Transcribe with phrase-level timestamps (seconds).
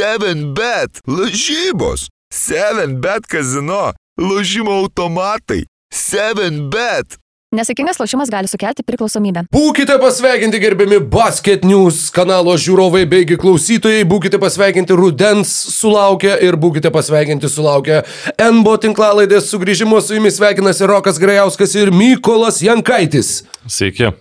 [0.00, 7.18] 7bet, lažybos, 7bet kazino, lažymo automatai, 7bet.
[7.52, 9.42] Nesėkmingas lošimas gali sukelti priklausomybę.
[9.52, 16.94] Būkite pasveikinti gerbiami Basket News kanalo žiūrovai beigi klausytojai, būkite pasveikinti rudens sulaukę ir būkite
[16.94, 18.00] pasveikinti sulaukę
[18.40, 20.00] NBO tinklalaidės sugrįžimo.
[20.00, 23.42] Su jumis sveikinasi Rokas Grajauskas ir Mykolas Jankaitis.
[23.66, 24.14] Sveiki.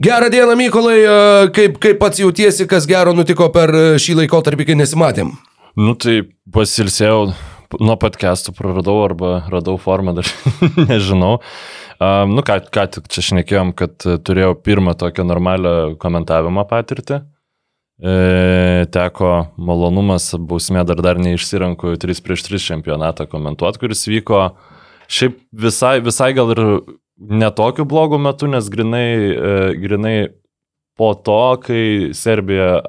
[0.00, 4.70] Gerą dieną, Mykolai, e, kaip, kaip pats jautiesi, kas gero nutiko per e, šį laikotarpį,
[4.70, 5.34] kai nesimatėm?
[5.76, 6.22] Nu tai
[6.52, 7.26] pasilsėjau
[7.76, 10.30] nuo podcastų, praradau arba radau formą, dar
[10.90, 11.34] nežinau.
[12.00, 17.20] Um, nu ką, ką tik čia šnekėjom, kad turėjau pirmą tokią normalią komentavimo patirtį.
[18.00, 24.40] E, teko malonumas, bausmė dar dar neišsiranku 3 prieš 3 čempionatą komentuoti, kuris vyko
[25.12, 26.64] šiaip visai, visai gal ir
[27.18, 30.16] netokiu blogu metu, nes grinai, e, grinai
[30.98, 31.84] po to, kai
[32.16, 32.82] Serbija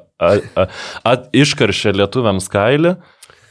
[1.34, 2.96] iškaršė lietuviams kailį,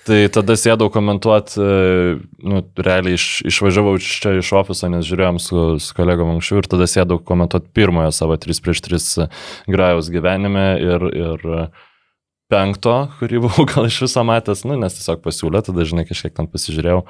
[0.04, 5.62] Tai tada sėdau komentuoti, e, nu, realiai iš, išvažiavau čia iš ofiso, nes žiūrėjom su,
[5.80, 9.30] su kolegom anksčiau ir tada sėdau komentuoti pirmojo savo 3 prieš 3
[9.72, 11.48] grajaus gyvenime ir, ir
[12.52, 16.52] penkto, kurį buvau gal iš viso matęs, nu, nes tiesiog pasiūlė, tada žinai kažkiek ten
[16.52, 17.06] pasižiūrėjau.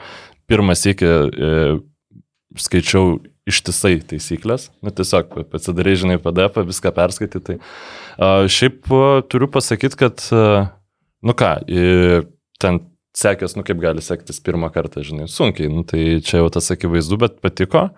[0.52, 1.52] Pirmas iki e,
[2.62, 3.18] skaičiau
[3.50, 7.44] ištisai taisyklės, nu, tiesiog pasidarai, žinai, PDF, viską perskaityti.
[7.48, 7.58] Tai,
[8.16, 10.66] a, šiaip a, turiu pasakyti, kad, a,
[11.26, 11.54] nu ką,
[12.64, 12.82] ten
[13.18, 17.20] sekės, nu kaip gali sektis pirmą kartą, žinai, sunkiai, nu, tai čia jau tas akivaizdu,
[17.22, 17.90] bet patiko,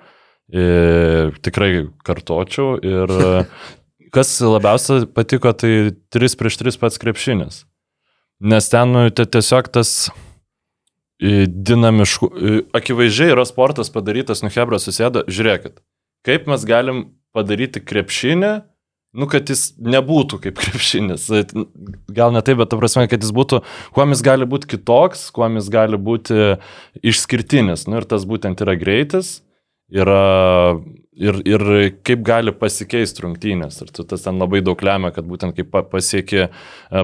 [0.51, 3.13] ir tikrai kartočiau ir
[4.15, 7.63] kas labiausiai patiko, tai 3 prieš 3 pats krepšinis.
[8.43, 10.09] Nes ten nu, tiesiog tas
[11.21, 12.29] dinamiškų,
[12.75, 15.79] akivaizdžiai yra sportas padarytas, nu Hebra susėda, žiūrėkit,
[16.27, 18.51] kaip mes galim padaryti krepšinį,
[19.15, 21.29] nu, kad jis nebūtų kaip krepšinis.
[22.11, 23.61] Gal ne taip, bet ta prasme, kad jis būtų,
[23.95, 26.57] kuo jis gali būti kitoks, kuo jis gali būti
[26.99, 27.87] išskirtinis.
[27.87, 29.37] Nu, ir tas būtent yra greitis,
[29.91, 30.75] yra
[31.15, 31.65] ir, ir
[32.05, 33.79] kaip gali pasikeisti rungtynės.
[33.85, 36.49] Ir tas ten labai daug lemia, kad būtent kaip pasiekė,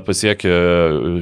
[0.07, 0.57] pasiekė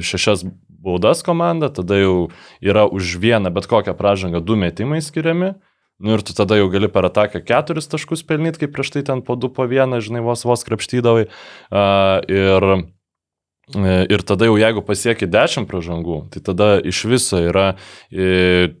[0.06, 0.46] šešias
[0.80, 2.30] baudas komanda, tada jau
[2.60, 5.54] yra už vieną bet kokią pražangą du metimai skiriami.
[6.00, 9.20] Nu ir tu tada jau gali per ataką keturis taškus pelnyti, kaip prieš tai ten
[9.20, 11.26] po du po vieną, žinai, vos vos krapštydavai.
[11.68, 12.66] Uh, ir,
[13.76, 17.74] e, ir tada jau jeigu pasieki dešimt pražangų, tai tada iš viso yra
[18.08, 18.79] e,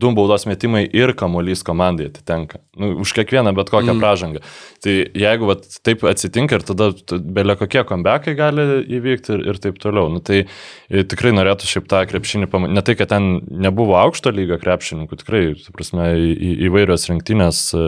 [0.00, 2.60] du baudos metimai ir kamuolys komandai atitenka.
[2.80, 4.02] Nu, už kiekvieną bet kokią mm.
[4.02, 4.42] pražangą.
[4.84, 4.94] Tai
[5.24, 8.66] jeigu vat, taip atsitinka ir tada belė kokie kombekai gali
[8.98, 10.10] įvykti ir, ir taip toliau.
[10.12, 12.78] Nu, tai e, tikrai norėtų šiaip tą krepšinį pamatyti.
[12.78, 13.30] Ne tai, kad ten
[13.66, 15.44] nebuvo aukšto lygio krepšininkų, tikrai,
[15.76, 17.86] prasme, į, įvairios rinktinės, e,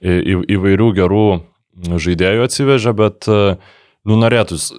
[0.00, 1.28] į, įvairių gerų
[2.08, 3.40] žaidėjų atsivežė, bet e,
[4.08, 4.72] nu, norėtus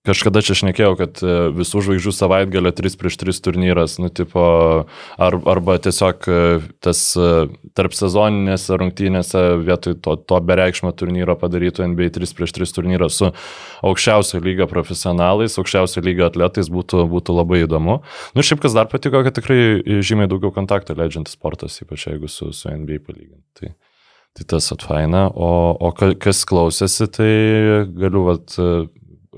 [0.00, 4.42] Kažkada čia šnekėjau, kad e, visų žvaigždžių savaitgalio 3 prieš 3 turnyras, nu, tipo,
[5.20, 6.36] ar, arba tiesiog e,
[6.80, 7.26] tas e,
[7.76, 13.28] tarp sezoninėse rungtynėse vietoj to, to bereikšmo turnyro padarytų NBA 3 prieš 3 turnyrą su
[13.84, 17.98] aukščiausio lygio profesionalais, aukščiausio lygio atletais būtų, būtų labai įdomu.
[18.32, 22.54] Nu, šiaip kas dar patiko, kad tikrai žymiai daugiau kontaktų leidžiantis sportas, ypač jeigu su,
[22.56, 23.44] su NBA palyginti.
[23.60, 23.74] Tai,
[24.32, 27.30] tai tas atfaina, o, o kas klausėsi, tai
[28.00, 28.56] galiu vat,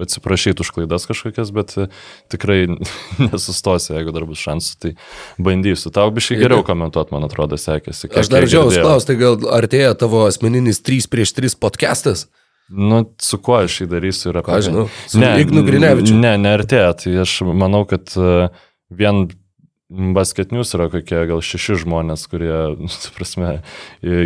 [0.01, 1.87] atsiprašyti už klaidas kažkokias, bet e,
[2.33, 2.65] tikrai
[3.29, 4.93] nesustosiu, jeigu dar bus šansų, tai
[5.43, 5.93] bandysiu.
[5.95, 8.09] Tau biškai geriau komentuoti, man atrodo, sekėsi.
[8.09, 12.27] Aš dar džiaugiuosi klausti, tai gal artėja tavo asmeninis 3 prieš 3 podcastas?
[12.73, 14.55] Nu, su kuo aš jį darysiu ir apie...
[14.55, 14.89] Ką žinau,
[15.21, 16.17] ne, Ignu Grinevičiu.
[16.17, 18.49] Ne, neartėja, tai aš manau, kad e,
[18.97, 19.27] vien
[20.17, 23.55] basketinius yra kokie gal šeši žmonės, kurie, nu, prasme,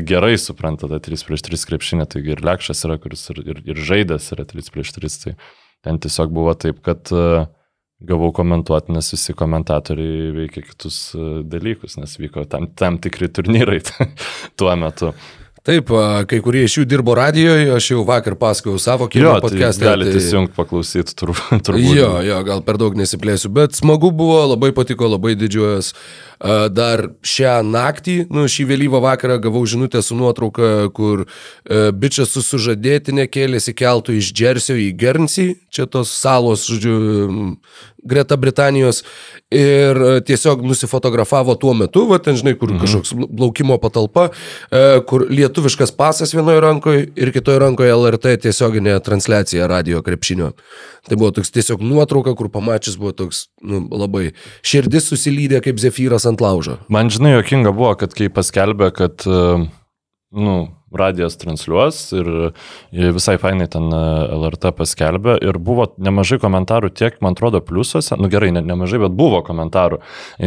[0.08, 3.84] gerai supranta tą 3 prieš 3 krepšinę, taigi ir Lekšas yra, kuris ir, ir, ir
[3.90, 5.36] žaidęs yra 3 prieš 3, tai
[5.86, 7.46] ten tiesiog buvo taip, kad uh,
[8.06, 13.82] gavau komentuoti, nes visi komentatoriai veikia kitus uh, dalykus, nes vyko tam, tam tikri turnyrai
[14.58, 15.12] tuo metu.
[15.66, 15.90] Taip,
[16.30, 19.82] kai kurie iš jų dirbo radijoje, aš jau vakar pasakojau savo kino tai podcast'e.
[19.82, 20.58] Tai galite įsijungti tai...
[20.60, 21.72] paklausyti, turbūt.
[21.82, 25.90] Jo, jo, gal per daug nesiplėsiu, bet smagu buvo, labai patiko, labai didžiuojas.
[26.36, 32.42] Dar šią naktį, nu, šį vėlyvą vakarą gavau žinutę su nuotrauka, kur uh, bičias su
[32.44, 37.56] sužadėtinė kėlėsi keltų iš Džersio į Guernsey, čia tos salos, žodžiu,
[38.06, 39.00] greta Britanijos
[39.50, 39.98] ir
[40.28, 42.84] tiesiog nusifotografavo tuo metu, va ten žinai, kur mhm.
[42.84, 49.70] kažkoks plaukimo patalpa, uh, kur lietuviškas pasas vienoje rankoje ir kitoje rankoje LRT tiesioginė transliacija
[49.72, 50.52] radio krepšinio.
[51.06, 54.32] Tai buvo toks tiesiog nuotrauka, kur pamačius buvo toks nu, labai
[54.66, 56.80] širdis susilydė kaip Zefyras ant laužo.
[56.92, 59.66] Man žinai, jokinga buvo, kad kai paskelbė, kad, e,
[60.36, 60.56] nu,
[60.96, 64.02] radijas transliuos ir e, visai fainai ten e,
[64.36, 69.16] LRT paskelbė ir buvo nemažai komentarų tiek, man atrodo, pliusuose, nu gerai, ne, nemažai, bet
[69.18, 70.00] buvo komentarų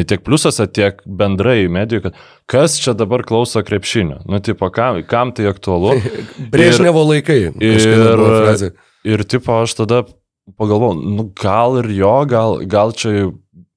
[0.10, 5.36] tiek pliusuose, tiek bendrai medijų, kad kas čia dabar klauso krepšinio, nu tipo, kam, kam
[5.36, 6.00] tai aktualu.
[6.54, 7.42] Brežnevo laikai.
[7.60, 8.72] Ir,
[9.08, 10.04] ir tipo, aš tada
[10.58, 13.30] pagalvojau, nu gal ir jo, gal, gal čia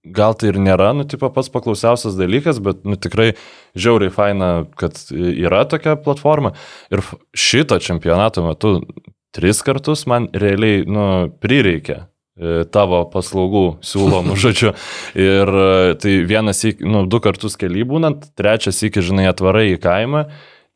[0.02, 3.32] gal tai ir nėra, nu, tipo, pats paklausiausias dalykas, bet, nu, tikrai
[3.78, 6.54] žiauriai faina, kad yra tokia platforma.
[6.92, 7.04] Ir
[7.38, 8.80] šito čempionato metu
[9.32, 11.04] tris kartus man realiai, nu,
[11.42, 14.74] prireikė e, tavo paslaugų siūlomų, žodžiu.
[15.14, 15.68] Ir e,
[16.02, 20.26] tai vienas, nu, du kartus keli būnant, trečias iki, žinai, atvarai į kaimą,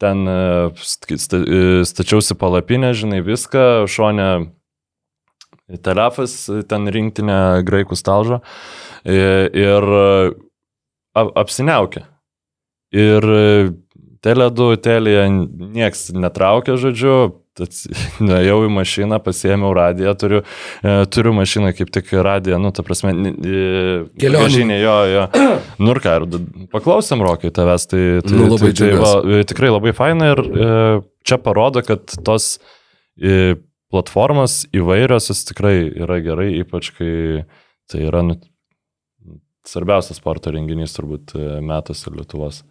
[0.02, 4.30] ten e, stačiausi palapinę, žinai, viską, šonę
[5.82, 8.44] telefas, ten rinktinė graikų stalžo
[9.06, 9.88] ir
[11.14, 12.04] apsiniaukia.
[12.96, 13.26] Ir
[14.26, 17.16] Tele2, Telija nieks netraukia, žodžiu,
[18.26, 20.40] nuėjau į mašiną, pasiėmiau radiją, turiu,
[20.84, 23.14] e, turiu mašiną kaip tik radiją, nu, ta prasme,
[24.20, 24.80] kelionė.
[24.82, 25.26] jo, jo.
[25.82, 26.16] Nu ir ką,
[26.72, 30.68] paklausėm rokai tavęs, tai, tai, Nu, labai tai, tai va, tikrai labai faina ir e,
[31.26, 32.56] čia parodo, kad tos
[33.16, 33.56] e,
[33.92, 37.46] platformos įvairios jis tikrai yra gerai, ypač kai
[37.88, 38.36] tai yra nu,
[39.68, 42.62] svarbiausias sporto renginys turbūt e, metuose Lietuvos.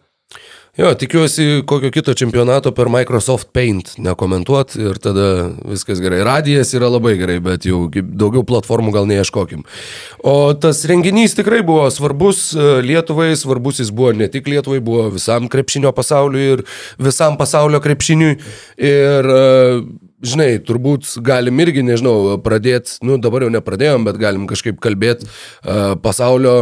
[0.75, 5.27] Jo, tikiuosi kokio kito čempionato per Microsoft Paint nekomentuot ir tada
[5.63, 6.19] viskas gerai.
[6.27, 9.63] Radijas yra labai gerai, bet jau daugiau platformų gal neieškokim.
[10.27, 15.07] O tas renginys tikrai buvo svarbus e, Lietuvai, svarbus jis buvo ne tik Lietuvai, buvo
[15.13, 16.65] visam krepšinio pasauliui ir
[16.99, 18.35] visam pasaulio krepšiniui.
[18.75, 19.45] Ir e,
[20.25, 25.95] žinai, turbūt galim irgi, nežinau, pradėti, nu dabar jau nepradėjom, bet galim kažkaip kalbėti uh,
[26.01, 26.55] pasaulio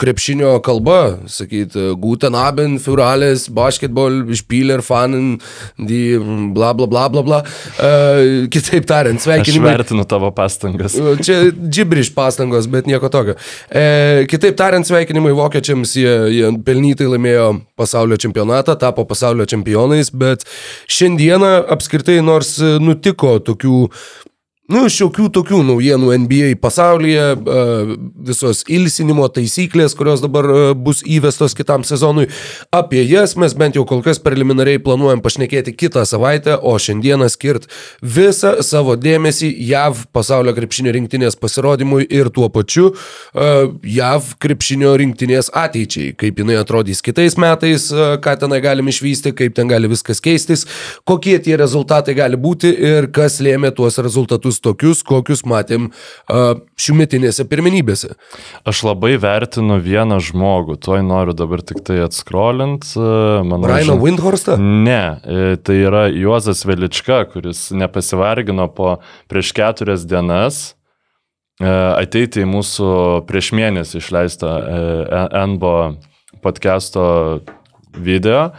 [0.00, 5.38] krepšinio kalba, sakyti, Guten Abend, für alles, Basketball, Spieler, Fanen,
[5.76, 6.18] die
[6.54, 7.42] bla bla bla bla bla.
[7.76, 9.74] Uh, kitaip tariant, Aš sveikinimai.
[9.74, 10.96] vertinu tavo pastangas.
[11.24, 13.36] Čia džibriš pastangos, bet nieko tokio.
[13.70, 17.48] E, kitaip tariant, sveikinimai vokiečiams, jie, jie pelnytai laimėjo
[17.80, 20.44] pasaulio čempionatą, tapo pasaulio čempionais, bet
[20.90, 23.88] šiandieną apskritai nors e, nutiko tokių
[24.70, 27.94] Nu, šiokių tokių naujienų NBA pasaulyje, e,
[28.28, 32.28] visos ilsinimo taisyklės, kurios dabar e, bus įvestos kitam sezonui,
[32.70, 37.66] apie jas mes bent jau kol kas preliminariai planuojam pašnekėti kitą savaitę, o šiandieną skirt
[38.00, 43.50] visą savo dėmesį JAV pasaulio krepšinio rinktinės pasirodymui ir tuo pačiu e,
[43.96, 47.88] JAV krepšinio rinktinės ateičiai, kaip jinai atrodys kitais metais,
[48.22, 50.68] ką tenai galim išvysti, kaip ten gali viskas keistis,
[51.02, 55.90] kokie tie rezultatai gali būti ir kas lėmė tuos rezultatus tokius, kokius matėm
[56.80, 58.14] šiumetinėse pirmenybėse.
[58.68, 62.86] Aš labai vertinu vieną žmogų, tuoj noriu dabar tik tai atskrolint.
[62.96, 64.58] Manau, Raino žin- Windhorstą?
[64.60, 68.98] Ne, e, tai yra Juozas Velička, kuris nepasivargino po
[69.30, 70.74] prieš keturias dienas
[71.60, 72.90] e, ateiti į mūsų
[73.28, 75.24] prieš mėnesį išleistą e,
[75.54, 75.74] NBO
[76.40, 77.40] podcast'o
[77.96, 78.50] video.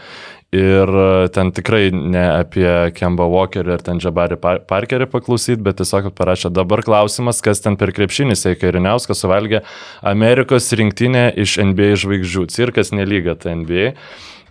[0.52, 6.10] Ir e, ten tikrai ne apie Kemba Walkerį ir ten Par- Parkerį paklausyti, bet tiesiog
[6.12, 9.62] parašė dabar klausimas, kas ten per krepšinį Seika Iriniauskas suvalgė
[10.04, 12.46] Amerikos rinktinę iš NBA žvaigždžių.
[12.52, 13.94] Cirkas nelyga ta NBA.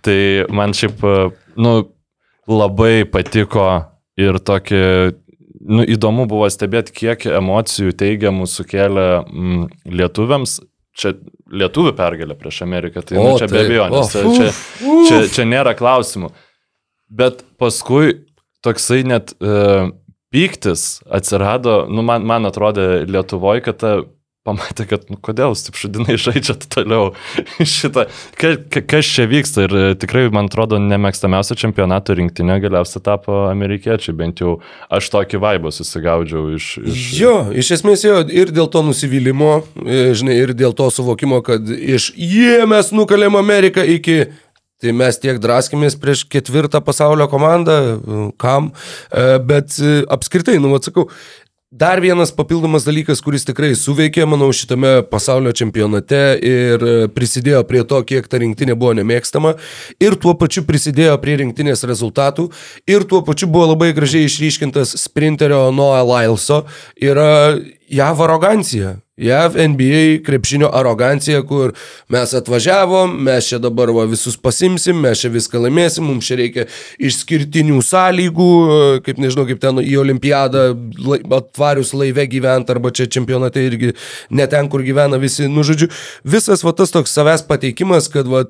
[0.00, 0.19] Tai
[0.49, 1.31] man šiaip, e,
[1.61, 1.75] nu,
[2.49, 3.69] labai patiko
[4.17, 4.82] ir tokį,
[5.69, 9.69] nu, įdomu buvo stebėti, kiek emocijų teigiamų sukėlė mm,
[10.00, 10.62] lietuviams.
[10.99, 11.15] Čia
[11.55, 13.69] lietuvių pergalė prieš Ameriką, tai O, nu, čia be taip.
[13.69, 16.32] abejonės, O, čia, čia, čia, čia nėra klausimų.
[17.11, 18.25] Bet paskui
[18.67, 19.93] toksai net uh,
[20.35, 23.93] pyktis atsirado, nu, man, man atrodė Lietuvoje, kad ta
[24.47, 27.11] pamatė, kad, nu, kodėl jūs taip šudinai žaidžiat toliau?
[27.75, 28.06] Šitą,
[28.41, 29.67] ka, ka, kas čia vyksta?
[29.69, 34.56] Ir e, tikrai, man atrodo, nemėgstamiausia čempionato rinktinė galiausiai tapo amerikiečiai, bent jau
[34.89, 36.73] aš tokį vaibą susigaudžiau iš...
[36.81, 37.09] iš...
[37.20, 41.69] Jo, iš esmės jo, ir dėl to nusivylimo, e, žinai, ir dėl to suvokimo, kad
[41.69, 44.23] iš jie mes nukalėm Ameriką iki...
[44.81, 48.70] Tai mes tiek draskėmės prieš ketvirtą pasaulio komandą, e, kam,
[49.44, 49.77] bet
[50.09, 51.11] apskritai, nu, atsakau,
[51.72, 57.84] Dar vienas papildomas dalykas, kuris tikrai suveikė, manau, šitame pasaulio čempionate ir e, prisidėjo prie
[57.86, 59.53] to, kiek ta rinktinė buvo nemėgstama
[60.03, 62.48] ir tuo pačiu prisidėjo prie rinktinės rezultatų
[62.91, 66.65] ir tuo pačiu buvo labai gražiai išryškintas sprinterio Noah Lyleso.
[66.98, 67.55] Yra
[67.86, 68.96] JAV arogancija.
[69.20, 71.74] JAV NBA krepšinio arogancija, kur
[72.08, 76.67] mes atvažiavom, mes čia dabar va, visus pasimsim, mes čia viską laimėsim, mums čia reikia
[77.03, 78.50] išskirtinių sąlygų,
[79.06, 80.65] kaip nežinau, kaip ten į olimpiadą
[81.36, 83.94] atvarius laive gyventi, arba čia čempionate irgi
[84.31, 85.91] ne ten, kur gyvena visi, nu žodžiu,
[86.24, 88.44] visas va, tas toks savęs pateikimas, kad va,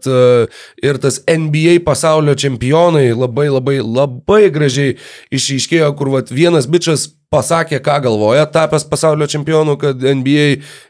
[0.83, 4.99] ir tas NBA pasaulio čempionai labai labai labai gražiai
[5.35, 10.49] išryškėjo, kur va, vienas bičias pasakė, ką galvoja, tapęs pasaulio čempionu, kad NBA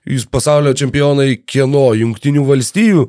[0.08, 3.04] jūs pasaulio čempionai kieno, jungtinių valstijų,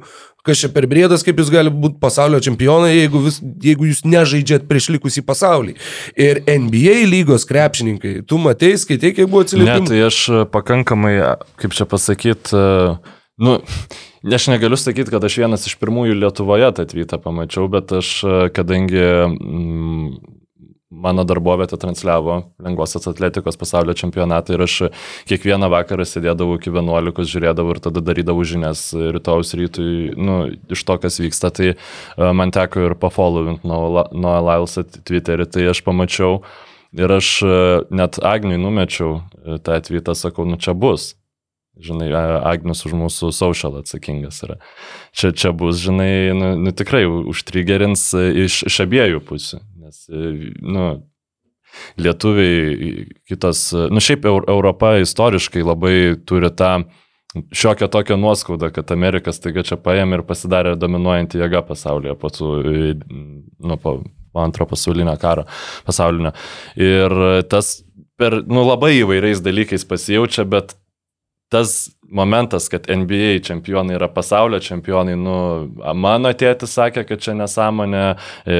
[0.45, 4.65] kas čia per brėdas, kaip jūs gali būti pasaulio čempionai, jeigu, vis, jeigu jūs nežaidžiat
[4.69, 5.77] prieš likusį pasaulį.
[6.19, 9.85] Ir NBA lygos krepšininkai, tu matei, skaitai, kiek buvo atsiliepimų.
[9.85, 11.15] Ne, tai aš pakankamai,
[11.61, 12.65] kaip čia pasakyti,
[13.41, 13.57] nu,
[14.27, 18.13] aš negaliu sakyti, kad aš vienas iš pirmųjų Lietuvoje tą atvytą pamačiau, bet aš,
[18.57, 20.40] kadangi mm,
[20.91, 24.75] mano darbovietė transliavo lengvosios atletikos pasaulio čempionatą ir aš
[25.29, 30.97] kiekvieną vakarą sėdėdavau iki 11, žiūrėdavau ir tada darydavau žinias rytojus rytui, nu, iš to,
[31.01, 31.71] kas vyksta, tai
[32.17, 36.41] man teko ir pafollowint nuo, nuo Lailsą Twitterį, tai aš pamačiau
[36.97, 37.39] ir aš
[37.93, 39.21] net Agniui numečiau
[39.63, 41.13] tą atvytą, sakau, nu čia bus.
[41.81, 42.11] Žinai,
[42.45, 44.57] Agnius už mūsų social atsakingas yra.
[45.15, 48.09] Čia, čia bus, žinai, nu, nu tikrai užtrigerins
[48.43, 50.87] iš, iš abiejų pusių nes, e, nu,
[51.99, 55.95] lietuviai, kitos, nu šiaip Europa istoriškai labai
[56.27, 56.71] turi tą
[57.55, 62.49] šiokią tokią nuoskaudą, kad Amerikas taiga čia paėmė ir pasidarė dominuojantį jėgą pasaulyje po, tų,
[63.63, 64.01] nu, po
[64.35, 65.45] antro pasaulinio karo
[65.87, 66.33] pasaulinio.
[66.75, 67.15] Ir
[67.51, 67.77] tas
[68.19, 70.75] per, nu, labai įvairiais dalykais pasijaučia, bet
[71.51, 75.35] tas momentas, kad NBA čempionai yra pasaulio čempionai, nu,
[75.95, 78.03] mano tėtis sakė, kad čia nesąmonė,
[78.45, 78.59] e,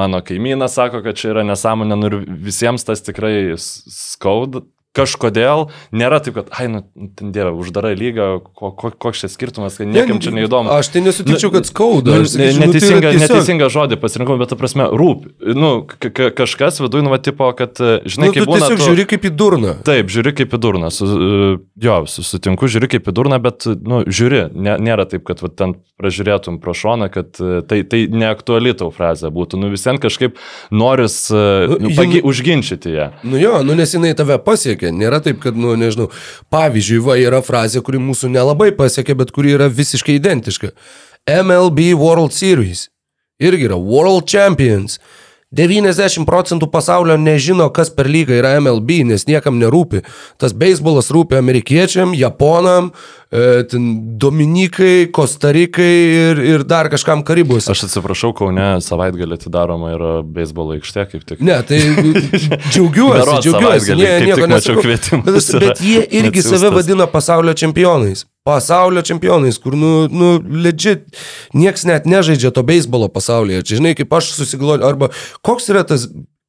[0.00, 4.64] mano kaimynas sako, kad čia yra nesąmonė, nu ir visiems tas tikrai skauda,
[4.94, 6.82] kažkodėl nėra taip, kad, ai, nu,
[7.18, 10.70] ten dieve, uždara lyga, ko, ko, koks čia skirtumas, kad niekam čia neįdomu.
[10.74, 12.20] Aš tai nesutikčiau, kad skauda.
[12.22, 15.34] Nu, sakyčiau, neteisinga, nu, tai neteisinga žodį pasirinkau, bet, ta prasme, rūpi.
[15.58, 15.72] Nu,
[16.38, 18.60] kažkas viduje, nu, va, tipo, kad, žinai, nu, kaip būna.
[18.62, 18.88] Tiesiog tu...
[18.90, 19.74] žiūri kaip į durną.
[19.86, 20.92] Taip, žiūri kaip į durną.
[20.94, 21.08] Su,
[21.88, 25.74] jo, sutinku, žiūri kaip į durną, bet, nu, žiūri, nė, nėra taip, kad va, ten
[26.00, 27.38] pražiūrėtum pro šoną, kad
[27.70, 29.60] tai, tai neaktuali tau frazė būtų.
[29.62, 30.38] Nu, visien kažkaip
[30.74, 33.10] noris nu, nu, pagi, užginčyti ją.
[33.26, 34.92] Nu jo, nu, nes jinai tave pasiekė pasiekia.
[34.92, 36.10] Nėra taip, kad, nu, nežinau,
[36.50, 40.72] pavyzdžiui, va yra frazė, kuri mūsų nelabai pasiekia, bet kuri yra visiškai identiška.
[41.26, 42.90] MLB World Series.
[43.40, 45.00] Irgi yra World Champions.
[45.54, 50.04] 90 procentų pasaulio nežino, kas per lygą yra MLB, nes niekam nerūpi.
[50.40, 52.92] Tas beisbolas rūpi amerikiečiam, japonam,
[53.34, 53.66] E,
[54.16, 57.72] Dominikai, Kostarikai ir, ir dar kažkam Karibuose.
[57.72, 61.42] Aš atsiprašau, Kaune savaitgalį atidaroma yra beisbolo aikštė kaip tik.
[61.42, 61.80] Ne, tai
[62.68, 63.96] džiaugiuosi, džiaugiuosi.
[63.98, 64.86] Ne, nieko nesakau.
[64.86, 65.10] Bet,
[65.64, 68.22] bet jie irgi save vadina pasaulio čempionais.
[68.44, 71.06] Pasaulio čempionais, kur, nu, nu legit,
[71.56, 73.62] nieks net nežaidžia to beisbolo pasaulyje.
[73.64, 75.08] Čia, žinai, kaip aš susigalvoju, arba
[75.40, 76.04] koks yra tas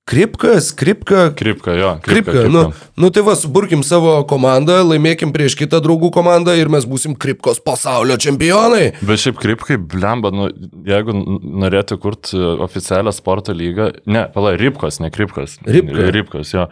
[0.06, 1.32] Kripka, skripka.
[1.36, 2.00] Kripka, jo.
[2.02, 2.32] Kripka.
[2.32, 2.50] kripka.
[2.52, 7.16] Nu, nu tai va, suburkim savo komandą, laimėkim prieš kitą draugų komandą ir mes būsim
[7.18, 8.92] Kripkos pasaulio čempionai.
[9.02, 10.52] Bet šiaip Kripkai, blemba, nu,
[10.86, 11.16] jeigu
[11.64, 12.38] norėtų kurti
[12.68, 15.58] oficialią sporto lygą, ne, pala, Ripkos, ne Kripkos.
[15.66, 16.12] Ripka.
[16.20, 16.68] Ripkos, jo.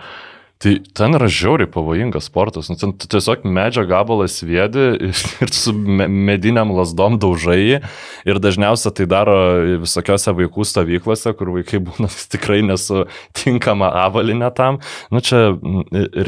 [0.64, 2.70] Tai ten yra žiauriai pavojingas sportas.
[2.72, 7.82] Nu, ten tiesiog medžio gabalas vėdi ir su mediniam lasdom daužai.
[8.24, 9.36] Ir dažniausiai tai daro
[9.82, 14.80] visokiose vaikų stovyklose, kur vaikai būna tikrai nesutinkama avalinė tam.
[15.12, 15.52] Nu, čia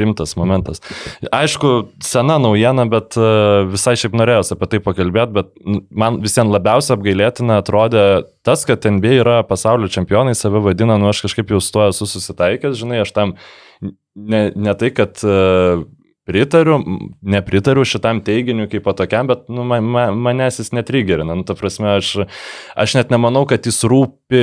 [0.01, 0.83] rimtas momentas.
[1.31, 3.29] Aišku, sena naujiena, bet e,
[3.71, 5.53] visai šiaip norėjau apie tai pakalbėti, bet
[5.95, 11.23] man visiems labiausiai apgailėtina atrodė tas, kad NBA yra pasaulio čempionai, save vadina, nu aš
[11.25, 13.33] kažkaip jau su tuo esu susitaikęs, žinai, aš tam
[14.15, 15.83] ne, ne tai, kad uh,
[16.25, 16.79] pritariu,
[17.21, 21.37] nepritariu šitam teiginiu kaip tokiam, bet nu, man, man, manęs jis netrigerina.
[21.37, 22.11] Nu, ta prasme, aš,
[22.73, 24.41] aš net nemanau, kad jis rūpi,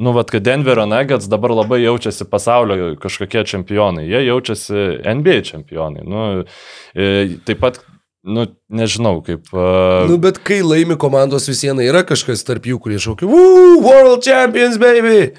[0.00, 4.08] nu, vad, kad Denverio Nuggets dabar labai jaučiasi pasaulio kažkokie čempionai.
[4.08, 4.86] Jie jaučiasi
[5.20, 6.06] NBA čempionai.
[6.08, 6.26] Nu,
[6.96, 7.82] e, taip pat
[8.20, 9.46] Nu, nežinau, kaip.
[9.48, 10.04] Uh...
[10.04, 14.76] Nu, bet kai laimi komandos vis viena, yra kažkas tarp jų, kurie šaukia, World Champions,
[14.76, 15.30] baby!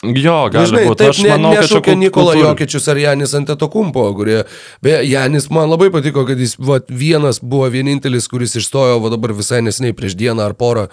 [0.00, 1.04] Jo, gali Žinai, būti.
[1.12, 2.32] Aš ne, manau, kad čia Nikola.
[2.38, 4.38] Jokičius ar Janis Antetokumpo, kurie,
[4.80, 9.34] beje, Janis man labai patiko, kad jis va, vienas buvo vienintelis, kuris išstojo va, dabar
[9.36, 10.86] visai nesiniai prieš dieną ar porą,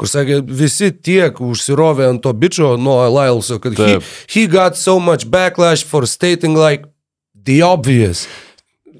[0.00, 3.98] kur sakė, visi tiek užsirovė ant to bičio nuo Lylso, kad he,
[4.32, 6.88] he got so much backlash for stating like
[7.36, 8.24] the obvious.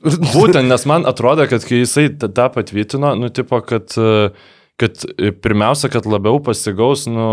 [0.05, 3.89] Būtent, nes man atrodo, kad kai jisai tą patvirtino, nu, tipo, kad,
[4.77, 7.25] kad pirmiausia, kad labiau pasigaus, nu,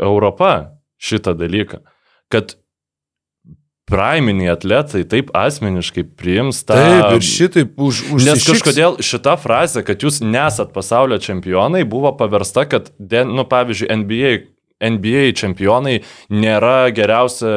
[0.00, 0.54] Europa
[1.02, 1.82] šitą dalyką.
[2.32, 2.56] Kad
[3.86, 6.74] priminiai atletai taip asmeniškai priims tą...
[6.74, 12.10] Taip, ir šitaip už, už Nes kažkodėl šita frazė, kad jūs nesat pasaulio čempionai, buvo
[12.18, 14.32] paversta, kad, nu, pavyzdžiui, NBA,
[14.90, 16.00] NBA čempionai
[16.34, 17.52] nėra geriausia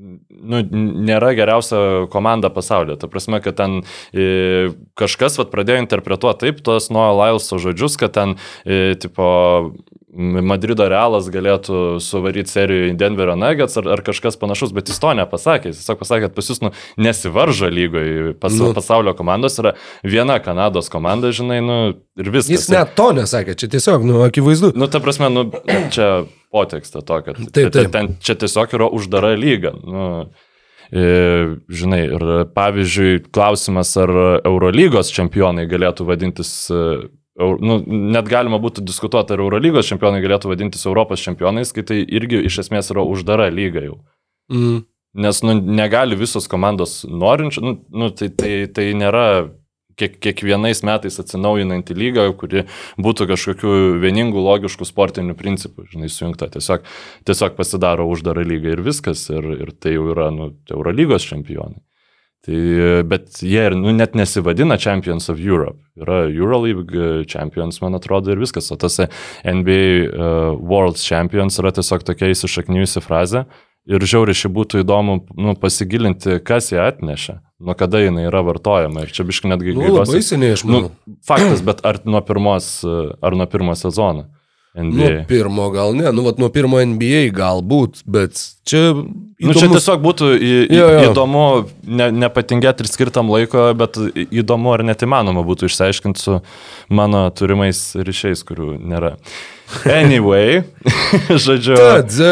[0.00, 0.62] nu,
[1.10, 2.98] nėra geriausia komanda pasaulyje.
[3.02, 3.80] Ta prasme, kad ten
[4.12, 9.28] e, kažkas vat, pradėjo interpretuoti taip tos Noah Lyleso žodžius, kad ten, e, tipo,
[10.10, 15.12] Madrido Realas galėtų suvaryti seriją į Denverio Nuggets ar, ar kažkas panašus, bet jis to
[15.14, 15.70] nepasakė.
[15.70, 18.34] Jis tiesiog pasakė, kad pas jūs nu, nesivaržo lygoje.
[18.42, 18.72] Pas, nu.
[18.74, 21.78] Pasaulio komandos yra viena Kanados komanda, žinai, nu,
[22.18, 22.56] ir viskas.
[22.56, 24.72] Jis net to nesakė, čia tiesiog, nu, akivaizdu.
[24.74, 25.46] Nu, ta prasme, nu,
[25.94, 26.10] čia
[26.52, 27.90] potekstą to, kad taip, taip.
[27.94, 29.72] Ten, čia tiesiog yra uždara lyga.
[29.80, 30.06] Nu,
[30.90, 31.06] e,
[31.70, 32.26] žinai, ir
[32.56, 36.52] pavyzdžiui, klausimas, ar Eurolygos čempionai galėtų vadintis
[37.40, 42.42] nu, net galima būtų diskutuoti, ar Eurolygos čempionai galėtų vadintis Europos čempionais, kai tai irgi
[42.48, 44.00] iš esmės yra uždara lyga jau.
[44.52, 44.82] Mm.
[45.20, 49.24] Nes nu, negali visos komandos norinčių, nu, nu, tai, tai, tai nėra
[49.98, 52.66] kiek, kiekvienais metais atsinaujinanti lyga, kuri
[53.00, 56.50] būtų kažkokių vieningų, logiškų sportinių principų, žinai, sujungta.
[56.54, 56.86] Tiesiog,
[57.28, 61.80] tiesiog pasidaro uždara lyga ir viskas, ir, ir tai jau yra nu, Eurolygos čempionai.
[62.40, 62.56] Tai,
[63.04, 65.76] bet jie ir nu, net nesivadina Champions of Europe.
[66.00, 68.70] Yra Euroleague Champions, man atrodo, ir viskas.
[68.72, 68.96] O tas
[69.44, 73.44] NBA uh, World Champions yra tiesiog tokia įsišaknyjusi frazė.
[73.90, 79.04] Ir žiauriai šį būtų įdomu nu, pasigilinti, kas ją atnešė, nuo kada jinai yra vartojama.
[79.04, 80.90] Ir čia biškai netgi nu, labai seniai aš manau.
[80.90, 82.72] Nu, faktas, bet ar nuo pirmos,
[83.20, 84.28] ar nuo pirmo sezono?
[84.74, 85.10] NBA.
[85.10, 88.38] Nuo pirmo gal ne, nu vat nuo pirmo NBA galbūt, bet
[88.68, 88.92] čia...
[89.40, 89.40] Įdomus...
[89.40, 91.00] Nu, čia tiesiog būtų į, jo, jo.
[91.08, 91.44] įdomu,
[91.90, 93.98] ne, nepatingėti ir skirtam laiko, bet
[94.30, 96.36] įdomu ar net įmanoma būtų išsiaiškinti su
[96.92, 99.16] mano turimais ryšiais, kurių nėra.
[99.90, 100.62] Anyway,
[101.46, 101.74] žodžiu.
[101.74, 102.30] Tad, e,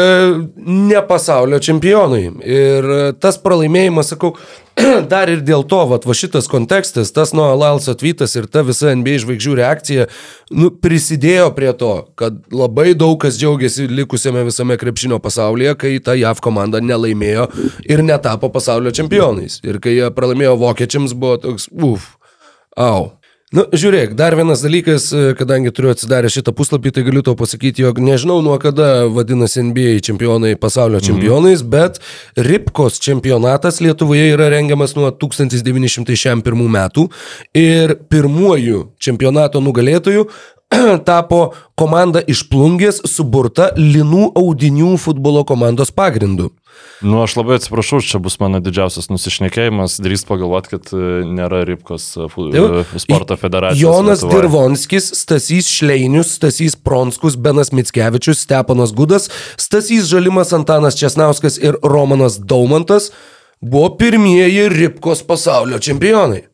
[0.63, 2.23] ne pasaulio čempionai.
[2.45, 4.35] Ir tas pralaimėjimas, sakau,
[5.11, 8.93] dar ir dėl to, va, va šitas kontekstas, tas nuo Lalso atvytas ir ta visa
[8.95, 10.07] NBA žvaigždžių reakcija
[10.55, 16.15] nu, prisidėjo prie to, kad labai daug kas džiaugiasi likusiame visame krepšinio pasaulyje, kai ta
[16.17, 17.49] JAV komanda nelaimėjo
[17.89, 19.59] ir netapo pasaulio čempionais.
[19.65, 22.13] Ir kai jie pralaimėjo vokiečiams, buvo toks, uf,
[22.77, 23.18] au.
[23.49, 27.33] Na, nu, žiūrėk, dar vienas dalykas, e, kadangi turiu atsidarę šitą puslapį, tai galiu to
[27.33, 31.71] pasakyti, jog nežinau nuo kada vadinasi NBA čempionai pasaulio čempionais, mm.
[31.73, 31.97] bet
[32.37, 37.07] Ripkos čempionatas Lietuvoje yra rengiamas nuo 1901 metų
[37.57, 40.27] ir pirmuoju čempionato nugalėtoju
[41.09, 41.49] tapo
[41.79, 46.51] komanda iš plungės suburta linų audinių futbolo komandos pagrindu.
[47.01, 52.05] Nu, aš labai atsiprašau, čia bus mano didžiausias nusišnekėjimas, drįst pagalvoti, kad e, nėra Ripkos
[52.19, 53.81] e, e, sporto federacijos.
[53.81, 54.43] Jonas Lietuvoje.
[54.43, 59.29] Dirvonskis, Stasys Šleinius, Stasys Pronskus, Benas Mitskevičius, Stepanas Gudas,
[59.59, 63.13] Stasys Žalimas Antanas Česnauskas ir Romanas Daumantas
[63.61, 66.45] buvo pirmieji Ripkos pasaulio čempionai.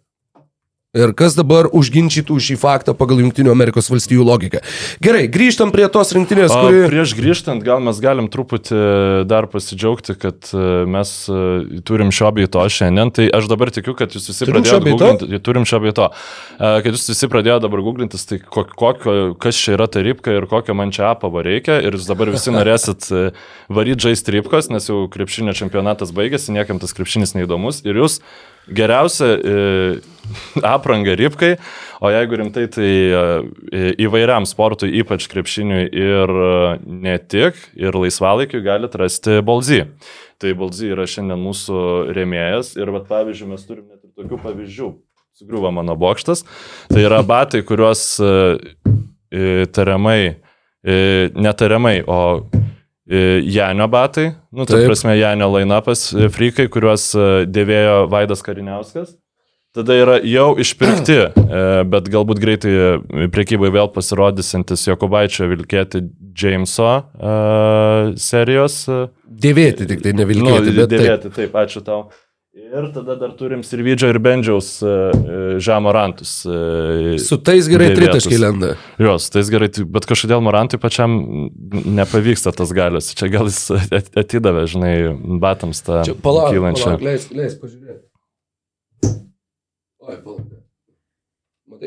[0.95, 4.61] Ir kas dabar užginčytų šį faktą pagal Junktinių Amerikos valstijų logiką.
[5.03, 6.85] Gerai, grįžtam prie tos rinktinės, kuri...
[6.85, 8.79] O prieš grįžtant, gal mes galim truputį
[9.27, 13.11] dar pasidžiaugti, kad e, mes e, turim šio bei to šiandien.
[13.15, 15.41] Tai aš dabar tikiu, kad jūs visi pradėjote googlinti.
[15.43, 16.07] Turim šio bei to.
[16.55, 20.47] E, kad jūs visi pradėjote dabar googlintis, tai kokio, kas čia yra ta ripka ir
[20.51, 21.81] kokio man čia apavo reikia.
[21.83, 23.11] Ir jūs dabar visi norėsit
[23.67, 27.83] varyti žaisti ripkos, nes jau krepšinio čempionatas baigėsi, niekam tas krepšinis neįdomus.
[27.83, 28.21] Ir jūs
[28.67, 29.99] Geriausia e,
[30.63, 31.55] apranga ripkai,
[32.01, 36.53] o jeigu rimtai, tai e, įvairiam sportui, ypač krepšiniui ir e,
[37.05, 39.83] ne tik, ir laisvalaikiu galite rasti Bolzy.
[40.41, 41.81] Tai Bolzy yra šiandien mūsų
[42.15, 44.91] rėmėjas ir, vat, pavyzdžiui, mes turime net ir tokių pavyzdžių.
[45.35, 46.45] Sugriuvo mano bokštas.
[46.87, 48.05] Tai yra batai, kuriuos
[49.75, 50.19] tariamai,
[51.35, 52.19] netariamai, o
[53.05, 59.13] Janio batai, nu, tai prasme, Janio lainapas, e, frikai, kuriuos e, dėvėjo Vaidas Kariniauskas.
[59.75, 61.17] Tada yra jau išpirkti,
[61.91, 62.71] bet galbūt greitai
[63.35, 65.99] priekybai vėl pasirodysintis Jokubaičio vilkėti
[66.31, 68.85] Jameso uh, serijos.
[69.27, 70.71] Dėvėti tik tai, nevilkėti.
[70.71, 71.35] Nu, dėvėti, taip.
[71.35, 72.05] taip, ačiū tau.
[72.65, 76.31] Ir tada dar turim Sirvidžio ir Bendžiaus e, e, žemorantus.
[76.49, 78.71] E, su tais gerai tritaškai lenda.
[79.01, 81.13] Jo, su tais gerai, bet kažkodėl Morantui pačiam
[81.69, 83.11] nepavyksta tas galios.
[83.19, 83.69] Čia gal jis
[84.17, 84.95] atidavė, žinai,
[85.43, 86.97] batams tą kylančią.
[87.05, 88.01] Leis, leis pažiūrėti.
[90.05, 90.54] Oi, palauk.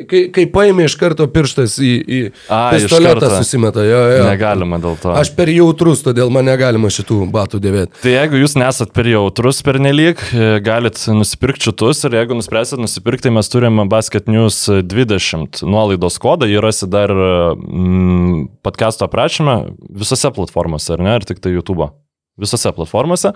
[0.09, 2.19] Kai, kai paėmė iš karto pirštas į, į
[2.53, 4.25] A, pistoletą susimeta, jo, jo.
[4.29, 5.13] Negalima dėl to.
[5.17, 8.03] Aš per jautrus, todėl man negalima šitų batų dėvėti.
[8.03, 12.83] Tai jeigu jūs nesat per jautrus per nelik, e, galit nusipirkti šitus ir jeigu nuspręsit
[12.83, 19.61] nusipirkti, tai mes turim Basket News 20 nuolaidos kodą, jį rasi dar mm, podcast'o aprašymę
[20.03, 21.91] visose platformose, ar ne, ar tik tai YouTube.
[22.39, 23.33] visose platformose.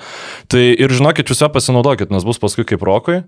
[0.46, 3.24] Tai ir žinokit, jūs ją pasinaudokit, nes bus paskui kaip Rokui,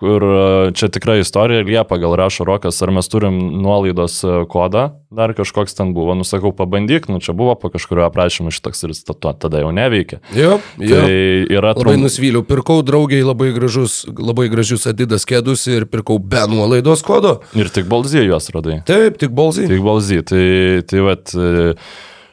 [0.00, 4.88] kur e, čia tikra istorija, Liepa gal rašo Rokas, ar mes turim nuolaidos e, kodą,
[5.14, 9.32] dar kažkoks ten buvo, nusakau, pabandyk, nu čia buvo po kažkurio aprašymu šitoks ir statuo,
[9.38, 10.18] tada jau neveikia.
[10.34, 10.98] Jo, jo.
[10.98, 11.14] Tai
[11.46, 12.06] yra Labai trum...
[12.08, 17.38] nusivyliau, pirkau draugiai labai gražus, labai gražius Adidas kėdus ir pirkau be nuolaidos kodo.
[17.54, 18.80] Ir tik balzė juos radai.
[18.88, 19.68] Taip, tik balzai.
[19.70, 20.22] Tik balzy.
[20.26, 20.46] Tai,
[20.90, 21.74] tai vat, e,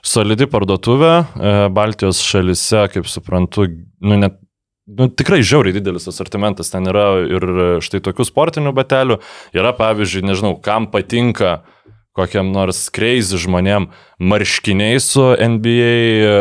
[0.02, 1.14] solidi parduotuvė
[1.74, 3.70] Baltijos šalise, kaip suprantu,
[4.02, 4.42] nu, net,
[4.88, 6.72] nu, tikrai žiauriai didelis asortimentas.
[6.74, 7.48] Ten yra ir
[7.84, 9.20] štai tokių sportinių batelių.
[9.58, 11.60] Yra, pavyzdžiui, nežinau, kam patinka
[12.18, 13.88] kokiam nors crazy žmonėm
[14.20, 15.94] marškiniai su NBA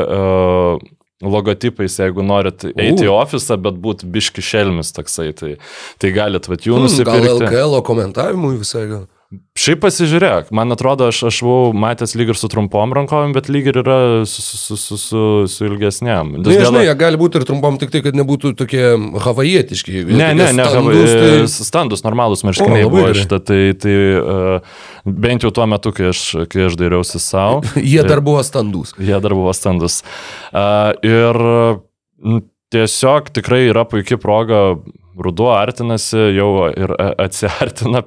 [0.03, 0.89] uh,
[1.23, 5.55] logotipais, jeigu norit eiti į ofisą, bet būt biški šelmis toksai, tai,
[6.01, 7.47] tai galit vat jų Hmm, gal nusipirkti.
[7.47, 9.09] LKL komentavimui visai gal.
[9.31, 13.69] Šiaip pasižiūrėk, man atrodo, aš, aš buvau matęs lyg ir su trumpom rankovėm, bet lyg
[13.71, 16.33] ir yra su, su, su, su, su, ilgesniam.
[16.35, 18.83] Na, Nu, žinai, jie gali būti ir trumpam, tik tai, kad nebūtų tokie
[19.23, 20.03] havajietiški.
[20.09, 21.69] Ne, ne, ne, standus, standus, tai...
[21.69, 26.25] standus normalūs marškiniai O, buvo šitą, tai, tai uh, bent jau tuo metu, kai aš,
[26.51, 27.63] kai aš dairiausi savo.
[27.93, 28.97] Jie dar buvo standus.
[28.99, 30.01] Jie dar buvo standus.
[30.51, 31.39] Uh, ir
[32.75, 34.73] tiesiog tikrai yra puikia proga,
[35.23, 38.03] ruduo artinasi, jau ir atsiartina,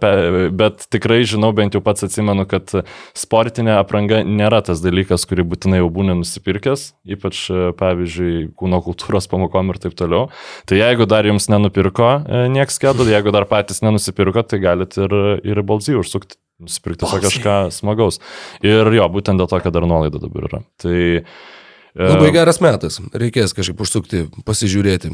[0.54, 2.72] bet tikrai žinau, bent jau pats atsimenu, kad
[3.18, 9.30] sportinė apranga nėra tas dalykas, kurį būtinai jau būni nusipirkęs, ypač, e, pavyzdžiui, kūno kultūros
[9.32, 10.30] pamokom ir taip toliau.
[10.70, 15.20] Tai jeigu dar jums nenupirko e, nieks kedų, jeigu dar patys nenusipirko, tai galite ir,
[15.46, 16.40] ir balzį užsukti.
[16.64, 18.20] Nusipirkti kažką smagaus.
[18.64, 20.62] Ir jo, būtent dėl to, kad dar nuolaida dabar yra.
[20.80, 23.02] Tai, e, Labai geras metas.
[23.12, 25.12] Reikės kažkaip užsukti, pasižiūrėti.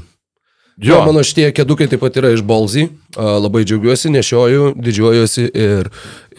[0.80, 2.88] Jo, mano šitie kėdukai taip pat yra iš Balzy.
[3.18, 5.90] Labai džiaugiuosi, nešioju, didžiuojuosi ir,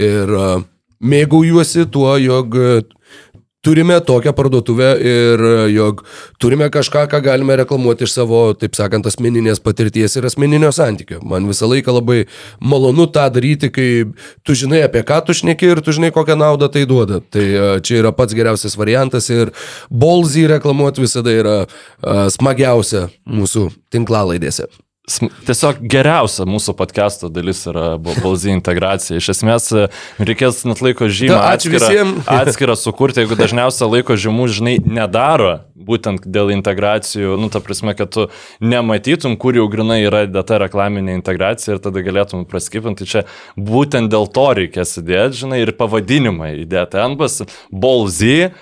[0.01, 0.33] ir
[1.01, 2.57] mėgaujuosi tuo, jog
[3.61, 6.03] turime tokią parduotuvę ir a, jog
[6.39, 11.21] turime kažką, ką galime reklamuoti iš savo, taip sakant, asmeninės patirties ir asmeninio santykio.
[11.27, 12.25] Man visą laiką labai
[12.61, 13.89] malonu tą daryti, kai
[14.47, 17.21] tu žinai, apie ką tu šneki ir tu žinai, kokią naudą tai duoda.
[17.21, 19.55] Tai a, čia yra pats geriausias variantas ir
[19.91, 24.71] Balzy reklamuoti visada yra a, smagiausia mūsų tinklalaidėse.
[25.09, 29.17] Tiesiog geriausia mūsų podcast'o dalis yra balzy integracija.
[29.19, 29.87] Iš esmės e,
[30.21, 31.89] reikės net laiko žymą atskirą,
[32.41, 38.13] atskirą sukurti, jeigu dažniausiai laiko žymų, žinai, nedaro, būtent dėl integracijų, nu, ta prasme, kad
[38.13, 38.29] tu
[38.63, 43.03] nematytum, kur jau grinai yra data reklaminė integracija ir tada galėtum praskipinti.
[43.03, 43.25] Tai čia
[43.57, 47.09] būtent dėl to reikės įdėti, žinai, ir pavadinimą įdėti.
[47.19, 47.41] Bus
[47.73, 48.53] balzy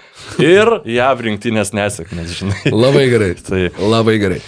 [0.40, 2.60] ir JAV rinktinės nesėkmės, žinai.
[2.72, 3.32] Labai gerai.
[3.48, 4.42] Tai Labai gerai.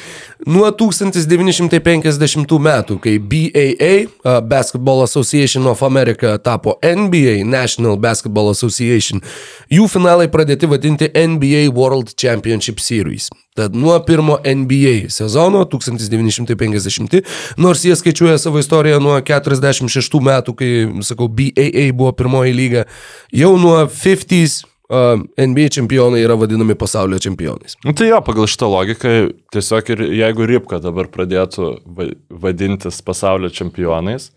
[0.49, 9.21] Nuo 1950 metų, kai BAA, Basketball Association of America, tapo NBA, National Basketball Association,
[9.69, 13.29] jų finalai pradėti vadinti NBA World Championship Series.
[13.59, 17.21] Tad nuo pirmo NBA sezono 1950,
[17.61, 20.73] nors jie skaičiuoja savo istoriją nuo 46 metų, kai,
[21.05, 22.89] sakau, BAA buvo pirmoji lyga,
[23.35, 27.77] jau nuo 50s uh, NBA čempionai yra vadinami pasaulio čempionais.
[27.85, 29.13] Nu, tai jo, pagal šitą logiką,
[29.55, 34.31] tiesiog ir jeigu Ripka dabar pradėtų va- vadintis pasaulio čempionais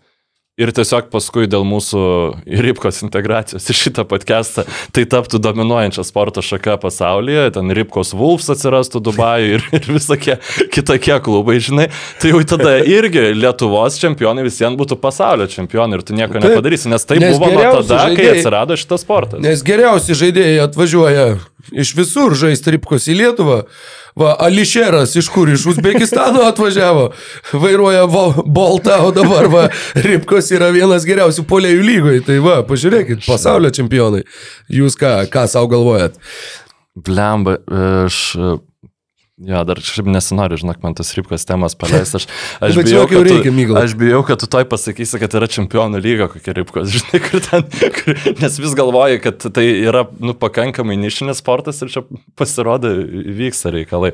[0.60, 2.00] ir tiesiog paskui dėl mūsų
[2.66, 4.62] Ripkos integracijos į šitą podcastą
[4.94, 10.36] tai taptų dominuojančia sporto šaka pasaulyje, ten Ripkos Wolves atsirastų Dubajuje ir, ir visokie
[10.74, 11.88] kitokie klubai, žinai,
[12.22, 16.46] tai jau tada irgi Lietuvos čempionai visiems būtų pasaulio čempionai ir tu nieko Taip.
[16.46, 19.42] nepadarysi, nes tai Nes buvo nuo tada, kai žaidėjai- atsirado šitas sportas.
[19.42, 21.26] Nes geriausi žaidėjai atvažiuoja
[21.72, 23.62] iš visur žaisti ripkos į Lietuvą.
[24.18, 25.50] Va, Ališeras iš kur?
[25.50, 27.08] Iš Uzbekistano atvažiavo.
[27.52, 29.64] Vairuoja Boltą, o dabar va,
[30.06, 32.26] ripkos yra vienas geriausių polėjų lygoje.
[32.28, 34.22] Tai va, pažiūrėkit, pasaulio čempionai.
[34.70, 36.20] Jūs ką, ką savo galvojat?
[36.94, 37.58] Blemba,
[38.04, 38.20] aš...
[39.42, 42.14] Jo, dar kažkaip nesinori, žinok, man tas ripkos temas paleist.
[42.14, 42.26] Aš,
[42.62, 43.80] aš, Bet bijau, jau tu- reikia, Mykolai.
[43.88, 47.66] aš bijau, kad tu toj pasakysi, kad yra čempionų lyga kokia ripkos, žinai, kur ten,
[47.96, 52.04] kur, nes vis galvoji, kad tai yra, nu, pakankamai nišinis sportas ir čia
[52.38, 52.92] pasirodo
[53.40, 54.12] vyksta reikalai.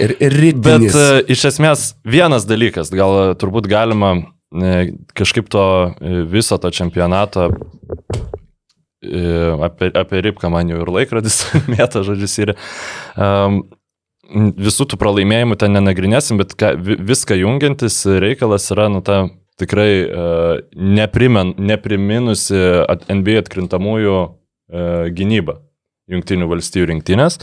[0.00, 0.96] Ir, ir Bet rytinis.
[0.96, 5.66] uh, iš esmės vienas dalykas, gal turbūt galima e, kažkaip to
[6.00, 7.50] e, viso to čempionato
[9.04, 9.22] e,
[9.68, 12.54] apie, apie Ripką man jau ir laikrodis mėta žodžius ir
[13.20, 13.60] um,
[14.32, 19.28] visų tų pralaimėjimų ten nenagrinėsim, bet ką, vi- viską jungiantis reikalas yra, nu, ta
[19.60, 22.58] tikrai uh, neprimen, nepriminusi
[22.90, 25.60] at, NBA atkrintamųjų uh, gynyba
[26.10, 27.38] Junktinių valstybių rinktinės.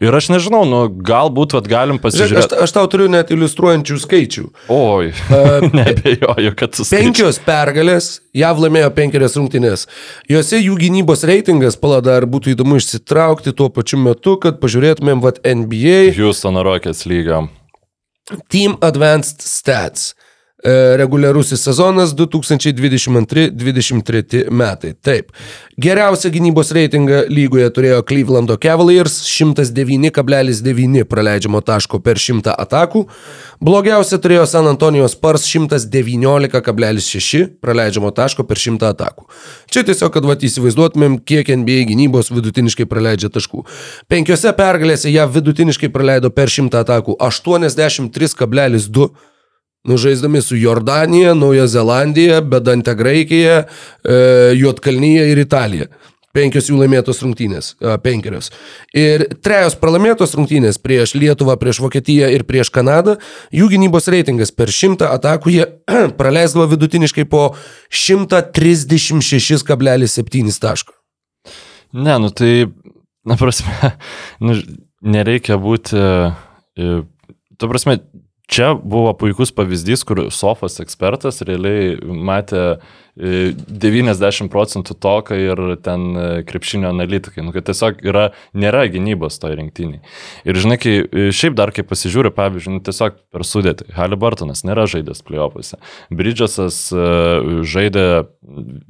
[0.00, 2.58] Ir aš nežinau, nu, galbūt vat, galim Žiūrėk, aš, pasižiūrėti.
[2.64, 4.44] aš tau turiu net iliustruojančių skaičių.
[4.72, 5.10] Oi,
[5.76, 9.84] nebejoju, kad tu Penkios pergalės, JAV laimėjo penkerias rungtynės.
[10.32, 15.42] Jose jų gynybos reitingas, pala dar būtų įdomu išsitraukti tuo pačiu metu, kad pažiūrėtumėm vat
[15.44, 17.44] NBA Houstono Rockets lyga.
[18.48, 20.14] Team Advanced Stats.
[20.64, 24.94] E, Reguliarusis sezonas 2022-2023 metai.
[25.02, 25.30] Taip.
[25.80, 33.08] Geriausią gynybos reitingą lygoje turėjo Clevelando Cavaliers 109,9 praleidžiamo taško per 100 atakų.
[33.64, 39.24] Blogiausia turėjo San Antonijos Spurs 119,6 praleidžiamo taško per 100 atakų.
[39.72, 43.64] Čia tiesiog, kad vat įsivaizduotumėm, kiek NBA gynybos vidutiniškai praleidžia taškų.
[44.12, 49.08] Penkiose pergalėse ją vidutiniškai praleido per 100 atakų 83,2
[49.88, 53.66] Nužaisdami su Jordanija, Nauja Zelandija, Bedante Graikija, e,
[54.54, 55.86] Juotkalnyje ir Italija.
[56.36, 57.74] Penkios jų laimėtos rungtynės.
[57.82, 58.52] a, Penkerios.
[58.94, 63.18] Ir trejos pralaimėtos rungtynės prieš Lietuvą, prieš Vokietiją ir prieš Kanadą.
[63.50, 65.66] Jų gynybos reitingas per šimtą atakų jie
[66.20, 67.54] praleisdavo vidutiniškai po
[67.90, 70.92] 136,7 taško.
[71.92, 72.70] Ne, nu tai,
[73.26, 73.74] na prasme,
[74.44, 74.54] nu,
[75.02, 76.30] nereikia būti, e,
[77.58, 77.98] tu prasme,
[78.50, 82.62] čia buvo puikus pavyzdys, kur Sofas ekspertas realiai matė
[83.14, 87.44] e, 90 procentų toką ir ten e, krepšinio analitikai.
[87.46, 90.02] Nu, kad tiesiog yra, nėra gynybos toj rinktiniai.
[90.48, 93.90] Ir žinai, kai e, šiaip dar kai pasižiūri, pavyzdžiui, nu, tiesiog per sudėtį.
[93.96, 95.78] Halibartonas nėra žaidęs playoffuose.
[96.10, 97.04] Bridgesas e,
[97.70, 98.06] žaidė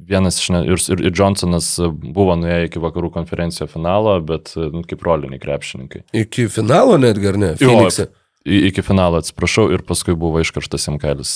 [0.09, 4.81] vienas iš, ir, ir, ir Johnsonas buvo nuėję iki vakarų konferencijos finalo, bet e, nu,
[4.87, 6.07] kaip roliniai krepšininkai.
[6.25, 7.53] Iki finalo netgi, ar ne?
[7.61, 8.09] Phoenix'e.
[8.41, 11.33] Iki finalo atsiprašau ir paskui buvo iškarštas Simkailis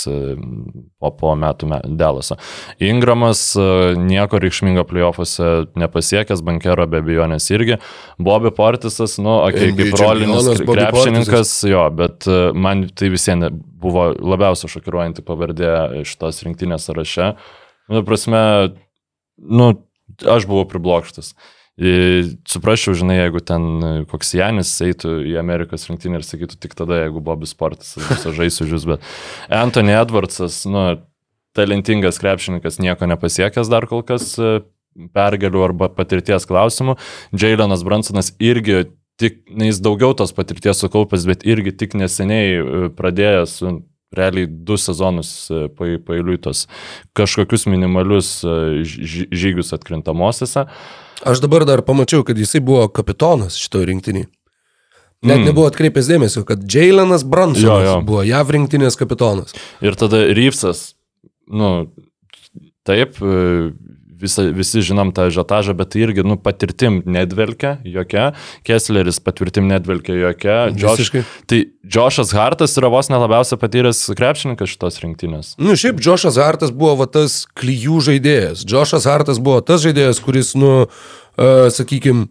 [0.98, 2.40] po, po metų me, Delaso.
[2.82, 3.66] Ingramas e,
[4.02, 7.78] nieko reikšmingo playoffuose nepasiekęs, bankero be abejonės irgi.
[8.18, 13.54] Bobby Portisas, nu, okay, NBA kaip rolinis krepšininkas, jo, bet e, man tai visiems
[13.86, 15.76] buvo labiausiai šokiruojanti pavardė
[16.10, 17.36] šitos rinktinės sąraše.
[17.94, 18.42] Nu, prasme,
[19.38, 19.76] nu,
[20.26, 21.36] aš buvau priblokštas.
[21.76, 26.76] I- Suprasčiau, žinai, jeigu ten e, koks Janis eitų į Amerikos rinktinę ir sakytų tik
[26.80, 29.04] tada, jeigu Bobis Sportas visą žaisiu žiūs, bet
[29.52, 30.86] Anthony Edwardsas, nu,
[31.56, 34.62] talentingas krepšininkas, nieko nepasiekęs dar kol kas e,
[35.16, 36.96] pergalių arba patirties klausimų.
[37.36, 38.86] Jailenas Bransonas irgi
[39.20, 43.76] tik, na, jis daugiau tos patirties sukaupęs, bet irgi tik neseniai e, pradėjęs su
[44.16, 46.70] realiai du sezonus e, pa- pailiui tos
[47.20, 48.56] kažkokius minimalius e,
[49.36, 50.70] žygius atkrintamosiose.
[51.24, 54.28] Aš dabar dar pamačiau, kad jisai buvo kapitonas šitoje rinktinėje.
[55.26, 55.46] Net Mm.
[55.48, 58.02] nebuvo atkreipęs dėmesio, kad Jailenas Bransonas Jo, jo.
[58.02, 59.54] buvo JAV rinktinės kapitonas.
[59.82, 60.94] Ir tada Ryfsas,
[61.50, 61.88] nu,
[62.86, 63.16] taip,
[64.26, 68.32] visa, visi žinom tą žetažą, bet tai irgi, nu, patirtim nedvelkia jokia,
[68.68, 71.14] Kessleris patirtim nedvelkia jokia, Josh,
[71.50, 75.54] tai Joshas Hartas yra vos nelabiausiai patyręs krepšininkas šitos rinktinės.
[75.62, 78.66] Nu, šiaip Džošas Hartas buvo va, tas klyjų žaidėjas.
[78.66, 82.28] Džošas Hartas buvo tas žaidėjas, kuris, nu, uh, sakykime,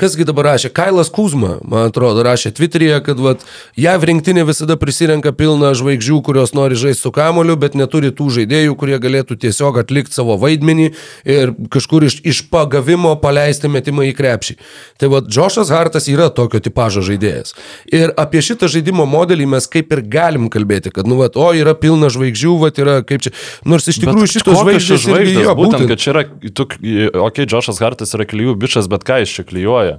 [0.00, 0.70] Kasgi dabar rašė?
[0.72, 3.42] Kailas Kuzma, man atrodo, rašė Twitter'yje, kad vat,
[3.76, 8.78] JAV rinktinė visada prisirenka pilną žvaigždžių, kurios nori žaisti su kamoliu, bet neturi tų žaidėjų,
[8.80, 10.86] kurie galėtų tiesiog atlikti savo vaidmenį
[11.28, 14.56] ir kažkur iš, iš pagavimo paleisti metimą į krepšį.
[14.96, 17.52] Tai vad, Džošas Hartas yra tokio tipožo žaidėjas.
[17.92, 21.76] Ir apie šitą žaidimo modelį mes kaip ir galim kalbėti, kad, nu, vat, o, yra
[21.76, 23.34] pilna žvaigždžių, vat, yra kaip čia.
[23.68, 27.84] Nors iš tikrųjų šitos žvaigždės, jo, būtent, būtent, kad čia yra, tu, okei, okay, Joshas
[27.84, 29.89] Hartas yra klyjų bičias, bet ką jis čia klyjuoja?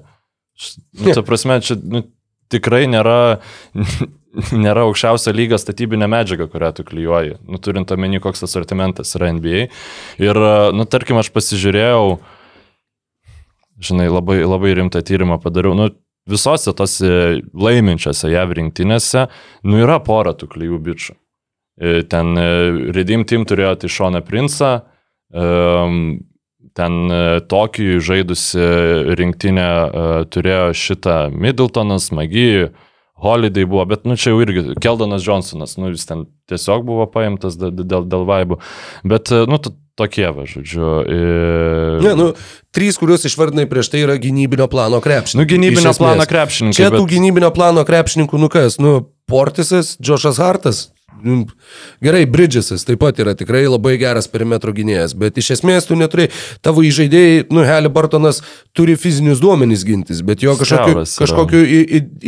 [1.00, 2.04] Nu, ta prasme, čia nu,
[2.52, 3.39] tikrai nėra,
[4.65, 9.65] nėra aukščiausio lygio statybinė medžiaga, kurią tu klyjuoji, nu, turint omeny, koks asortimentas yra NBA.
[10.21, 10.41] Ir,
[10.78, 12.06] nu, tarkim, aš pasižiūrėjau,
[13.82, 15.89] žinai, labai, labai rimtą tyrimą padariau, nu,
[16.30, 19.28] visose tose laiminčiose JAV rinktinėse,
[19.65, 21.15] nu, yra pora tų klyjų bičių.
[21.82, 22.47] E, Ten e,
[22.93, 24.74] Redeem Team turėjo tai Šoną Princą,
[25.34, 26.21] em,
[26.78, 27.20] ten e,
[27.52, 28.64] Tokijui žaidusi
[29.20, 32.72] rinktinė e, turėjo šitą Middletonas, Magijų,
[33.22, 37.60] Holiday buvo, bet nu čia jau irgi Keldonas Johnsonas, nu jis ten tiesiog buvo paimtas
[37.60, 38.58] dėl, dėl, vaibų,
[39.06, 39.60] bet e, nu
[40.00, 40.88] tokie va, žodžiu.
[41.06, 42.02] Ir...
[42.02, 42.28] Ne, nu,
[42.74, 45.44] trys, kuriuos išvardinai prieš tai yra gynybinio plano krepšininkai.
[45.44, 46.80] Nu, gynybinio plano krepšininkai.
[46.80, 48.96] Čia tų bet- gynybinio plano krepšininkų, nu kas, nu,
[49.30, 50.82] Portisas, Džošas Hartas.
[51.24, 51.46] Nu,
[52.04, 56.30] Gerai, Bridgesas taip pat yra tikrai labai geras perimetro gynėjas, bet iš esmės tu neturi,
[56.66, 58.42] tavo įžaidėjai, nu, Halibartonas
[58.78, 61.62] turi fizinius duomenys gintis, bet jo kažkokiu, kažkokiu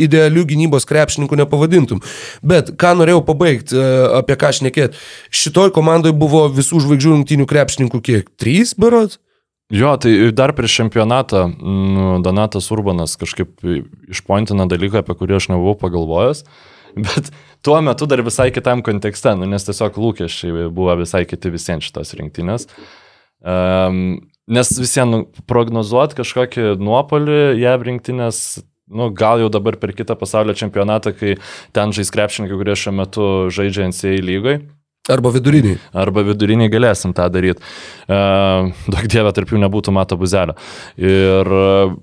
[0.06, 2.02] idealiu gynybos krepšininku nepavadintum.
[2.42, 3.78] Bet ką norėjau pabaigti,
[4.20, 4.98] apie ką šnekėt,
[5.34, 8.34] šitoj komandai buvo visų žvaigždžių rungtinių krepšininkų kiek?
[8.40, 9.20] Trys, berods?
[9.72, 13.64] Jo, tai dar prieš čempionatą nu, Donatas Urbanas kažkaip
[14.12, 16.44] išpointina dalyką, apie kurį aš nebuvau pagalvojęs,
[16.96, 17.30] bet
[17.64, 22.14] tuo metu dar visai kitam kontekste, nu, nes tiesiog lūkesčiai buvo visai kiti visiems šitos
[22.18, 22.68] rinktinės.
[23.44, 28.38] Um, nes visiems nu, prognozuoti kažkokį nuopolį JAV rinktinės
[28.94, 31.36] nu, gal jau dabar per kitą pasaulio čempionatą, kai
[31.76, 34.62] ten žais krepšininkai, kurie šiuo metu žaidžia NCA lygoje.
[35.12, 35.76] Arba viduriniai.
[36.00, 37.60] Arba viduriniai galėsim tą daryti.
[38.08, 40.56] Uh, daug dievė tarp jų nebūtų mato buzelio.
[40.96, 41.96] Ir uh,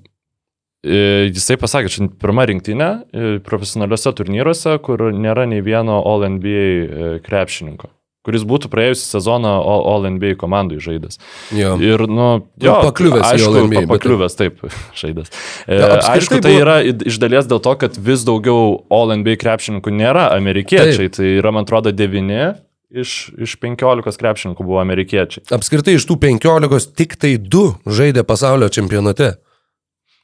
[0.82, 2.92] jisai pasakė, čia pirma rinktinė
[3.46, 7.92] profesionaliuose turnyruose, kur nėra nei vieno All NBA krepšininko
[8.26, 11.18] kuris būtų praėjusią sezoną All NBA komandai žaidęs.
[11.58, 11.74] Jo.
[11.82, 12.28] Ir, nu,
[12.62, 13.86] jo, jo pakliuvęs aišku, NBA.
[13.90, 14.62] Pakliuvęs, taip,
[15.02, 15.32] žaidęs.
[15.66, 16.62] Ja, aišku, tai buvo...
[16.62, 21.18] yra iš dalies dėl to, kad vis daugiau All NBA krepšininkų nėra amerikiečiai, taip.
[21.18, 22.54] tai yra, man atrodo, devyni.
[22.92, 25.46] Iš, iš 15 krepšininkų buvo amerikiečiai.
[25.56, 29.38] Apskritai iš tų 15 tik tai du žaidė pasaulio čempionate.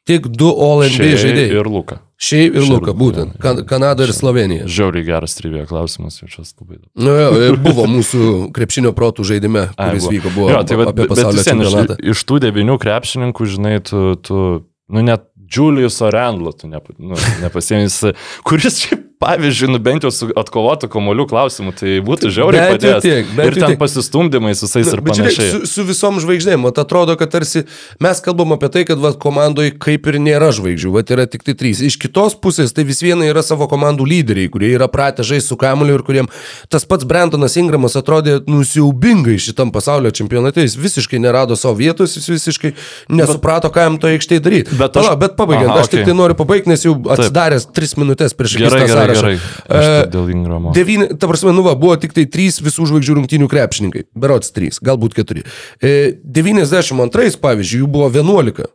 [0.08, 1.56] Tik du All NBA žaidėjai.
[1.60, 2.00] Ir Luka.
[2.18, 3.36] Šiaip ir Luka, būtent.
[3.44, 4.66] Kan Kanada ir Slovenija.
[4.72, 6.88] Žiauriai geras trivija klausimas, jau čia labai daug.
[6.98, 11.44] Nu, jo, buvo mūsų krepšinio protų žaidime, kuris Ai, vyko, buvo jo, tai, apie pasaulio
[11.46, 12.00] čempionatą.
[12.00, 14.40] Iš, iš tų devinių krepšininkų, žinai, tu, tu
[14.88, 18.00] nu net Julius Orendlo, tu nepa, nu, nepasienis,
[18.48, 23.06] kuris šiaip pavyzdžiui, nu bent jau su atkovotų komolių klausimų, tai būtų žiauriai padėjęs.
[23.06, 23.80] Tiek, ir ten tiek.
[23.82, 25.34] pasistumdymai su visais ir panašiai.
[25.34, 27.64] Žiūrėk, su, su visom žvaigždėm, o atrodo, kad tarsi
[28.04, 31.56] mes kalbam apie tai, kad va, komandoje kaip ir nėra žvaigždžių, va yra tik tai
[31.58, 31.82] trys.
[31.82, 35.58] Iš kitos pusės tai vis viena yra savo komandų lyderiai, kurie yra pratę žaisti su
[35.58, 36.30] kamuoliu ir kuriem
[36.70, 42.30] tas pats Brentonas Ingramas atrodė nusiaubingai šitam pasaulio čempionate, jis visiškai nerado savo vietos, jis
[42.36, 42.74] visiškai
[43.10, 44.78] nesuprato, ką jam to aikštėje daryti.
[44.78, 45.10] Bet, aš...
[45.10, 46.04] Pala, bet pabaigiant, Aha, aš okay.
[46.04, 47.76] tik tai noriu pabaigti, nes jau atsidaręs Taip.
[47.80, 49.92] tris minutės prieš gerai, gerai, gerai.
[49.98, 50.74] Uh, dėl Ingramo.
[50.76, 54.08] Devyni, ta prasme, nu va, buvo tik tai trys visų žvaigždžių rungtynių krepšininkai.
[54.18, 55.46] Berots trys, galbūt keturi.
[55.82, 58.68] E, 92, pavyzdžiui, jų buvo 11.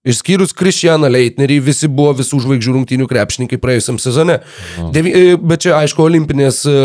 [0.00, 4.38] Išskyrus Kristianą Leitnerį, visi buvo visų žvaigždžių rungtynių krepšininkai praėjusiam sezone.
[4.94, 6.76] Devi, e, bet čia, aišku, olimpinės e,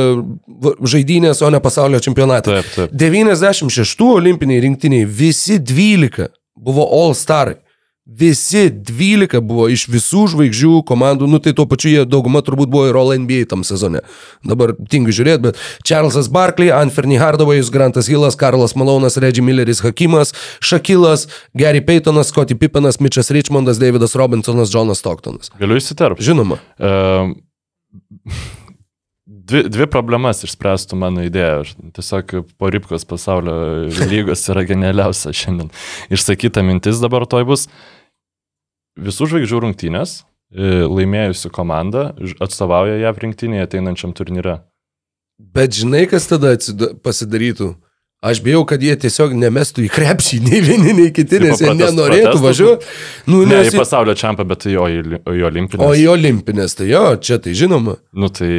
[0.83, 2.59] žaidynės, o ne pasaulio čempionatai.
[2.59, 2.97] Taip, taip.
[3.05, 6.27] 96 olimpiniai rinktiniai, visi 12
[6.59, 7.61] buvo All Starai.
[8.05, 12.83] Visi 12 buvo iš visų žvaigždžių komandų, nu tai tuo pačiu jie dauguma turbūt buvo
[12.85, 14.03] ir All NBA tam sezone.
[14.45, 20.35] Dabar tingiu žiūrėti, bet Charlesas Barkley, Anferny Hardawayus, Grantas Hillas, Karlas Malonas, Reggie Milleris Hakimas,
[20.61, 21.25] Shakilas,
[21.57, 25.49] Gary Paytonas, Scotty Pippenas, Mitchas Richmondas, Davidas Robinsonas, Jonas Stocktonas.
[25.57, 26.29] Galiu įsiterpti.
[26.29, 26.61] Žinoma.
[26.77, 27.33] Uh,
[29.45, 31.63] dvi, dvi problemas išspręstų mano idėja.
[31.63, 33.55] Aš tiesiog po Ripkos pasaulio
[34.11, 35.71] lygos yra genialiausia šiandien.
[36.13, 37.67] Išsakyta mintis dabar toj bus.
[38.95, 44.61] Visų žvaigždžių rungtynės e, laimėjusi komanda atstovauja JAV rinktinėje ateinančiam turnyre.
[45.35, 46.55] Bet žinai, kas tada
[47.03, 47.73] pasidarytų?
[48.25, 52.39] Aš bijau, kad jie tiesiog nemestų į krepšį nei vieni, nei kiti, nes jie nenorėtų
[52.41, 52.87] važiuoti.
[53.29, 55.83] Nu, ne į pasaulio čempą, bet į, į, į olimpinės.
[55.83, 57.99] O į olimpinės, tai jo, čia tai žinoma.
[58.15, 58.49] Nu tai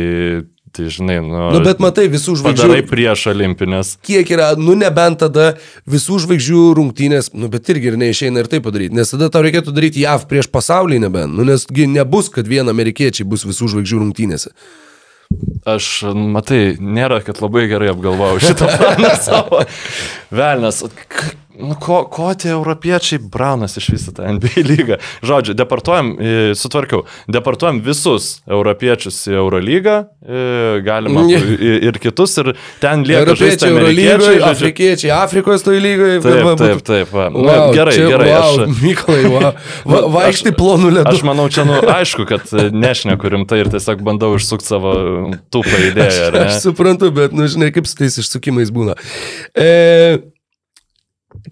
[0.76, 1.38] Tai žinai, nu.
[1.54, 2.66] Nu, bet matai, visų žvaigždžių.
[2.66, 3.94] Padarai prieš olimpinės.
[4.04, 5.54] Kiek yra, nu, nebent tada
[5.88, 8.92] visų žvaigždžių rungtynės, nu, bet irgi ir neišeina ir tai padaryti.
[8.98, 11.32] Nes tada tau reikėtų daryti JAV prieš pasaulį nebent.
[11.32, 14.52] Nu, nesgi nebus, kad vien amerikiečiai bus visų žvaigždžių rungtynėse.
[15.66, 19.64] Aš, matai, nėra, kad labai gerai apgalvojau šitą planą savo.
[20.30, 20.84] Velnes,
[21.56, 24.98] Nu, ko, ko tie europiečiai braunas iš visą tą NBA lygą?
[25.26, 26.12] Žodžiu, deportuojam,
[26.58, 29.96] sutvarkiau, deportuojam visus europiečius į Eurolygą,
[30.86, 31.46] galima ir,
[31.88, 36.20] ir kitus, ir ten lieka europiečiai Eurolygoje, afrikiečiai Afrikos toj lygoje.
[36.24, 37.12] Taip, taip, taip.
[37.14, 37.28] Va.
[37.32, 38.28] Wow, nu, gerai, čia, gerai.
[38.30, 39.48] Wow, aš, Mykolai, wow.
[39.88, 41.14] va, vaikštai plonų ledų.
[41.14, 44.94] Aš manau, čia, nu, aišku, kad nešneku rimtai ir tiesiog bandau išsukti savo
[45.54, 46.30] tupą idėją.
[46.30, 48.96] Aš, aš suprantu, bet, nu, žinai, kaip su tais išsukimais būna.
[49.56, 50.26] E,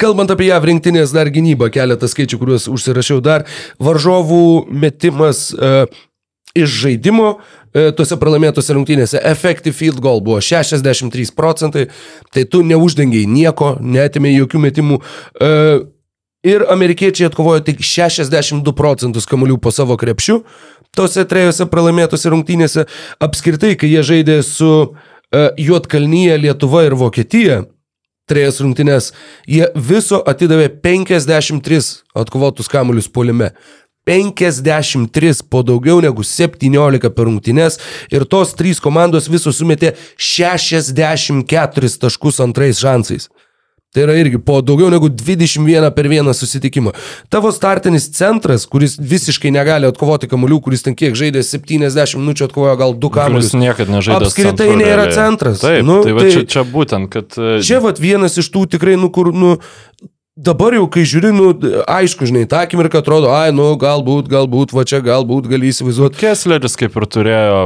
[0.00, 3.46] Kalbant apie JAV rinktinės dar gynybą, keletą skaičių, kuriuos užsirašiau dar.
[3.82, 5.84] Varžovų metimas uh,
[6.56, 9.20] iš žaidimo uh, tuose pralaimėtose rungtynėse.
[9.30, 11.88] Effective field goal buvo 63 procentai,
[12.34, 15.00] tai tu neuždengiai nieko, netimė jokių metimų.
[15.00, 15.84] Uh,
[16.44, 20.42] ir amerikiečiai atkovojo tik 62 procentus kamuolių po savo krepšiu.
[20.94, 22.84] Tose trejose pralaimėtose rungtynėse
[23.22, 24.98] apskritai, kai jie žaidė su uh,
[25.58, 27.62] Juotkalnyje, Lietuva ir Vokietija
[28.28, 29.12] trejas rungtynes,
[29.46, 31.80] jie viso atidavė 53
[32.16, 33.52] atkovotus kamuolius polime.
[34.04, 37.78] 53 po daugiau negu 17 per rungtynes
[38.12, 43.30] ir tos trys komandos visos sumetė 64 taškus antrais šansais.
[43.94, 46.90] Tai yra irgi po daugiau negu 21 per vieną susitikimą.
[47.30, 52.74] Tavo startinis centras, kuris visiškai negali atkovoti kamuolių, kuris ten kiek žaidė 70 minučių, atkovojo
[52.80, 53.52] gal 2 kamuolius.
[53.52, 54.26] Jis niekada nežaidė.
[54.26, 55.14] Apskritai centru, nėra realiai.
[55.14, 55.62] centras.
[55.62, 57.38] Taip, nu, tai, tai čia, čia būtent, kad...
[57.38, 59.54] E, čia vat vienas iš tų tikrai, nu, kur, nu,
[60.34, 61.52] dabar jau, kai žiūri, nu,
[61.86, 66.18] aišku, žinai, tą akimirką atrodo, ai, nu, galbūt, galbūt, va čia, galbūt gali įsivaizduoti.
[66.24, 67.64] Kessleris kaip ir turėjo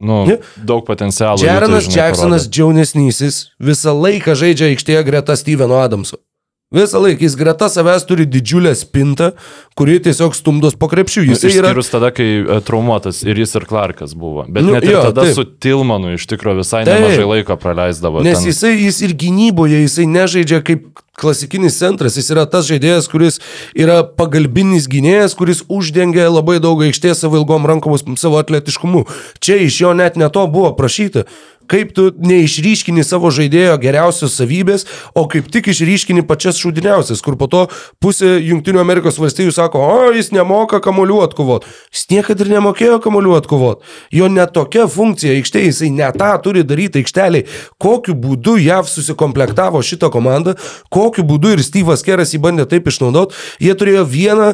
[0.00, 0.38] nu, Ne.
[0.56, 1.38] daug potencialo.
[1.42, 6.20] Žinai, Jacksonas jaunesnysis visą laiką žaidžia aikštėje greta Steveno Adamso.
[6.68, 9.30] Visą laiką jis greta savęs turi didžiulę spintą,
[9.74, 11.22] kuri tiesiog stumdos po krepšių.
[11.24, 11.70] Nu, Jis yra...
[11.70, 14.44] Išskyrus tada, kai e, traumuotas ir jis ir Clarkas buvo.
[14.44, 15.32] Bet Nu, nu, net ir jo, tada taip.
[15.38, 17.00] su Tilmanu iš tikrųjų visai Taip.
[17.00, 18.20] nemažai laiko praleisdavo.
[18.20, 18.50] Nes ten.
[18.52, 20.84] jisai jis ir gynyboje, jisai nežaidžia kaip
[21.18, 23.40] klasikinis centras, jis yra tas žaidėjas, kuris
[23.72, 29.06] yra pagalbinis gynėjas, kuris uždengia labai daug aikštės savo ilgom rankom, savo atletiškumu.
[29.40, 31.24] Čia iš jo net ne to buvo prašyta.
[31.68, 37.48] Kaip tu neišryškini savo žaidėjo geriausios savybės, o kaip tik išryškini pačias šūdiniausias, kur po
[37.50, 37.66] to
[38.02, 41.66] pusė Junktinių Amerikos valstybių sako, o jis nemoka kamolių atkovot.
[41.92, 43.84] Jis niekada ir nemokėjo kamolių atkovot.
[44.14, 47.46] Jo netokia funkcija aikštėje, jisai ne tą turi daryti aikšteliai.
[47.82, 50.56] Kokiu būdu JAV susikomplektavo šitą komandą,
[50.94, 53.36] kokiu būdu ir Steve'as Keras jį bandė taip išnaudoti.
[53.62, 54.52] Jie turėjo vieną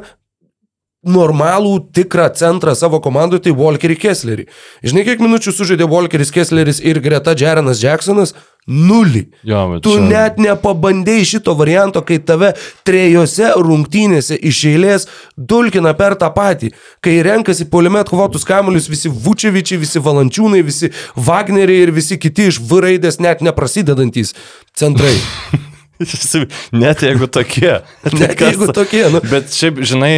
[1.07, 4.47] normalų, tikrą centrą savo komandai, tai Walkerį Kesslerį.
[4.85, 8.35] Žinai, kiek minučių sužaidė Walkeris Kessleris ir greta Jarenas Jacksonas?
[8.65, 9.27] Nulį.
[9.45, 15.05] Bet Tu čia- net nepabandėjai šito varianto, kai tave trejose rungtynėse iš eilės
[15.37, 16.73] dulkina per tą patį.
[17.05, 22.59] Kai renkasi poliame atkovotus kamuolius visi Vučevičiai, visi Valančiūnai, visi Wagneriai ir visi kiti iš
[22.65, 24.33] V raidės net neprasidedantis
[24.75, 25.13] centrai.
[26.85, 27.79] Net jeigu tokie.
[28.21, 29.23] Net Kas- jeigu tokie, nu.
[29.31, 30.15] Bet šiaip, žinai,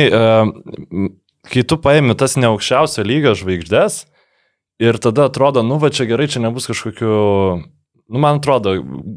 [1.50, 4.04] kai tu paimi tas neaukščiausio lygio žvaigždės
[4.82, 7.16] ir tada atrodo, nu va čia gerai, čia nebus kažkokiu...
[8.08, 8.76] Nu, man atrodo,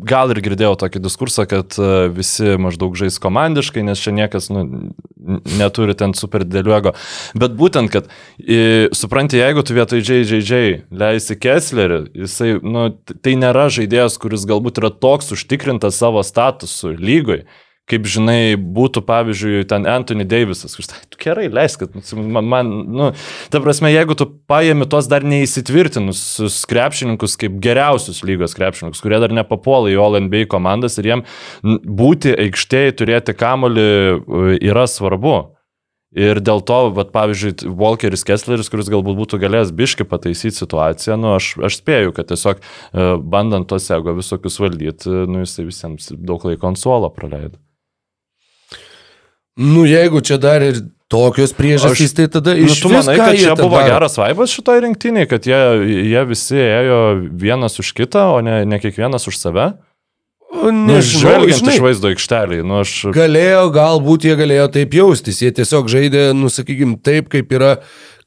[0.09, 4.63] gal ir girdėjau tokį diskursą, kad e, visi maždaug žais komandiškai, nes čia niekas nu,
[5.59, 6.93] neturi ten super didelių ego.
[7.37, 8.09] Bet būtent, kad,
[8.41, 12.87] i, supranti, jeigu tu vietoj JJJ leisi Kesslerį, jisai, nu,
[13.21, 17.43] tai nėra žaidėjas, kuris galbūt yra toks užtikrintas savo statusu lygoj,
[17.89, 23.11] kaip žinai, būtų pavyzdžiui ten Anthony Davisas, kuris, "Tai gerai, leisk, kad man, man, nu,
[23.49, 29.33] ta prasme, jeigu tu paėmi tos dar neįsitvirtinusius krepšininkus kaip geriausius lygos krepšininkus, kurie dar
[29.33, 31.25] nepapuola į All NBA komandas ir jiem
[31.63, 35.55] būti aikštėje, turėti kamolį e, yra svarbu.
[36.17, 41.35] Ir dėl to, vat, pavyzdžiui, Walkeris Kessleris, kuris galbūt būtų galėjęs biški pataisyti situaciją, nu,
[41.37, 46.49] aš, aš spėju, kad tiesiog e, bandant tos ego visokius valdyti, nu, jisai visiems daug
[46.49, 47.61] laiko ant suolo praleido.
[49.59, 50.79] Nu, jeigu čia dar ir
[51.11, 53.89] tokios priežastys, tai tada Nu, iš tu manai, kad čia buvo daro?
[53.91, 55.59] geras vaibas šitoje rinktinėje, kad jie,
[56.13, 56.99] jie visi ėjo
[57.41, 59.71] vienas už kitą, o ne, ne kiekvienas už save?
[60.49, 62.93] O, Nu, Nežinau, žvelgiant žinai, iš vaizdo aikštelį, nu aš...
[63.13, 65.43] Galėjo, galbūt jie galėjo taip jaustis.
[65.43, 67.75] Jie tiesiog žaidė, nusakykim, taip, kaip yra.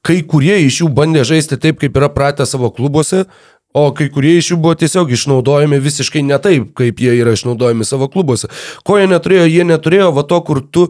[0.06, 3.24] Kai kurie iš jų bandė žaisti taip, kaip yra pratę savo klubuose,
[3.74, 7.86] o kai kurie iš jų buvo tiesiog išnaudojami visiškai ne taip, kaip jie yra išnaudojami
[7.86, 8.50] savo klubuose.
[8.86, 9.46] Ko jie neturėjo?
[9.50, 10.88] Jie neturėjo va to, kur tu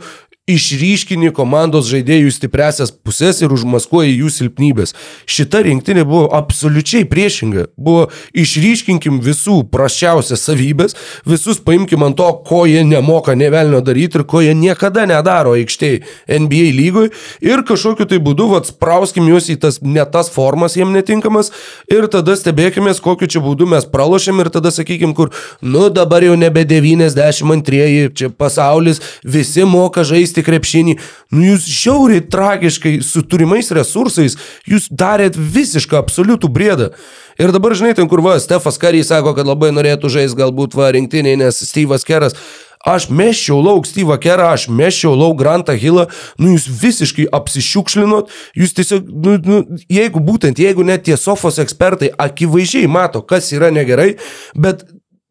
[0.51, 4.91] išryškini komandos žaidėjų stipresias pusės ir užmaskuoji jų silpnybės.
[5.31, 7.69] Šita rinktinė buvo absoliučiai priešinga.
[7.79, 10.97] Buvo išryškinkim visų prašiausias savybės,
[11.31, 16.03] visus paimkim ant to, ko jie nemoka nevelnio daryti ir ko jie niekada nedaro aikštėje
[16.27, 17.13] NBA lygoj
[17.47, 21.53] ir kažkokiu tai būdu vat, sprauskim juos į tas ne tas formas jiem netinkamas
[21.87, 25.31] ir tada stebėkime, kokiu čia būdu mes pralošėm ir tada sakykim, kur,
[25.63, 30.03] nu dabar jau nebe 92, čia pasaulis, visi moka
[30.33, 30.97] žaisti krepšinį.
[31.33, 36.93] Nu jūs žiauriai tragiškai su turimais resursais, jūs darėt visišką absoliutų brėdą.
[37.39, 40.93] Ir dabar, žinai, ten kur va, Stefas Karys sako, kad labai norėtų žaisti galbūt va
[40.93, 42.37] rinktiniai, nes Steve'as Keras.
[42.83, 46.09] Aš meščiau lauk Steve'ą Kerą, aš meščiau lauk Grantą Hillą,
[46.39, 52.11] nu jūs visiškai apsišiukšlinot, jūs tiesiog, nu, nu, jeigu būtent, jeigu net tie sofos ekspertai
[52.19, 54.17] akivaizdžiai mato, kas yra negerai,
[54.59, 54.83] bet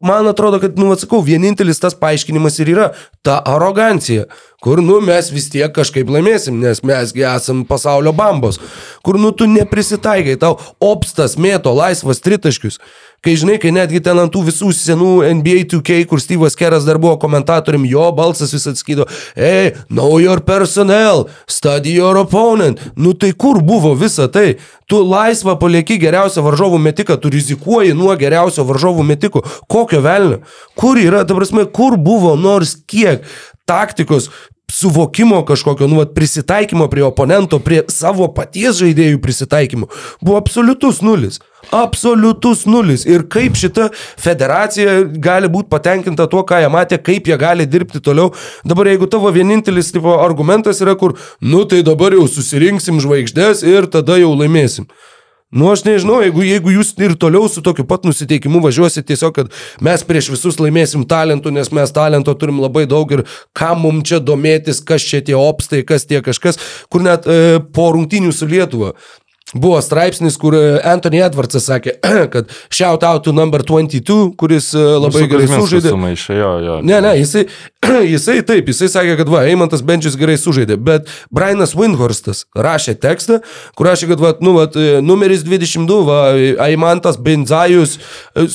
[0.02, 2.88] man atrodo, kad, nu, atsakau, vienintelis tas paaiškinimas ir yra
[3.24, 4.26] ta arogancija,
[4.62, 8.60] kur, nu, mes vis tiek kažkaip laimėsim, nes mesgi esam pasaulio bambos,
[9.06, 12.80] kur, nu, tu neprisitaikai, tau opstas mėto laisvas tritaškius.
[13.22, 16.98] Kai žinai, kai netgi ten ant tų visų senų NBA 2K, kur Steve'as Keras dar
[16.98, 19.06] buvo komentatorium, jo balsas vis atskydo,
[19.36, 22.82] hey, know your personnel, study your opponent.
[22.98, 24.56] Nu tai kur buvo visa tai?
[24.90, 29.44] Tu laisvą palieki geriausią varžovų metiką, tu rizikuoji nuo geriausio varžovų metiko.
[29.70, 30.42] Kokio velnio?
[30.74, 33.22] Kur yra, ta prasme, kur buvo nors kiek
[33.70, 34.32] taktikos
[34.72, 39.88] suvokimo kažkokio, nu, vat, prisitaikymo prie oponento, prie savo paties žaidėjų prisitaikymo,
[40.22, 41.40] buvo absoliutus nulis.
[41.72, 43.04] Absoliutus nulis.
[43.06, 48.00] Ir kaip šita federacija gali būti patenkinta tuo, ką jie matė, kaip jie gali dirbti
[48.02, 48.32] toliau.
[48.66, 53.88] Dabar jeigu tavo vienintelis tipo, argumentas yra, kur, nu tai dabar jau susirinksim žvaigždės ir
[53.92, 54.88] tada jau laimėsim.
[55.52, 59.50] Nu, aš nežinau, jeigu, jeigu jūs ir toliau su tokiu pat nusiteikimu važiuosite tiesiog, kad
[59.84, 64.22] mes prieš visus laimėsim talentų, nes mes talento turim labai daug ir kam mums čia
[64.24, 66.56] domėtis, kas čia tie opstai, kas tie kažkas,
[66.88, 68.94] kur net e, po rungtynių su Lietuva
[69.54, 71.98] Buvo straipsnis, kur e, Anthony Edwardsas sakė,
[72.32, 75.92] kad shout out to number 22, kuris e, labai gerai sužaidė.
[75.92, 76.76] Sumaišė, jo, jo.
[76.88, 77.44] Ne, ne, jisai,
[78.14, 83.42] jisai taip, jisai sakė, kad va, Eimantas Benčius gerai sužaidė, bet Brianas Windhorstas rašė tekstą,
[83.76, 86.20] kur rašė, kad va, nu, va, e, numeris 22, va,
[86.70, 87.98] Eimantas Benzajus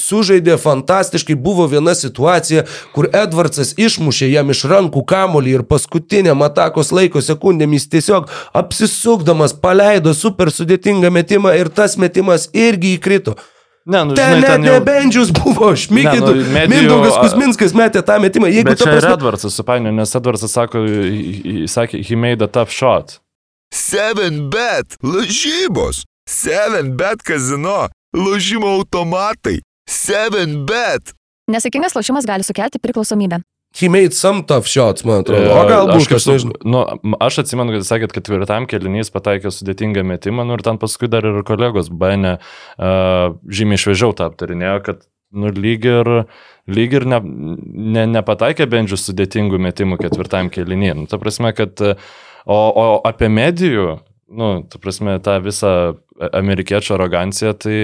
[0.02, 2.66] sužaidė fantastiškai, buvo viena situacija,
[2.98, 10.18] kur Edwardsas išmušė jam iš rankų kamolį ir paskutiniam atakos laiko sekundėmis tiesiog apsisukdamas paleido
[10.18, 13.35] super sudėtingą sudėtingą metimą ir tas metimas irgi įkrito.
[13.88, 14.73] Ne, nu, ten žinai, net jau...
[14.79, 16.31] nebendžius buvo, šmykidų.
[16.35, 18.49] Ne, nu, medijų- Mindaugas Kusminskas metė tą metimą.
[18.51, 19.13] Jeigu Bet čia prasme...
[19.15, 20.83] Edwardsas supainio, nes Edwardsas sako,
[21.71, 23.21] sakė, he made a tough shot.
[23.71, 26.03] 7bet lažybos.
[26.27, 27.88] 7bet kazino.
[28.15, 29.61] Lošimo automatai.
[29.88, 31.13] 7bet.
[31.47, 33.39] Nesėkmingas lošimas gali sukelti priklausomybę.
[33.76, 35.51] He made some tough shots, man atrodo.
[35.53, 36.55] O galbūt, aš nežinau.
[36.65, 36.80] Nu,
[37.22, 41.28] aš atsimenu, kad sakėt, kad ketvirtam kelinys pataikė sudėtingą metimą, nu ir ten paskui dar
[41.28, 45.05] ir kolegos bainė uh, žymiai šviežiau tą aptarinėjo, kad
[45.36, 46.11] nu, lyg ir,
[46.72, 50.93] lyg ir ne, ne, nepataikė bendžių sudėtingų metimų ketvirtam kelinį.
[51.03, 52.09] Nu, ta prasme, kad, uh,
[52.47, 53.99] o, o apie medijų,
[54.41, 55.74] nu, ta prasme, tą visą
[56.18, 57.80] amerikiečių aroganciją, tai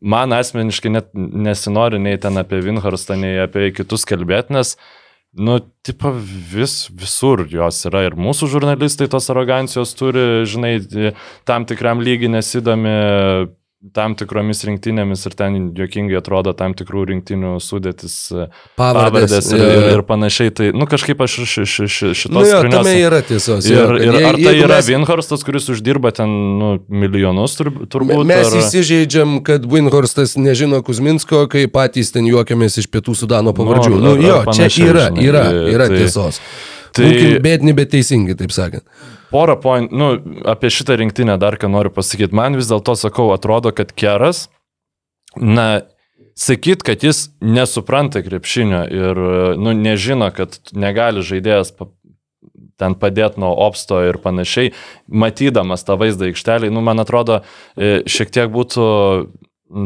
[0.00, 4.74] man asmeniškai net nesinori nei ten apie Vinhorstą, nei apie kitus kalbėti, nes
[5.38, 6.10] Nu, tipo,
[6.52, 10.72] vis, visur jos yra ir mūsų žurnalistai tos arogancijos turi, žinai,
[11.48, 12.94] tam tikram lygiai nesidomi
[13.94, 18.14] tam tikromis rinktinėmis ir ten juokingai atrodo tam tikrų rinktinių sudėtis,
[18.78, 20.50] pavardės ir, ir, ir panašiai.
[20.50, 23.68] Tai, nu, kažkaip aš š, š, š, šitos Nu jo, tame yra tiesos.
[23.70, 27.70] Ir, jo, ir ar tai jeigu yra mes- Vinhorstas, kuris uždirba ten nu, milijonus tur,
[27.86, 28.24] turbūt?
[28.26, 28.58] Mes ar...
[28.64, 33.94] įsižeidžiam, kad Winhorstas nežino Kuzminsko, kai patys ten juokiamės iš pietų Sudano pavardžių.
[33.94, 36.42] Nu, Nu, ar- jo, ar čia yra, žinai, yra, yra tai- tiesos.
[36.42, 37.10] tai- Tai
[37.44, 38.86] bėdni, bet teisingi, taip sakant.
[39.32, 40.14] Porą point, nu,
[40.48, 42.36] apie šitą rinktinę dar ką noriu pasakyti.
[42.36, 44.46] Man vis dėlto sakau, atrodo, kad Keras,
[45.36, 45.82] na,
[46.38, 49.22] sakyt, kad jis nesupranta krepšinio ir,
[49.60, 51.74] nu, nežino, kad negali žaidėjas
[52.78, 54.70] ten padėti nuo opsto ir panašiai,
[55.10, 57.40] matydamas tą vaizdą aikštelį, nu, man atrodo,
[57.74, 58.86] e, šiek tiek būtų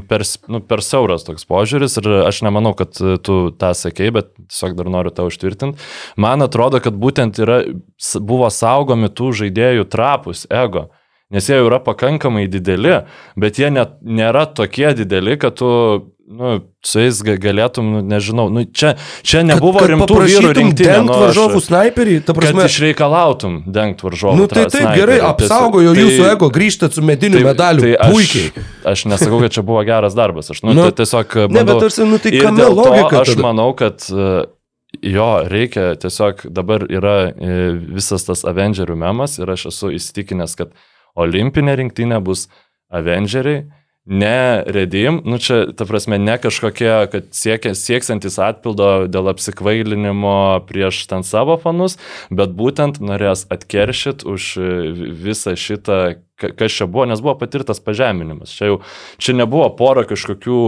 [0.08, 4.76] per, nu, per siauras toks požiūris ir aš nemanau, kad tu tą sakei, bet tiesiog
[4.78, 5.80] dar noriu tą užtvirtinti.
[6.20, 7.62] Man atrodo, kad būtent yra,
[8.20, 10.88] buvo saugomi tų žaidėjų trapus, ego.
[11.32, 12.98] Nes jie jau yra pakankamai dideli,
[13.40, 15.70] bet jie net nėra tokie dideli, kad tu
[16.28, 20.52] nu, su jais ga- galėtum, nu, nežinau, nu, čia, čia nebuvo kad, kad rimtų vyrų
[20.56, 20.86] rinktinė.
[20.92, 22.64] dengt nu, varžovų snaiperį, ta Kad prasme.
[22.70, 24.36] išreikalautum dengti varžovų.
[24.38, 24.96] Nu tai taip, snaiperį.
[25.00, 27.80] gerai, Tiesiog- apsaugojo tai- jūsų ego, grįžtat su mediniu tai- medaliu.
[27.82, 28.52] tai aš- Puikiai.
[28.84, 30.50] Aš nesakau, kad čia buvo geras darbas.
[30.50, 31.26] Aš nu, Nu, nu, tiesiog...
[31.34, 33.20] Ne, bandau- bet tarsi, nu tai kame logika?
[33.20, 33.42] Aš tada?
[33.42, 34.46] manau, kad e,
[35.02, 40.70] jo, reikia tiesiog dabar yra e, visas tas Avengerių memas ir aš esu įsitikinęs, kad
[41.16, 42.48] olimpinė rinktinė bus
[42.92, 43.66] Avengeriai.
[44.06, 51.04] Ne redim, nu čia, ta prasme, ne kažkokie, kad siekia, sieksantis atpildo dėl apsikvailinimo prieš
[51.06, 51.94] ten savo fanus,
[52.26, 54.48] bet būtent norės atkeršyti už
[55.22, 56.18] visą šitą,
[56.58, 58.50] kas čia buvo, nes buvo patirtas pažeminimas.
[58.56, 58.76] Čia jau,
[59.22, 60.58] čia nebuvo pora kažkokių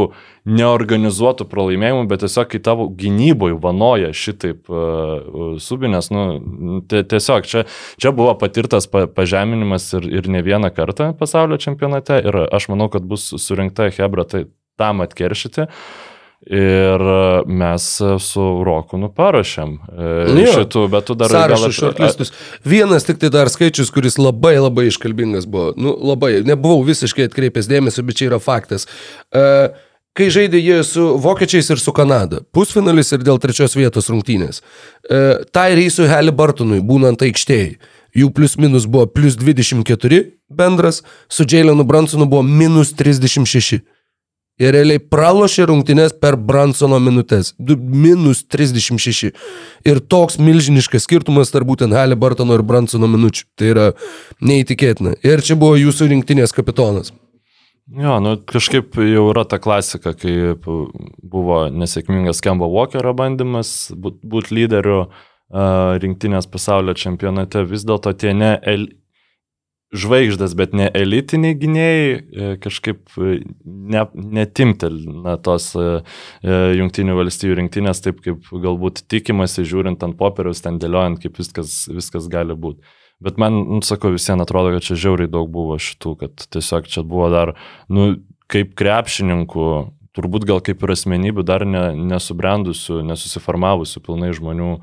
[0.58, 6.24] neorganizuotų pralaimėjimų, bet tiesiog kai tavo gynyboje vanoja šitaip uh, subinės, nu,
[6.90, 7.64] tie- tiesiog čia,
[8.00, 12.90] čia buvo patirtas pa, pažeminimas ir, ir ne vieną kartą pasaulio čempionate ir aš manau,
[12.92, 14.44] kad bus surinkta Hebra tai
[14.80, 15.68] tam atkeršyti.
[16.44, 17.84] Ir e, mes
[18.20, 20.52] su Roku nu parašėm Nu e, jo.
[20.58, 22.32] šitų, bet tu dar Sąrašą ap- šortlistus.
[22.68, 25.70] Vienas tik tai dar skaičius, kuris labai labai iškalbingas buvo.
[25.80, 26.42] Nu, labai.
[26.44, 28.84] Nebuvau visiškai atkreipęs dėmesio, bet čia yra faktas.
[29.32, 29.72] Uh,
[30.12, 32.42] kai žaidė jie su vokiečiais ir su Kanada.
[32.52, 34.60] Pusfinalis ir dėl trečios vietos rungtynės.
[35.08, 37.78] Uh, tai reisui Halibartonui, būnant aikštėjai.
[38.14, 40.20] Jų plius minus buvo plus 24
[40.52, 43.80] bendras, su Jailenu Bransonu buvo minus 36.
[44.62, 47.50] Jie realiai pralošė rungtynės per Bransono minutės.
[47.58, 49.32] Du, minus 36.
[49.82, 53.48] Ir toks milžiniškas skirtumas tarp būtent Halibartono ir Bransono minučių.
[53.58, 53.88] Tai yra
[54.46, 55.16] neįtikėtina.
[55.26, 57.10] Ir čia buvo jūsų rinktinės kapitonas.
[57.98, 64.54] Jo, nu kažkaip jau yra ta klasika, kai buvo nesėkmingas Kemba Walkerio bandymas būti būt
[64.54, 65.00] lyderiu
[66.00, 68.54] rinktinės pasaulio čempionate, vis dėlto tie ne
[69.94, 70.00] el...
[70.02, 75.86] žvaigždės, bet ne elitiniai gynėjai e, kažkaip e, ne, netimtelina tos e,
[76.80, 82.28] jungtinių valstybių rinktinės taip, kaip galbūt tikimasi, žiūrint ant popieriaus, ten dėliojant, kaip viskas, viskas
[82.32, 82.82] gali būti.
[83.24, 87.04] Bet man, nu, sakau, visiems atrodo, kad čia žiauriai daug buvo šitų, kad tiesiog čia
[87.06, 87.54] buvo dar,
[87.88, 88.16] nu,
[88.50, 89.68] kaip krepšininkų,
[90.14, 94.74] turbūt gal kaip ir asmenybių dar ne, nesubrendusių, nesusiformavusių pilnai žmonių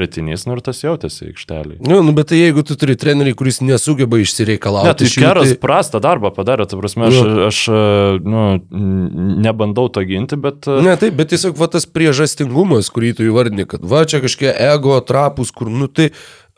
[0.00, 1.76] kretinys, nu ir tas jautėsi aikštelį.
[1.84, 4.88] Nu, nu, bet tai jeigu tu turi trenerį, kuris nesugeba išsireikalauti.
[4.88, 7.44] Ne, tai Keras prastą darbą padarė, ta prasme, aš, Nu.
[7.50, 7.58] aš
[8.24, 8.44] nu,
[9.44, 10.64] nebandau to ginti, bet...
[10.80, 14.96] Ne, taip, bet tiesiog va tas priežastingumas, kurį tu įvardini, kad va čia kažkiek ego
[15.04, 16.10] trapus, kur, nu tai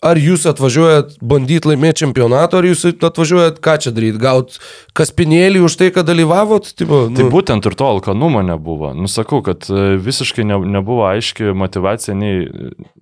[0.02, 4.58] ar jūs atvažiuojat bandyti laimėti čempionatą, ar jūs atvažiuojat ką čia daryti, gaut
[4.98, 6.72] kaspinėlį už tai, kad dalyvavot?
[6.78, 8.92] Tipo, nu, Tai būtent ir to alkanumo nebuvo.
[8.98, 12.48] Nusakau, kad e, visiškai ne, nebuvo aiški motivacija nei,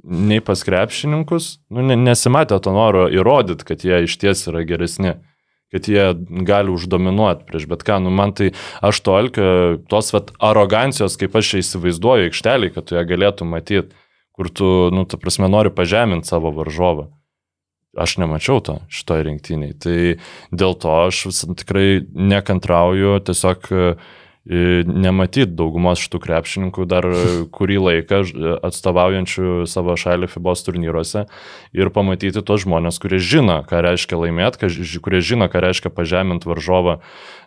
[0.05, 5.17] nei pas krepšininkus, nu, ne, nesimatė to noro įrodyti, kad jie iš ties yra geresni
[5.71, 6.03] kad jie
[6.43, 8.01] gali uždominuoti prieš bet ką.
[8.03, 8.51] Nu, man tai
[8.83, 9.51] aš to alkio,
[9.91, 13.95] tos vat, arogancijos, kaip aš čia įsivaizduoju aikštelį, kad tu ją galėtum matyti,
[14.41, 17.11] kur tu, nu, ta prasme, nori pažeminti savo varžovą.
[17.93, 19.75] Aš nemačiau to šitoje rinktiniai.
[19.77, 19.97] Tai
[20.49, 21.27] dėl to aš
[21.61, 23.91] tikrai nekantrauju tiesiog e,
[24.49, 27.05] nematyti daugumos šitų krepšininkų dar
[27.53, 31.27] kurį laiką ž- atstovaujančių savo šalį FIBOS turnyruose
[31.77, 34.71] ir pamatyti tos žmonės, kurie žino, ką reiškia laimėti,
[35.05, 36.97] kurie žino, ką reiškia pažeminti varžovą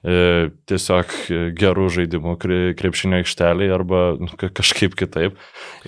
[0.06, 5.36] e, tiesiog e, gerų žaidimų kre- krepšinio aikšteliai arba nu, ka- kažkaip kitaip.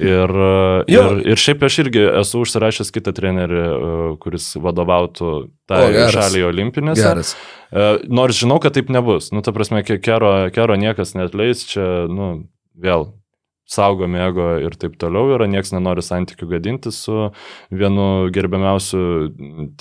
[0.02, 1.06] Ir, e, Jo.
[1.20, 3.94] ir, ir šiaip aš irgi esu užsirašęs kitą trenerį, e,
[4.26, 6.14] kuris vadovautų tai O, geras.
[6.16, 7.02] šaliai olimpinėse.
[7.04, 7.36] geras.
[7.72, 9.32] E, Nors žinau, kad taip nebus.
[9.34, 12.48] Nu, ta prasme, ke- kero, kero niekas netleis, čia, nu,
[12.78, 13.14] vėl
[13.66, 17.32] saugo mėgo ir taip toliau yra, niekas nenori santykių gadinti su
[17.74, 19.00] vienu gerbiamiausiu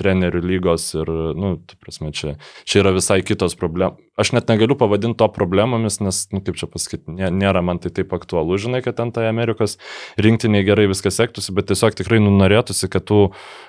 [0.01, 2.33] treneriu lygos ir, nu, ta prasme, čia,
[2.65, 4.01] čia yra visai kitos problemos.
[4.17, 7.91] Aš net negaliu pavadinti to problemomis, nes, nu, kaip čia pasakyti, nė- nėra man tai
[7.93, 9.77] taip aktualu, žinai, kad ten tai Amerikos
[10.17, 13.27] rinktiniai gerai viskas sektųsi, bet tiesiog tikrai nu, norėtųsi, kad tu,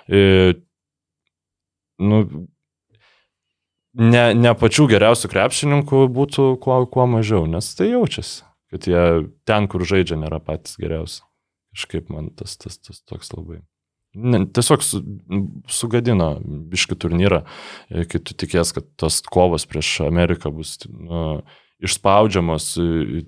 [0.07, 0.53] e,
[2.01, 2.47] nu,
[3.95, 8.43] ne, ne pačių geriausių krepšininkų būtų kuo, kuo mažiau, nes tai jaučiasi,
[8.73, 9.05] kad jie
[9.47, 11.23] ten, kur žaidžia, nėra patys geriausi.
[11.75, 13.59] Kažkaip man tas, tas, tas toks labai.
[14.15, 15.01] Ne, tiesiog su,
[15.67, 16.37] sugadino
[16.71, 17.41] biški turnyrą,
[17.91, 21.41] e, kai tu tikės, kad tos kovos prieš Ameriką bus nu,
[21.83, 23.25] išspaudžiamos, e,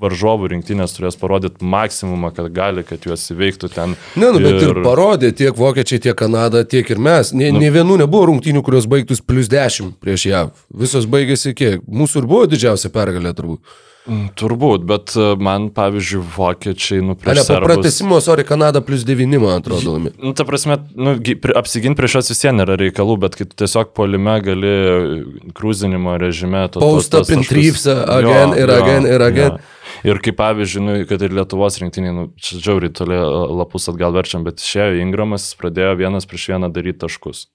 [0.00, 3.96] varžovų rinktinės turės parodyti maksimumą, kad gali, kad juos įveiktų ten.
[4.16, 4.72] Ne, nu, bet ir...
[4.72, 7.34] ir parodė tiek vokiečiai, tiek Kanada, tiek ir mes.
[7.36, 7.60] Ne, nu.
[7.62, 10.50] ne vienų nebuvo rungtynių, kurios baigtus plus 10 prieš JAV.
[10.82, 11.86] Visos baigėsi kiek?
[11.86, 13.78] Mūsų ir buvo didžiausia pergalė turbūt.
[14.08, 19.36] Mm, Turbūt, bet e, man, pavyzdžiui, vokiečiai, nu, Ne, po pratesimo, sorry, Kanada plus 9,
[19.42, 19.98] man atrodo.
[20.00, 21.18] Nu, ta prasme, nu,
[21.60, 24.72] apsiginti prieš juos vis vien nėra reikalų, bet kai tu tiesiog polime gali
[25.52, 26.64] krūzinimo režime...
[26.64, 27.98] in taškus- trips, Jo,
[28.56, 29.60] ir jo, again ir again.
[29.60, 29.79] jo.
[30.04, 33.18] Ir kaip pavyzdžiui, nu, kad ir Lietuvos rinktinė, nu, čia džiauriai toli
[33.60, 37.46] lapus atgal verčiam, bet išėjo Ingramas, pradėjo vienas prieš vieną daryti taškus.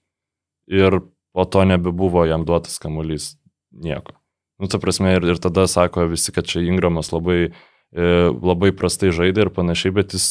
[0.69, 0.99] Ir
[1.35, 3.35] po to nebebuvo jam duotas kamuolys
[3.73, 4.13] nieko.
[4.61, 7.49] Nu, ta prasme, ir, ir tada sako visi, kad čia Ingramas labai,
[7.91, 10.27] e, labai prastai žaidė ir panašiai, bet jis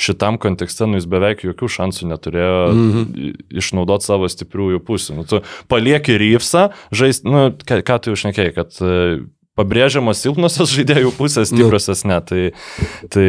[0.00, 3.02] šitam kontekste, nu, jis beveik jokių šansų neturėjo Mhm.
[3.18, 5.16] i- išnaudoti savo stipriųjų pusių.
[5.20, 9.26] Nu, tu palieki Ryfsą, žaisti, nu, ką, ką tu užnekėjai, kad e,
[9.58, 11.58] pabrėžiamos silpnosios žaidėjų pusės, Nu.
[11.64, 12.18] stipriosios ne.
[12.28, 12.42] Tai,
[13.12, 13.26] tai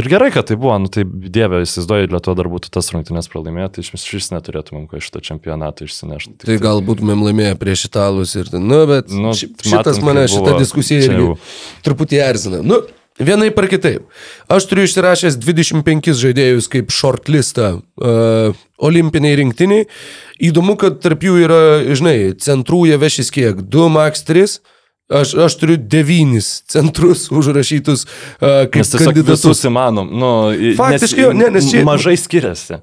[0.00, 3.68] ir gerai, kad tai buvo, nu tai dievė, įsivaizduoju, Lietuva dar būtų tas rungtynės pralaimėję,
[3.76, 6.36] tai iš vis neturėtumėm ko iš šito čempionato išsinešti.
[6.40, 10.34] Tik Tai gal būtumėm laimėję prieš italus ir nu, bet Nu, šitas matant, mane, kaip
[10.36, 11.38] šita buvo, diskusija irgi jau-
[11.86, 12.60] truputį erzina.
[12.64, 12.80] Nu,
[13.20, 14.06] vienai par kitaip.
[14.50, 19.84] Aš turiu išsirašęs 25 žaidėjus kaip shortlistą uh, olimpiniai rinktiniai.
[20.42, 21.60] Įdomu, kad tarp jų yra,
[21.94, 23.60] žinai, centrų jie vešis kiek?
[23.70, 24.56] 2, max 3.
[25.12, 29.60] Aš, aš turiu devynis centrus užrašytus uh, kaip Nes kandidatus.
[29.68, 30.08] įmanom.
[30.08, 30.30] Nu,
[30.78, 32.80] Faktiškai jo, ne, nes čia- Mažai skiriasi.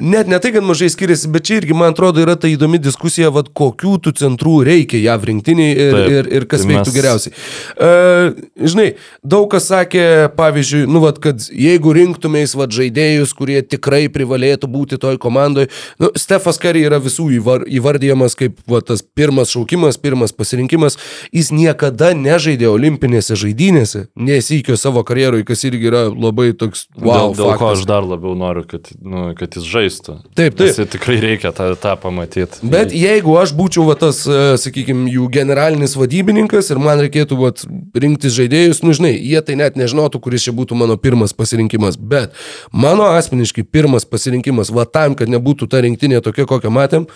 [0.00, 3.28] Net ne tai, kad mažai skiriasi, bet čia irgi, man atrodo, yra ta įdomi diskusija,
[3.30, 6.96] vad kokių tų centrų reikia JAV rinktiniai ir, Taip, ir, ir kas tai veiktų mes-
[6.96, 7.34] geriausiai.
[7.76, 8.86] Uh, žinai,
[9.22, 10.04] daug kas sakė,
[10.40, 15.68] pavyzdžiui, nu, vad, kad jeigu rinktumės vad žaidėjus, kurie tikrai privalėtų būti toj komandai,
[16.00, 20.96] nu, Stefas Curry yra visų įvar, įvardyjamas kaip vad, tas pirmas šaukimas, pirmas pasirinkimas,
[21.30, 27.36] jis niekada nežaidė olimpinėse žaidynėse, nesikio savo karjerui, kas irgi yra labai toks, wow, dėl,
[27.38, 27.82] dėl ko faktas.
[27.82, 30.16] aš dar labiau noriu, kad, nu, kad jis žaistų.
[30.38, 30.66] Taip, taip.
[30.70, 32.62] Nes tai tikrai reikia tą, tą pamatyti.
[32.72, 34.22] Bet jeigu aš būčiau va, tas,
[34.64, 37.52] sakykime, jų generalinis vadybininkas ir man reikėtų va,
[37.94, 41.98] rinktis žaidėjus, nu žinai, jie tai net nežinotų, kuris čia būtų mano pirmas pasirinkimas.
[42.00, 42.36] Bet
[42.72, 47.06] mano asmeniškai pirmas pasirinkimas, va tam, kad nebūtų ta rinktinė tokia, kokią matėm,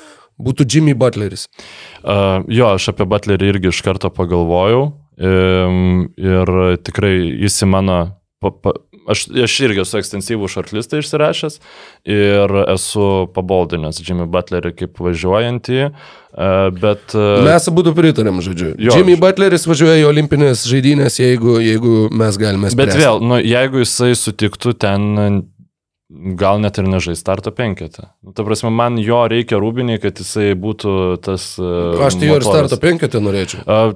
[0.41, 1.47] būtų Jimmy Butleris.
[2.03, 6.57] Uh, jo, aš apie Butlerį irgi iš karto pagalvojau um, ir
[6.87, 7.15] tikrai
[7.45, 8.01] jis į mano,
[8.43, 8.75] pa, pa,
[9.11, 11.59] aš, aš irgi esu ekstensyvų šortlistą išsirašęs
[12.11, 15.81] ir esu paboldinęs Jimmy Butlerį kaip važiuojantį,
[16.81, 17.17] bet...
[17.47, 18.73] Mes abu pritarėm, žodžiu.
[18.75, 22.81] Jo, Jimmy Butleris važiuoja į olimpinės žaidynės, jeigu, jeigu mes galime spręsti.
[22.83, 25.45] Bet vėl, nu, jeigu jisai sutiktų ten,
[26.39, 28.09] gal net ir nežai starto penketą.
[28.23, 31.55] Nu, ta prasme, man jo reikia rūbiniai, kad jisai būtų tas...
[31.59, 33.65] uh, Aš tai jo ir starto penketę norėčiau.
[33.67, 33.95] Uh,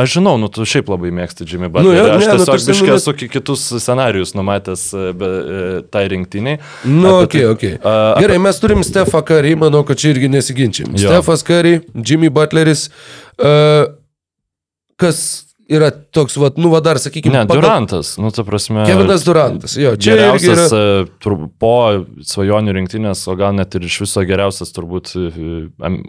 [0.00, 1.96] Aš žinau, nu tu šiaip labai mėgsti Jimmy Nu, Butlerį.
[1.96, 5.02] jo, Nu, aš ne, nu, tiesiog tarsi, biškai nu, esu ki- kitus scenarius numatęs e,
[5.16, 6.58] be, e, tai rinktiniai.
[6.88, 7.84] Nu, Apie ok, tai- ok.
[7.88, 10.92] A, Gerai, mes turim Stefą Curry, manau, kad čia irgi nesiginčiam.
[10.96, 11.08] Jo.
[11.08, 12.88] Stefas Curry, Jimmy Butleris.
[13.40, 13.88] Uh,
[15.00, 18.86] kas yra toks, vat, nu, va dar, sakykime, Ne, Durantas, nu, ta prasme.
[18.88, 20.14] Kevinas Durantas, jo, čia.
[20.16, 21.08] Geriausias yra...
[21.22, 21.74] tur, po
[22.24, 25.28] svajonių rinktinės, o gal net ir iš viso geriausias turbūt e,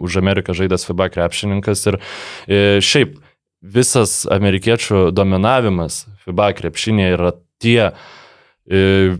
[0.00, 1.84] už Ameriką žaidęs FIBA krepšininkas.
[1.92, 3.18] Ir e, šiaip
[3.60, 9.18] visas amerikiečių dominavimas FIBA krepšinėje yra tie e,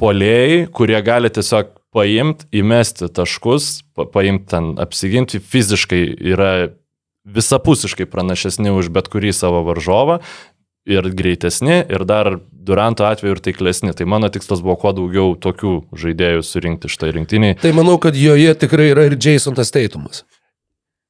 [0.00, 6.52] polėjai, kurie gali tiesiog paimti, įmesti taškus, pa, paimti ten, apsiginti, fiziškai yra
[7.24, 10.20] visapusiškai pranašesni už bet kurį savo varžovą
[10.88, 13.92] ir greitesni, ir dar Duranto atveju ir taiklesni.
[13.96, 17.56] Tai mano tikslas buvo kuo daugiau tokių žaidėjų surinkti štai rinktiniai.
[17.60, 20.24] Tai manau, kad joje tikrai yra ir Jasonas Teitumas.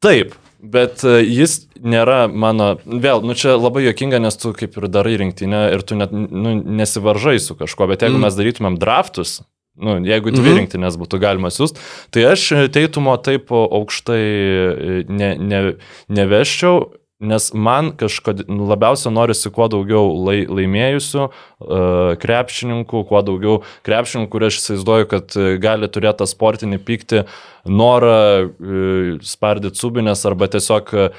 [0.00, 4.88] Taip, bet e, jis nėra mano, vėl, nu čia labai jokinga, nes tu kaip ir
[4.92, 8.20] darai rinktinę ir tu net nu, nesivaržai su kažkuo, bet jeigu Mm.
[8.20, 8.28] mm.
[8.28, 9.40] mes darytumėm draftus,
[9.76, 10.58] nu, jeigu dvi Mhm.
[10.58, 11.78] rinktinės būtų galima siūsti,
[12.10, 15.60] tai aš teitumo taip aukštai e, ne, ne,
[16.08, 16.96] neveščiau.
[17.20, 24.30] Nes man kažkada nu, labiausiai norisi kuo daugiau lai, laimėjusių uh, krepšininkų, kuo daugiau krepšininkų,
[24.32, 27.26] kur aš įsivaizduoju, kad e, gali turėti tą sportinį pyktį,
[27.68, 31.10] norą uh, spardyti subinės arba tiesiog e,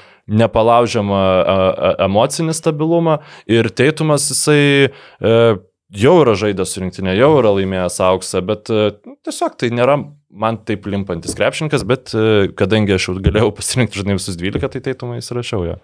[0.41, 3.19] nepalaužiamą uh, emocinį stabilumą.
[3.45, 5.61] Ir teitumas jisai uh,
[5.95, 8.91] jau yra žaidęs su rinktinė, jau yra laimėjęs auksą, bet uh,
[9.27, 9.97] tiesiog tai nėra
[10.31, 14.85] man taip limpantis krepšininkas, bet uh, kadangi aš jau galėjau pasirinkti žinai visus 12, tai
[14.91, 15.81] teitumą įsirašiau jo.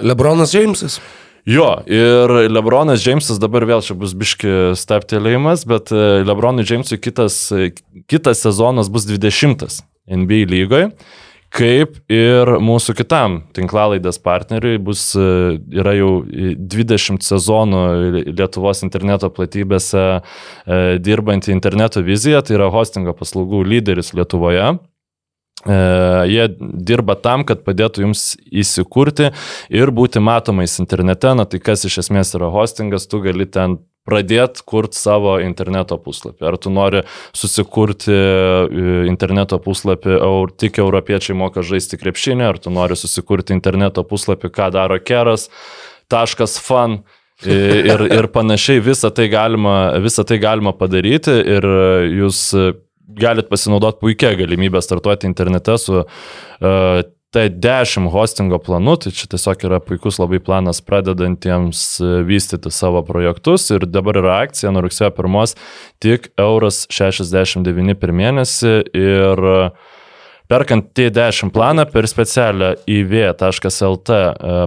[0.00, 1.00] Lebronas Džeimsas.
[1.48, 7.38] Jo, ir Lebronas Džeimsas dabar vėl čia bus biški steptelėjimas, bet e, Lebronui Džeimsui kitas,
[7.50, 7.72] e,
[8.06, 10.92] kitas sezonas bus 20 NBA lygoje,
[11.52, 17.82] kaip ir mūsų kitam tinklalaidės partneriui bus, e, yra jau 20 sezonų
[18.32, 24.72] Lietuvos interneto platybėse e, dirbanti interneto vizija, tai yra hostingo paslaugų lyderis Lietuvoje.
[25.62, 25.78] E,
[26.32, 29.30] Jie dirba tam, kad padėtų jums įsikurti
[29.70, 31.36] ir būti matomais internete.
[31.36, 33.78] Na tai kas iš esmės yra hostingas, tu gali ten
[34.08, 36.46] pradėti kurti savo interneto puslapį.
[36.48, 37.04] Ar tu nori
[37.36, 44.04] susikurti e, interneto puslapį, eur, tik europiečiai moka žaisti krepšinį, ar tu nori susikurti interneto
[44.06, 45.48] puslapį, ką daro keras,
[46.12, 47.02] taškas fan.
[47.42, 51.64] Ir, ir panašiai visą tai, galima, visą tai galima padaryti ir
[52.20, 52.42] jūs
[53.18, 59.78] galit pasinaudoti puikia galimybę startuoti internete su uh, T10 hostingo planu, tai čia tiesiog yra
[59.80, 63.70] puikus labai planas pradedantiems e, vystyti savo projektus.
[63.72, 65.54] Ir dabar yra akcija nuo rugsėjo 1
[66.04, 68.74] tik euras 69 per mėnesį.
[68.92, 69.56] Ir e,
[70.52, 74.16] Perkant T10 planą per specialią iv.lt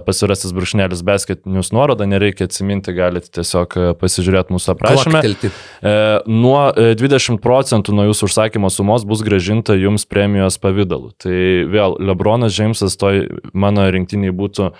[0.06, 5.20] pasirasis brūkšnelis basket news nuorodą, nereikia atsiminti, galite tiesiog e, pasižiūrėti mūsų aprašymę.
[5.22, 5.52] Klaktelti.
[5.86, 5.94] E,
[6.26, 11.12] Nuo e, 20 procentų nuo jūsų užsakymo sumos bus gražinta jums premijos pavydalu.
[11.22, 11.38] Tai
[11.70, 14.74] vėl Lebronas Džeimsas toj mano rinktiniai būtų e,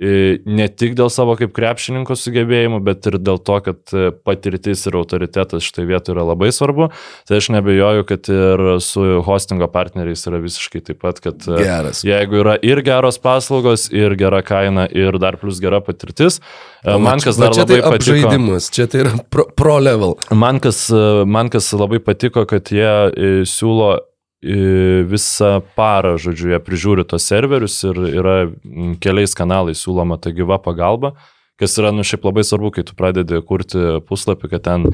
[0.00, 4.96] ne tik dėl savo kaip krepšininko sugebėjimų, bet ir dėl to, kad e, patirtis ir
[5.00, 6.88] autoritetas štai vietoje yra labai svarbu.
[7.28, 12.04] Tai aš nebejoju, kad ir su hostingo partneriais yra visiškai taip pat, kad e, Geras.
[12.06, 16.38] jeigu yra ir geros paslaugos, ir gera kaina, ir dar plus gera patirtis,
[16.84, 18.60] e, man kas dar čia labai tai patiko.
[18.70, 20.16] čia tai yra pro, pro level.
[20.30, 20.86] Man kas,
[21.26, 24.04] man kas labai patiko, kad jie e, siūlo e,
[24.40, 30.56] visą parą, žodžiu, jie prižiūri tos serverius ir yra mm, keliais kanalais siūloma ta gyva
[30.62, 31.12] pagalba,
[31.60, 34.86] kas yra, nu, šiaip labai svarbu, kai tu pradedi kurti puslapį, kad ten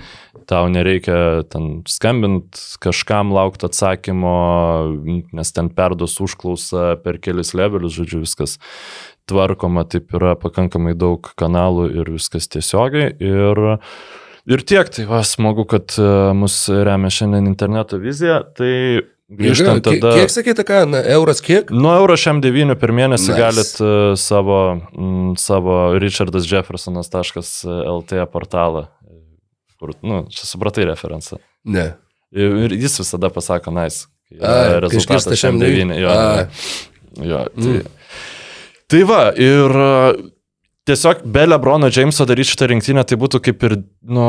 [0.50, 4.34] tau nereikia ten skambinti kažkam laukti atsakymo,
[5.06, 8.58] nes ten perdos užklausą per kelis levelius, žodžiu, viskas
[9.30, 13.14] tvarkoma, taip yra pakankamai daug kanalų ir viskas tiesiogiai.
[13.22, 13.66] Ir
[14.46, 16.04] Ir tiek, tai va, smagu, kad e,
[16.38, 18.44] mus remia šiandien interneto vizija.
[18.54, 18.70] Tai
[19.30, 20.12] grįžtant Kiek- tada...
[20.20, 21.70] Kiek sakėte, ką, na, euras kiek?
[21.74, 23.38] Nuo euro šiam 9 per mėnesį Nice.
[23.40, 23.88] galit uh,
[24.20, 24.58] savo,
[24.94, 28.88] mm, savo richardas.jeffersonas.lt portalą, e,
[29.80, 31.38] kur, nu, čia supratai referenciją.
[31.66, 31.88] Ne.
[32.36, 34.06] Ir ir jis visada pasako, nice.
[34.30, 35.94] kai Rezultatas šiam 9.
[36.02, 36.10] Jo,
[37.22, 37.82] jo, tai, Mm.
[38.90, 40.12] tai va, ir uh,
[40.86, 43.72] tiesiog be Lebrono Jameso daryti šitą rinktinę, tai būtų kaip ir,
[44.02, 44.26] nu,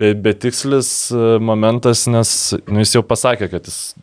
[0.00, 3.94] be, betikslis e, momentas, nes nu, jis jau pasakė, kad jis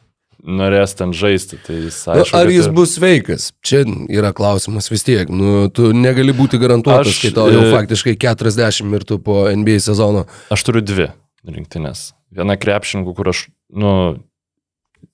[0.48, 1.60] norės ten žaisti.
[1.66, 3.50] Tai jis, Nu, aišku, ar kad jis ir- bus sveikas?
[3.68, 5.30] Čia yra klausimas vis tiek.
[5.30, 9.44] Nu, tu negali būti garantuotas, Aš, kai tau jau e, faktiškai 40 ir tu po
[9.52, 10.26] NBA sezono.
[10.54, 11.10] Aš turiu dvi
[11.48, 12.14] rinktinės.
[12.36, 13.46] Viena krepšininkų, kur aš,
[13.76, 13.92] nu,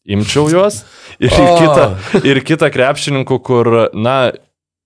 [0.06, 0.84] imčiau juos.
[1.20, 1.58] Ir, O.
[1.60, 4.32] kita, ir kita krepšininkų, kur, na,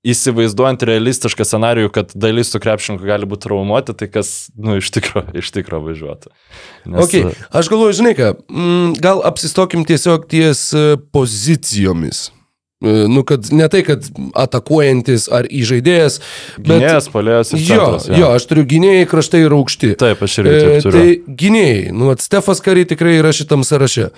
[0.06, 5.34] įsivaizduojant realistišką scenarijų, kad dalis tų krepšininkų gali būti traumuoti, tai kas, nu, iš tikrųjų,
[5.42, 6.34] iš tikrųjų važiuotų.
[6.88, 7.34] Nes, Okay.
[7.56, 12.28] Aš galvoju, žinai ką, mm, gal apsistokim tiesiog ties e, pozicijomis.
[12.30, 14.06] E, Nu, kad ne tai, kad
[14.38, 16.20] atakuojantis ar įžaidėjas,
[16.60, 16.76] bet...
[16.78, 19.96] Gynėjas, palėjas Jo, centras, jo, aš turiu gynėjai kraštai ir aukšti.
[19.98, 21.00] Taip, aš irgi E, taip turiu.
[21.02, 24.12] tai gynėjai, nu, Stefas Kary tikrai yra šitam sąraše.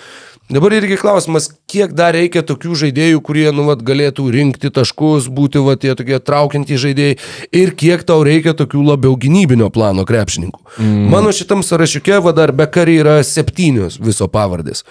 [0.49, 5.61] Dabar irgi klausimas, kiek dar reikia tokių žaidėjų, kurie, nu, vat, galėtų rinkti taškus, būti,
[5.61, 7.19] va, tie tokie traukiantys žaidėjai
[7.53, 10.63] ir kiek tau reikia tokių labiau gynybinio plano krepšininkų.
[10.81, 11.03] Mm.
[11.13, 14.81] Mano šitam sąrašiuke, va, dar be Kary yra septynios viso pavardės.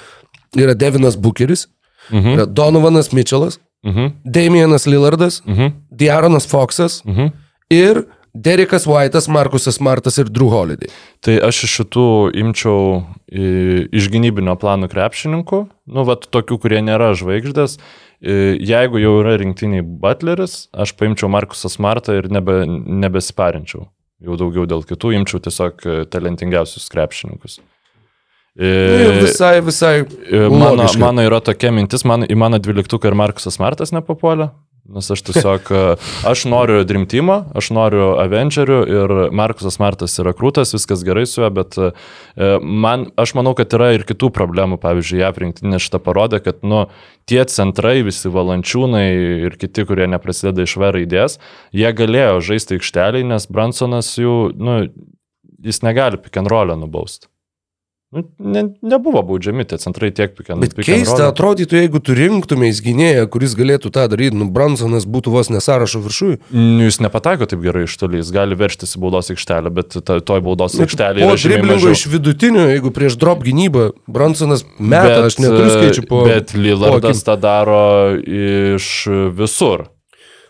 [0.55, 1.67] Yra Devinas Bukeris,
[2.13, 2.39] Mhm.
[2.39, 4.13] yra Donovanas Mitchellas, Mhm.
[4.25, 5.73] Damianas Lillardas, Mhm.
[5.91, 7.33] Diaronas Foxas Mhm.
[7.71, 8.05] ir
[8.39, 10.91] Derekas White'as, Markusas Smartas ir Drew Holiday.
[11.25, 12.07] Tai aš iš šitų
[12.39, 12.83] imčiau
[13.27, 17.79] i, iš gynybinio plano krepšininkų, nu, vat tokių, kurie nėra žvaigždės.
[18.23, 18.37] I,
[18.69, 23.89] Jeigu jau yra rinktiniai Butleris, aš paimčiau Markusą Smartą ir nebe, nebesiparinčiau.
[24.23, 27.59] Jau daugiau dėl kitų imčiau tiesiog e, talentingiausius krepšininkus.
[28.59, 29.93] I, Ir visai, visai.
[30.51, 30.99] Mano, logiška.
[31.03, 34.51] mano yra tokia mintis, man, į mano dvyliktuką ir Markusas Martas nepapuolė.
[34.89, 35.81] Nes aš tiesiog, e,
[36.25, 41.51] aš noriu Dreamteamą, aš noriu Avengerių ir Markusas Martas yra krūtas, viskas gerai su juo,
[41.53, 41.91] bet e,
[42.65, 44.81] man, aš manau, kad yra ir kitų problemų.
[44.81, 46.87] Pavyzdžiui, JAV rinktinė šitą parodė, kad nu,
[47.29, 49.07] tie centrai, visi valančiūnai
[49.51, 51.37] ir kiti, kurie neprasideda iš V raidės,
[51.77, 54.81] jie galėjo žaisti aikšteliai, nes Bransonas jų, nu,
[55.69, 57.29] jis negali pick and roll'ą nubausti.
[58.09, 62.79] Nu, ne, nebuvo baudžiami tie centrai tiek pick and Bet keista atrodytų, jeigu tu rinktumės
[62.81, 66.39] gynėją, kuris galėtų tą daryti, nu, Bransonas būtų vos nesąrašo viršui.
[66.55, 70.17] Nu, Jis nepataiko taip gerai iš toli, jis gali verštis į baudos aikštelę, bet ta,
[70.25, 71.93] toj baudos aikštelė yra žymiai mažiau.
[71.93, 76.25] iš vidutinio, jeigu prieš drop gynybą, Bransonas meta, aš neturiu skaičių po...
[76.33, 79.05] Bet Lillardas tą daro iš
[79.37, 79.91] visur.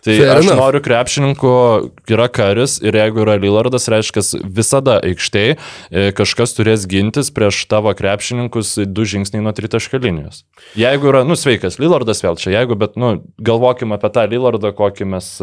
[0.05, 0.59] Tai Fair aš enough.
[0.61, 1.53] noriu krepšininkų,
[2.13, 5.57] yra karis ir jeigu yra Lillardas, reiškia visada aikštėje
[6.15, 10.45] kažkas turės gintis prieš tavo krepšininkus du žingsniai nuo tritaškio linijos.
[10.79, 15.09] Jeigu yra, nu sveikas, Lillardas vėl čia, jeigu, bet, nu, galvokim apie tą Lillardą, kokį
[15.15, 15.33] mes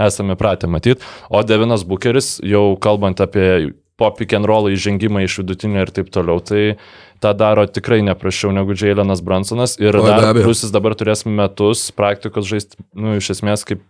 [0.00, 5.42] esame pratę matyti, o Devinas Bukeris, jau kalbant apie po pick and roll įžengimą iš
[5.42, 6.78] vidutinio ir taip toliau, tai
[7.20, 12.48] tą daro tikrai neprašiau negu Jailenas Bransonas ir be dar jis dabar turės metus praktikos
[12.48, 13.84] žaisti, nu, iš esmės kaip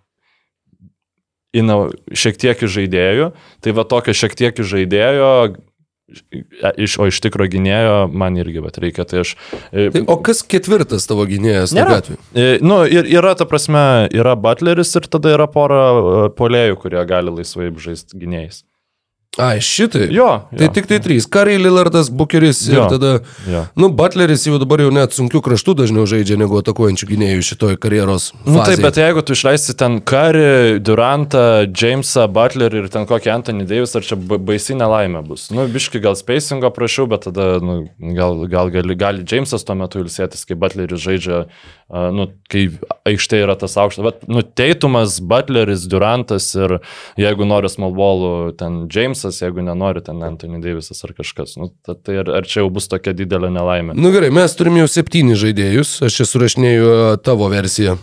[1.57, 1.80] ina,
[2.12, 3.32] šiek tiek iš žaidėjų,
[3.64, 5.32] tai va tokio šiek tiek iš žaidėjo,
[6.76, 9.34] iš, o iš tikro gynėjo man irgi, bet reikia, tai aš...
[9.70, 12.01] e, Tai, o kas ketvirtas tavo gynėjas Nėra.
[12.34, 17.05] E, Nu, ir yra, ta prasme, yra Butleris ir tada yra pora e, polėjų, kurie
[17.09, 18.64] gali laisvai žaisti gynėjais.
[19.39, 20.09] Ai, šitai.
[20.11, 20.72] Jo, Tai jo.
[20.74, 21.22] tik tai trys.
[21.31, 22.87] Kariai, Lillardas, Bukeris ir Jo.
[22.91, 23.11] tada...
[23.47, 23.61] Jo.
[23.78, 28.33] Nu, Butleris jau dabar jau net sunkių kraštų dažniau žaidžia negu atakuojančių gynėjų šitoj karjeros.
[28.43, 33.68] Nu taip, bet jeigu tu išleisi ten Curry, Durantą, Jamesą, Butlerį ir ten kokį Anthony
[33.70, 35.47] Davis, ar čia ba- baisi nelaimė bus.
[35.55, 37.85] Nu, biški gal spacingo prašiau, bet tada nu,
[38.18, 41.45] gal, gal gali, gali Jamesas tuo metu ilsėtis, kai Butleris žaidžia,
[42.18, 42.66] nu, kai
[43.07, 44.03] aikštė yra tas aukštas.
[44.11, 46.81] Bet, nu, Teitumas, Butleris, Durantas ir
[47.14, 48.83] jeigu nori small ballų, ten
[49.21, 51.57] Jamesas, jeigu nenori, ten Anthony Davisas ar kažkas.
[51.57, 53.95] Nu, ta- tai ar, ar čia jau bus tokia didelė nelaimė?
[53.95, 57.99] Nu gerai, mes turim jau septynis žaidėjus, aš čia surašinėjau e, tavo versiją.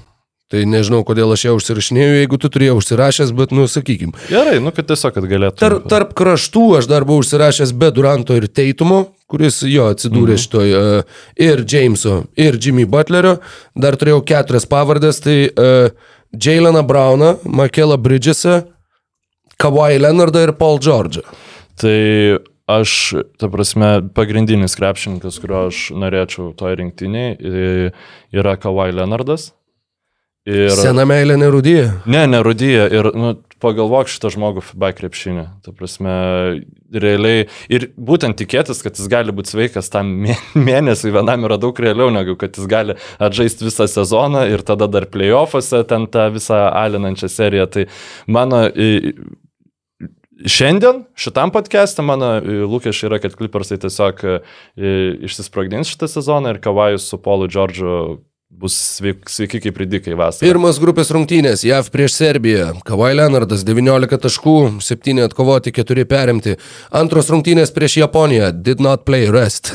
[0.47, 4.13] Tai nežinau, kodėl aš ją užsirašinėjau, jeigu tu turėjai užsirašęs, bet, nu, sakykim.
[4.29, 5.59] Gerai, nu, kad tiesiog, kad galėtų.
[5.59, 10.43] Tarp, tarp kraštų aš dar buvau užsirašęs be Duranto ir Teitumo, kuris jo atsidūrė mhm.
[10.45, 13.41] šitoj, uh, ir Jameso, ir Jimmy Butlerio.
[13.75, 15.91] Dar turėjau keturias pavardės, tai uh,
[16.31, 18.61] Jaileną Browną, Makela Bridgesą,
[19.61, 21.25] Kawhi Leonardą ir Paul George'ą.
[21.81, 21.97] Tai
[22.67, 22.93] aš,
[23.39, 27.37] ta prasme, pagrindinis krepšininkas, kurio aš norėčiau toj rinktiniai,
[28.35, 29.51] yra Kawhi Leonardas.
[30.47, 30.71] Ir...
[30.71, 31.87] Sena meilė nerūdyja.
[32.07, 32.85] Ne, nerudyja.
[32.95, 35.43] Ir nu, pagalvok šitą žmogų FIBA krepšinį.
[35.65, 36.13] Ta prasme,
[36.93, 37.49] realiai.
[37.73, 40.37] Ir būtent tikėtis, kad jis gali būti sveikas tam mė-
[40.69, 45.09] mėnesiui vienam yra daug realiau, negu kad jis gali atžaisti visą sezoną ir tada dar
[45.11, 47.67] playoffuose ten tą visą alinančią seriją.
[47.73, 47.89] Tai
[48.31, 48.63] mano...
[50.45, 54.39] Šiandien šitam podcast'e mano e, lūkesčiai yra, kad Clippersai tiesiog e,
[55.25, 57.93] išsisprogdins šitą sezoną ir Kavajus su Paulu Džordžu
[58.57, 60.45] bus sveik, sveiki kaip ridikai vasarą.
[60.45, 62.69] Pirmas grupės rungtynės- JAV prieš Serbiją.
[62.87, 66.55] Kavai Leonardas 19 taškų, 7 atkovoti, 4 perimti.
[66.91, 69.73] Antros rungtynės prieš Japoniją- did not play rest.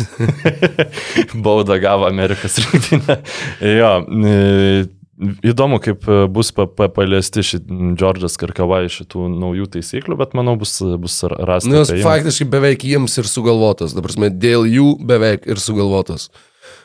[1.45, 3.19] Bauda gavo Amerikos rinktinę.
[3.61, 3.95] jo,
[4.31, 10.57] e, įdomu, kaip bus pa, pa, paliesti šit Džordžas Karkavai šitų naujų taisyklių, bet manau
[10.61, 11.71] bus, bus rasta.
[11.71, 12.07] Nes apie jį.
[12.07, 13.97] faktiškai beveik jiems ir sugalvotas.
[13.97, 16.31] Dabar mes dėl jų beveik ir sugalvotas.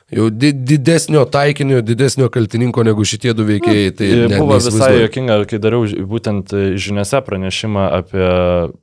[0.07, 3.89] Jau di didesnio taikinio, didesnio kaltininko negu šitie du veikėjai.
[3.99, 4.07] Tai
[4.37, 8.29] buvo visai jokinga, kai dariau būtent e, žiniuose pranešimą apie,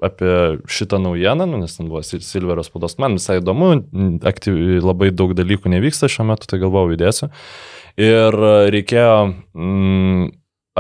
[0.05, 0.35] apie
[0.69, 2.99] šitą naujieną, nu, nes ten buvo Sil- Silveros spaudos.
[3.01, 3.71] Man visai įdomu,
[4.21, 7.31] aktyvi, labai daug dalykų nevyksta šiuo metu, tai galvojau įdėsiu.
[8.01, 9.19] Ir e, reikėjo
[9.55, 10.33] mm,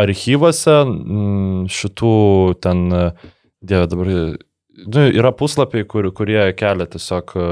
[0.02, 2.16] archyvose mm, šitų
[2.64, 3.04] ten, e,
[3.62, 4.10] dieve dabar,
[4.74, 7.44] nu, yra puslapiai, kur, kurie kelia tiesiog e,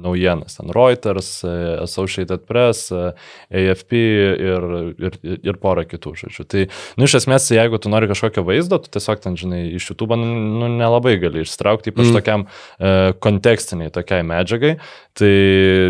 [0.00, 0.58] naujienas.
[0.58, 3.14] Ten Reuters, e, Associated Press, e,
[3.62, 4.66] AFP ir,
[5.00, 6.46] ir, ir porą kitų žodžių.
[6.52, 6.66] Tai,
[7.00, 10.68] nu, iš esmės, jeigu tu nori kažkokio vaizdo, tu tiesiog ten, žinai, iš YouTube, nu,
[10.76, 12.20] nelabai gali ištraukti, ypač Mm.
[12.20, 12.92] tokiam e,
[13.24, 14.76] kontekstiniai, tokiai medžiagai.
[15.16, 15.34] Tai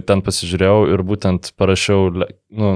[0.06, 2.72] ten pasižiūrėjau ir būtent parašiau, nu,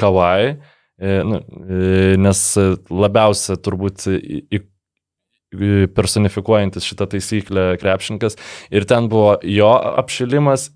[0.00, 0.54] kavai,
[0.98, 2.44] e, nu, e, nes
[2.90, 4.06] labiausia turbūt
[5.94, 8.34] personifikuojantis šitą taisyklę krepšininkas.
[8.74, 9.70] Ir ten buvo jo
[10.02, 10.72] apšilimas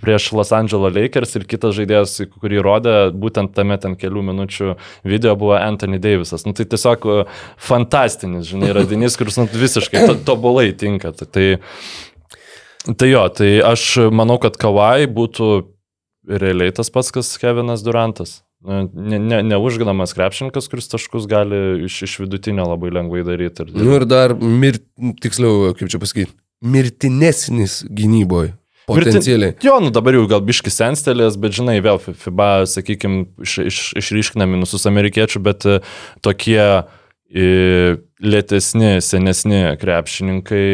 [0.00, 5.34] prieš Los Angeles Lakers ir kitas žaidėjas, kurį rodė, būtent tame ten kelių minučių video
[5.36, 6.44] buvo Anthony Davisas.
[6.46, 7.24] Nu, tai tiesiog e,
[7.58, 11.12] fantastinis, žinai, radinys, kuris nu, visiškai to, tobulai tinka.
[11.16, 15.50] Tai, tai, tai jo, tai aš manau, kad Kawai būtų
[16.28, 18.40] realiai tas pats, kas Kevinas Durantas.
[18.60, 23.64] Nu, Ne, ne, neužginamas krepšininkas, kuris taškus gali iš, iš vidutinio labai lengvai daryti.
[23.64, 24.76] Ir, Nu ir dar, mir,
[25.24, 28.52] tiksliau, kaip čia pasakyti, mirtinesnis gynyboje.
[28.90, 29.54] Potencialiai.
[29.62, 33.78] Jo, nu dabar jau gal biški senstelės, bet žinai, vėl Fi- FIBA, sakykime, iš, iš,
[34.00, 35.76] išryškina minusus amerikiečių, bet e,
[36.26, 37.44] tokie e,
[38.18, 40.64] lėtesni, senesni krepšininkai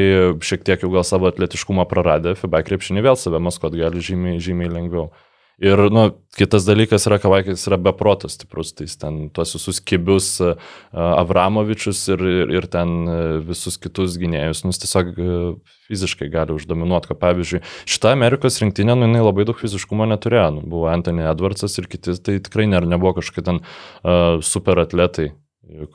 [0.40, 4.72] šiek tiek jau gal savo atletiškumą praradę, FIBA krepšinį vėl save maskuot gali žymiai, žymiai
[4.72, 5.10] lengviau.
[5.56, 6.02] Ir, nu,
[6.36, 10.58] kitas dalykas yra, Kavaikis yra beprotas stiprus, tai jis ten tuos visus kibius uh,
[10.92, 16.52] Avramovičius ir, ir, ir ten uh, visus kitus gynėjus, nu, jis tiesiog uh, fiziškai gali
[16.52, 21.24] uždominuoti, kad pavyzdžiui, šita Amerikos rinktinė, nu, jinai labai daug fiziškumo neturėjo, nu, buvo Anthony
[21.24, 25.30] Edwardsas ir kiti, tai tikrai nėra, nebuvo kažkokie ten uh, super atletai,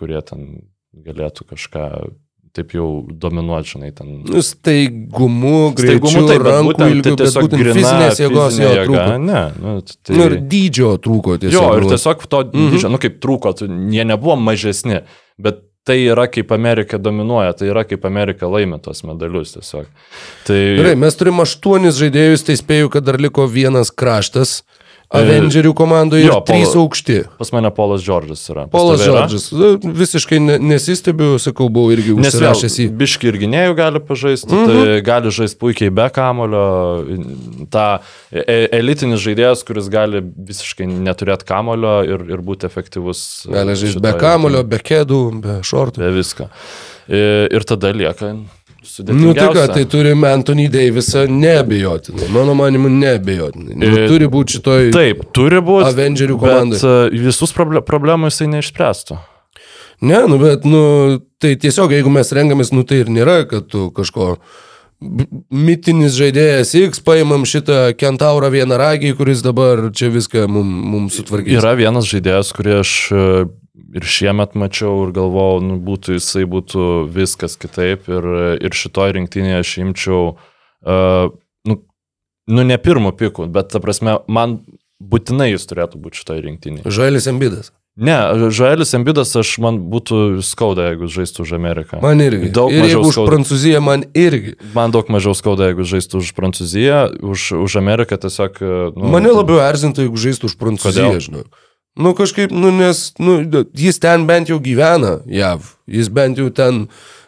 [0.02, 0.56] kurie ten
[1.06, 1.86] galėtų kažką
[2.56, 4.10] taip jau dominuoti, žinai, ten.
[4.28, 9.08] Nu, staigumu, taip, bet rankų būtent, ilgiu, tai tiesiog būtent grina fizinės jėgos jo trūko.
[9.24, 10.16] Ne, nu, tai...
[10.18, 11.58] Nu ir dydžio trūko tiesiog.
[11.58, 12.72] Jo, ir tiesiog to Mhm.
[12.76, 13.54] dydžio, nu kaip trūko,
[13.96, 15.02] jie nebuvo mažesni,
[15.40, 19.88] bet tai yra kaip Amerika dominuoja, tai yra kaip Amerika laimi tos medalius tiesiog.
[20.46, 24.62] Tai Gerai, mes turim aštuonis žaidėjus, tai spėju, kad dar liko vienas kraštas.
[25.12, 27.18] Avengerių komandoje jo, trys Polo- aukšti.
[27.38, 28.64] pas mane Polas Džordžas yra.
[28.72, 29.02] Pas Polas?
[29.04, 29.48] Džordžas.
[29.52, 32.86] Nu, Visiškai ne, nesistebiu, sakau, buvau irgi užsirašęs į...
[33.02, 34.62] biški ir gynėjų gali pažaisti, mm.
[34.70, 34.86] -hmm.
[34.94, 36.64] tai gali žaisti puikiai be kamulio.
[37.74, 38.00] Ta
[38.32, 43.26] e- elitinis žaidėjas, kuris gali visiškai neturėti kamulio ir, ir būti efektyvus.
[43.52, 46.06] Gali žaisti be kamulio, be kėdų, be šortų.
[46.06, 46.48] Be visko.
[47.12, 48.32] Ir tada lieka
[49.14, 52.30] Nu tai ką, tai turime Anthony Davisą neabejotinai.
[52.34, 53.76] Mano manimu, neabejotinai.
[53.78, 54.88] Nu, E, turi būti šitoj...
[54.96, 55.86] Taip, turi būti.
[55.92, 56.80] Avengerių Bet komandai.
[56.82, 59.20] e, visus proble problemų jisai neišspręstų.
[60.02, 60.82] Ne, nu bet, nu,
[61.38, 64.32] tai tiesiog, jeigu mes rengiamės, nu tai ir nėra, kad tu kažko
[65.54, 71.58] mitinis žaidėjas X, paimam šitą kentaurą vieną ragį, kuris dabar čia viską mums mum sutvarkys.
[71.62, 73.24] Yra vienas žaidėjas, kurį aš e,
[73.96, 78.30] ir šiemet mačiau ir galvojau, nu, būtų jisai būtų viskas kitaip ir,
[78.62, 81.34] ir šitoj rinktinėje aš imčiau, uh,
[81.68, 81.78] nu,
[82.48, 84.62] nu, ne pirmų pikų, bet, ta prasme, man
[85.02, 86.92] būtinai jis turėtų būti šitoj rinktinėje.
[86.94, 87.72] Žailis Embidas.
[88.00, 88.16] Ne,
[88.56, 91.98] Žaelis Embidas, aš man būtų skauda, jeigu žaistų už Ameriką.
[92.00, 92.48] Man irgi.
[92.56, 93.32] Daug ir mažiau už skauda.
[93.34, 94.54] Prancūziją, man irgi.
[94.78, 98.62] Man daug mažiau skauda, jeigu žaistų už Prancūziją, už, už Ameriką tiesiog...
[98.64, 101.44] e, Nu, Mane labiau erzintų, jeigu žaistų už Prancūziją, žinau.
[102.00, 103.42] Nu kažkaip, nu nes, nu,
[103.76, 105.74] jis ten bent jau gyvena, JAV.
[105.92, 106.86] Jis bent jau ten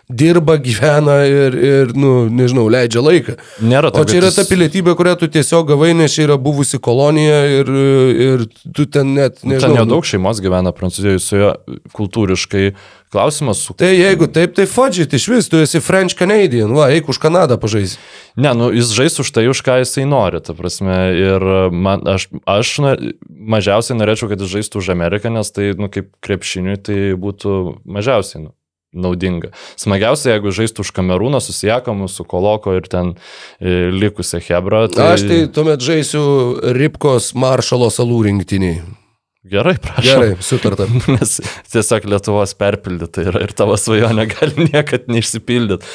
[0.09, 3.37] dirba, gyvena ir, ir nu, nežinau, leidžia laiką.
[3.63, 4.03] Nėra O to.
[4.09, 7.71] čia kad yra ta pilietybė, kurią tu tiesiog gavai, nes čia yra buvusi kolonija ir,
[8.27, 8.43] ir
[8.75, 9.79] tu ten net, Ten nežinau.
[9.81, 11.53] jau daug šeimos gyvena Prancūzijoje, su juo
[11.95, 12.73] kultūriškai
[13.13, 13.75] klausimas su...
[13.77, 17.59] Tai jeigu taip, tai fudžit iš vis, tu esi French Canadian, va, eik už Kanadą
[17.61, 17.99] pažaisi.
[18.35, 20.97] Ne, nu, jis žais už tai, už ką jisai nori, ta prasme.
[21.13, 22.95] Ir man, aš, aš na,
[23.29, 27.53] mažiausiai norėčiau, kad jis žaistų už Ameriką, nes tai, nu, kaip krepšiniui, tai būtų
[27.85, 28.53] mažiausiai nu,
[28.93, 29.51] naudinga.
[29.79, 33.15] Smagiausia, jeigu žaistų už Kamerūną, susijakamu su Koloko ir ten
[33.59, 34.87] e, likusią Hebrą.
[34.93, 35.13] Tai...
[35.17, 36.23] Aš tai tuomet žaisiu
[36.77, 38.81] Ripkos maršalo salų rinktiniai.
[39.53, 40.03] Gerai, prašau.
[40.07, 40.87] Gerai, sutarta.
[41.15, 41.35] Nes
[41.73, 45.85] tiesiog Lietuvos perpildyta yra ir tavo svajonė gali niekad neišsipildyti.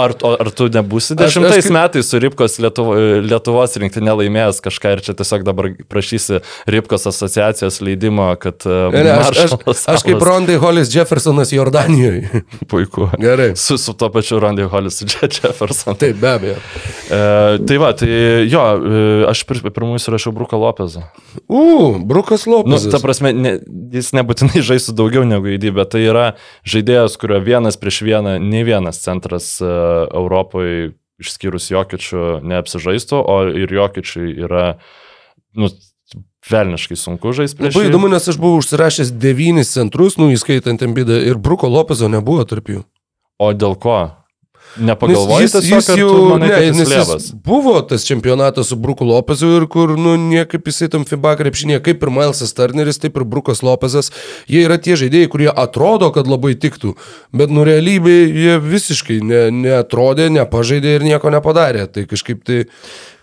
[0.00, 4.58] Ar, ar tu nebūsi Aš- aš dešimtais kaip- metais su Ripkos Lietuvo, Lietuvos rinktinė laimėjęs
[4.64, 6.40] kažką ir čia tiesiog dabar prašysi
[6.70, 12.42] Ripkos asociacijos leidimo, kad Ne, Aš, aš, Maršalas aš kaip Rondai Hollis Jeffersonas Jordanijoje.
[12.70, 13.06] Puiku.
[13.20, 13.52] Gerai.
[13.56, 15.94] Su, su to pačiu Randy Hollis, Jefferson.
[16.00, 16.56] Taip, be abejo.
[17.06, 17.20] E,
[17.68, 18.08] tai va, tai
[18.50, 21.04] jo, e, aš pir, pirmųjų surašiau Bruką Lopezą.
[21.46, 22.95] U, Brukas Nu, Lopezas.
[22.96, 23.56] Ta prasme, ne,
[23.94, 26.26] jis nebūtinai žaistų daugiau negu įdy, bet tai yra
[26.68, 33.72] žaidėjas, kurio vienas prieš vieną, nei vienas centras uh, Europoje, išskyrus Jokičių, neapsižaistų, o ir
[33.72, 34.66] Jokičiui yra,
[35.56, 35.70] nu,
[36.50, 41.18] velniškai sunku žaisti prieš Labai įdomu, nes aš buvau užsirašęs devynis centrus, nu, įskaitant Embidą,
[41.24, 42.84] ir Bruko Lopezo nebuvo tarp jų.
[43.42, 43.98] O dėl ko?
[44.76, 47.28] Nepagalvojai, tiesiog, ar tu manai, kad jis nes lėvas?
[47.46, 52.04] buvo tas čempionatas su Bruku Lopezu ir kur, nu, niekaip jisai tam FIBA krepšinėje, kaip
[52.04, 54.12] ir Milesas Turneris, taip ir Brukas Lopezas,
[54.50, 56.94] jie yra tie žaidėjai, kurie atrodo, kad labai tiktų,
[57.36, 61.86] bet nu realybėje jie visiškai ne, neatrodė, nepažaidė ir nieko nepadarė.
[61.92, 62.64] Tai kažkaip tai...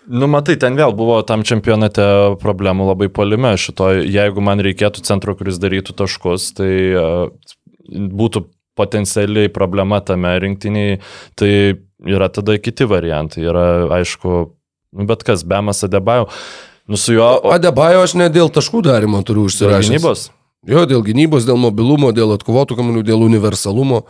[0.04, 2.04] Nu, matai, ten vėl buvo tam čempionate
[2.42, 3.88] problemų labai polime šito.
[4.04, 7.54] Jeigu man reikėtų centro, kuris darytų taškus, tai uh,
[7.88, 8.44] būtų
[8.78, 10.98] potencialiai problema tame rinktiniai,
[11.38, 11.50] tai
[12.04, 13.44] yra tada kiti variantai.
[13.48, 13.66] Yra,
[14.00, 14.44] aišku,
[15.08, 16.28] bet kas, Bemas Adebajau.
[16.90, 17.28] Nu, su juo...
[17.40, 19.88] o- Adebayo aš ne dėl taškų darimo turiu dėl užsirašęs.
[19.88, 20.26] Gynybos?
[20.70, 24.04] Jo, dėl gynybos, dėl mobilumo, dėl atkovotų kamuolių, dėl universalumo.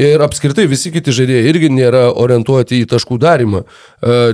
[0.00, 3.64] Ir apskritai visi kiti žaidėjai irgi nėra orientuoti į taškų darimą.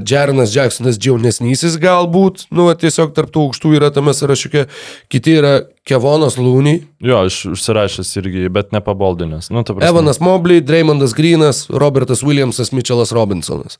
[0.06, 4.66] Jerinas Jacksonas džiaunesnysis galbūt, nu, tiesiog tarptų aukštų yra tame sąrašiuke,
[5.10, 5.56] kiti yra
[5.86, 9.50] Kevonas Lūny, Jo, aš užsirašęs irgi, bet nepaboldinęs.
[9.52, 9.62] Nu.
[9.84, 13.76] Evanas Mobley, Dreymondas Greenas, Robertas Williamsas, Mitchellas Robinsonas.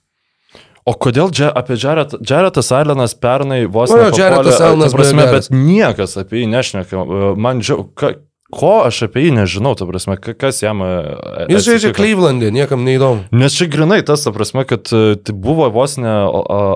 [0.87, 5.25] O kodėl džia, apie Jared, Jaretas Allenas pernai vos jo, nepapuolė, Jaretas ta Allenas prasme,
[5.35, 7.03] bet niekas apie jį nešneka.
[7.43, 8.13] Man džiau, ka,
[8.55, 10.79] ko aš apie jį nežinau, ta prasme, ka- kas jam...
[10.85, 11.91] e, Jis žaidžia?
[11.97, 13.25] Klyvlandė, niekam neįdomu.
[13.35, 16.13] Nes čia grinai tas, ta prasme, kad e, tai buvo vos ne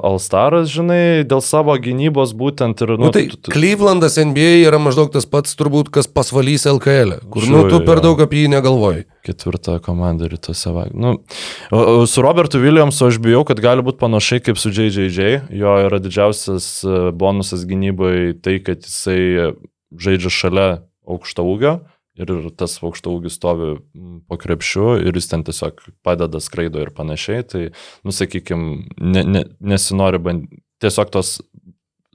[0.02, 2.94] Alstaras, žinai, dėl savo gynybos būtent ir...
[3.00, 7.22] Nu, tai tu- tu- Klyvlandas NBA yra maždaug tas pats turbūt, kas pasvalys LKL, e,
[7.30, 8.08] kur nu, tu per jo.
[8.10, 9.06] daug apie jį negalvoji.
[9.26, 10.70] ketvirta komanda rytuose.
[10.96, 11.16] Nu,
[12.10, 15.46] su Robertu Williamsu aš bijau, kad gali būti panašiai kaip su JJJ.
[15.54, 19.50] Jo yra didžiausias e, bonusas gynybai tai, kad jisai e,
[20.00, 20.68] žaidžia šalia
[21.08, 21.80] aukšto ūgio.
[22.20, 26.90] Ir tas aukšto ūgis stovi mm, po krepšiu ir jis ten tiesiog padeda skraido ir
[26.92, 27.46] panašiai.
[27.48, 27.62] Tai,
[28.04, 28.66] nusakykim,
[28.98, 31.38] ne, ne, nesinori bandyti tiesiog tos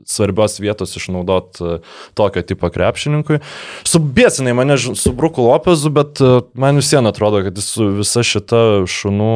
[0.05, 1.77] svarbios vietos išnaudot e,
[2.17, 3.39] tokio tipo krepšininkui.
[3.87, 8.25] Subėsinai mane su Bruku Lopezu, bet e, man vis vien atrodo, kad jis su visa
[8.25, 8.61] šita
[8.91, 9.31] šunų,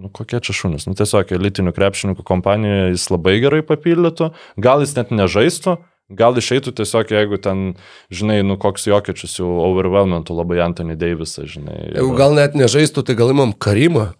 [0.00, 4.96] nu kokie čia šunys, nu tiesiog elitinių krepšininkų kompanija jis labai gerai papildytų, gal jis
[4.98, 5.78] net nežaistų.
[6.10, 7.74] Gal išeitų tiesiog, jeigu ten,
[8.10, 11.76] žinai, nu koks jokiečius jau overwhelmintų labai Anthony Davisą, žinai.
[11.94, 14.10] Jeigu gal net nežaistų, tai gal imam Karimą.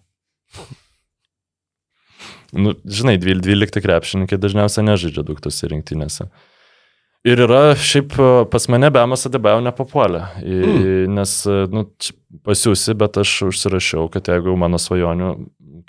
[2.51, 6.27] Nu, žinai, 12 krepšininkai dažniausiai nežaidžia daug tose rinktinėse.
[7.27, 8.15] Ir yra, šiaip
[8.49, 11.11] pas mane Bemas Adebėjo nepapuolė, mm.
[11.13, 11.35] nes,
[11.69, 11.83] nu,
[12.47, 15.35] pasiūsi, bet aš užsirašiau, kad jeigu mano svajonių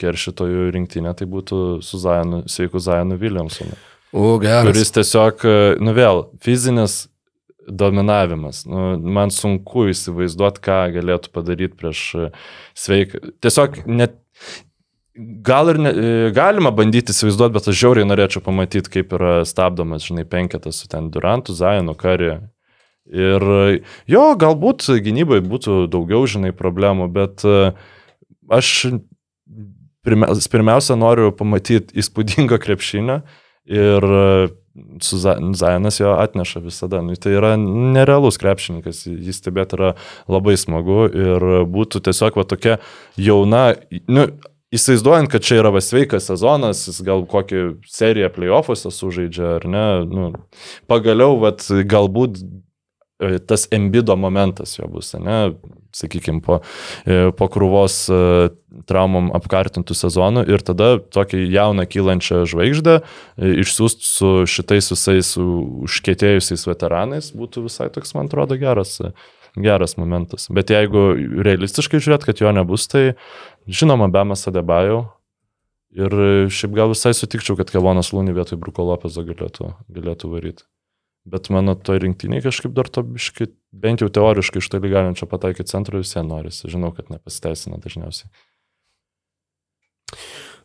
[0.03, 3.79] keršytojų rinktinė, tai būtų su Zajanu, sveiku Zajanu Williamsonu,
[4.13, 4.67] O, geras.
[4.69, 7.07] kuris tiesiog, e, nu vėl, fizinis
[7.69, 8.67] dominavimas.
[8.69, 12.29] Nu, man sunku įsivaizduoti, ką galėtų padaryti prieš e,
[12.79, 13.23] sveiką.
[13.45, 14.19] Tiesiog net
[15.45, 20.07] Gal ir ne, e, galima bandyti įsivaizduoti, bet aš žiauriai norėčiau pamatyti, kaip yra stabdomas,
[20.09, 22.31] žinai, penketas su ten Durantu, Zajanu, Kari.
[23.13, 23.45] Ir
[24.09, 27.45] jo, galbūt gynybai būtų daugiau, žinai, problemų, bet
[28.57, 28.71] aš
[30.01, 33.21] pirmia- pirmiausia noriu pamatyti įspūdingą krepšinę
[33.71, 34.49] ir e,
[35.05, 37.03] su Za- Zajanas jo atneša visada.
[37.03, 39.93] Nu, tai yra nerealus krepšininkas, jis stebėti yra
[40.33, 42.79] labai smagu ir būtų tiesiog va tokia
[43.21, 43.75] jauna,
[44.09, 44.27] nu,
[44.73, 49.87] įsivaizduojant, kad čia yra va sveikas sezonas, jis gal kokį seriją playoffuose sužaidžia ar ne,
[50.09, 50.31] nu,
[50.91, 55.53] pagaliau vat, galbūt e, tas embido momentas jo bus, ne,
[55.97, 56.61] sakykime, po,
[57.07, 58.19] e, po krūvos e,
[58.89, 66.67] traumom apkartintų sezonų ir tada tokį jauną kylančią žvaigždę e, išsiųst su šitais visais užkėtėjusiais
[66.69, 68.99] veteranais būtų visai toks, man atrodo, geras,
[69.57, 70.49] geras momentas.
[70.53, 71.13] Bet jeigu
[71.45, 73.13] realistiškai žiūrėt, kad jo nebus, tai
[73.69, 75.05] žinoma, Bemas Adebajau.
[75.93, 76.15] Ir
[76.49, 80.65] šiaip gal visai sutikčiau, kad Kevonas Lūny vietoj Bruko Lopezo galėtų, galėtų varyti.
[81.25, 85.71] Bet mano to rinktiniai kažkaip dar to biški, bent jau teoriškai iš toli galinčio pataikyti
[85.71, 86.71] centro visiems norisi.
[86.73, 88.31] Žinau, kad nepasiteisina dažniausiai.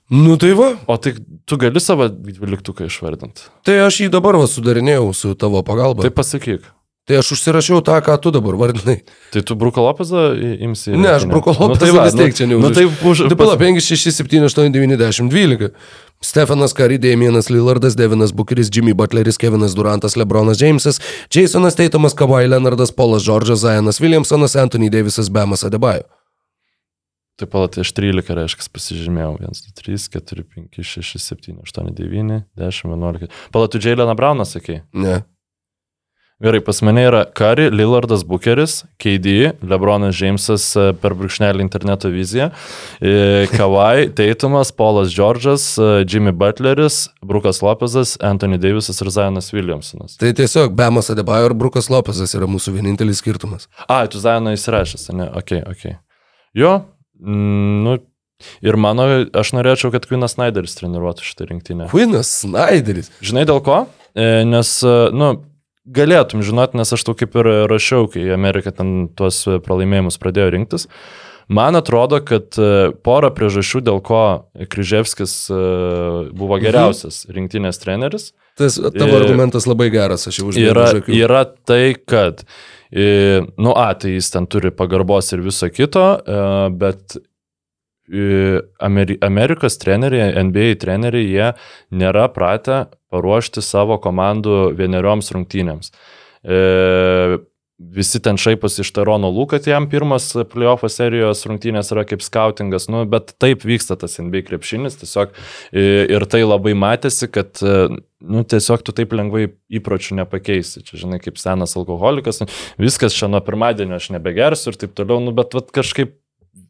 [0.09, 1.13] Nu tai va, O tai
[1.45, 3.49] tu gali savo dvyliktuką išvardinti.
[3.67, 6.01] tai aš jį dabar va sudarinėjau su tavo pagalba.
[6.01, 6.63] Tai pasakyk.
[7.07, 8.97] Tai aš užsirašiau tą, ką tu dabar vardinai.
[9.31, 10.91] Tai tu Bruko Lopezą imsi?
[10.91, 12.75] Ne, aš Bruko Nu, Lopezą tai va, vis tiek čia Nu, neužrašiau.
[12.75, 13.21] tai už...
[13.31, 15.71] Tai pala 5, 6, 7, 8, 9, 10, 12.
[16.19, 20.99] Stefanas Kari, Dėmienas Lillardas, Devinas Bukeris, Jimmy Butleris, Kevinas Durantas, Lebronas Jamesas,
[21.31, 26.03] Jasonas Teitomas, Kawhi Leonardas, Polas Džordžas, Zajanas Williamsonas, Anthony Davisas, Bemas Adebayo.
[27.37, 29.37] Tai pala, tai aš 13 reiškia pasižymėjau.
[29.45, 33.41] 1, 2, 3, 4, 5, 6, 7, 8, 9, 10, 11.
[33.53, 34.81] Pala, tu Džeilėną Brauną sakei.
[34.91, 35.21] Ne.
[36.37, 42.51] Gerai, pas mane yra Kari, Lillardas Bukeris, KD, Lebronas Džeimsas e, per brūkšnelį interneto viziją,
[43.01, 50.19] e, Kawhi, Teitumas, Polas Džordžas, e, Jimmy Butleris, Brukas Lopezas, Anthony Davisas ir Zajanas Williamsonas.
[50.21, 53.65] Tai tiesiog Bemas Adebayo ir Brukas Lopezas yra mūsų vienintelis skirtumas.
[53.87, 55.31] A, tu Zajaną įsirašęs, ne?
[55.41, 55.89] Ok, ok.
[56.53, 56.77] Jo,
[57.17, 57.97] mm, nu.
[58.61, 61.89] Ir mano, aš norėčiau, kad Kvinas Snyderis treniruotų šitą rinktinę.
[61.89, 63.09] Quinas Snyderis.
[63.25, 63.87] Žinai dėl ko?
[64.13, 65.31] E, Nes, nu,
[65.87, 70.87] galėtum žinoti, nes aš tau kaip ir rašiau, kai Amerika ten tuos pralaimėjimus pradėjo rinktis.
[71.47, 74.17] Man atrodo, kad e, pora priežasčių, dėl ko
[74.67, 75.59] Kryževskis e,
[76.35, 81.13] buvo geriausias rinktinės treneris, Tas tavo Ir- argumentas labai geras, aš jau yra, užbėgau.
[81.13, 82.41] yra tai, kad,
[82.91, 86.39] e, nu, A, tai jis ten turi pagarbos ir viso kito, e,
[86.73, 87.21] bet e,
[88.07, 91.49] Amerikos treneriai, NBA treneriai, jie
[91.91, 95.91] nėra pratę paruošti savo komandų vienerioms rungtynėms.
[96.43, 97.37] E,
[97.77, 102.87] Visi ten šaiposi iš Tarono Lū, kad jam pirmas playoffo serijos rungtynės yra kaip skautingas,
[102.89, 105.35] nu, bet taip vyksta tas NBA krepšinis, tiesiog
[105.69, 107.75] e, ir tai labai matėsi, kad e,
[108.25, 110.81] nu, tiesiog tu taip lengvai įpročių nepakeisi.
[110.87, 112.49] Čia, žinai, kaip senas alkoholikas, nu,
[112.81, 116.17] viskas čia nuo pirmadienio aš nebegersiu ir taip toliau, nu, bet vat, kažkaip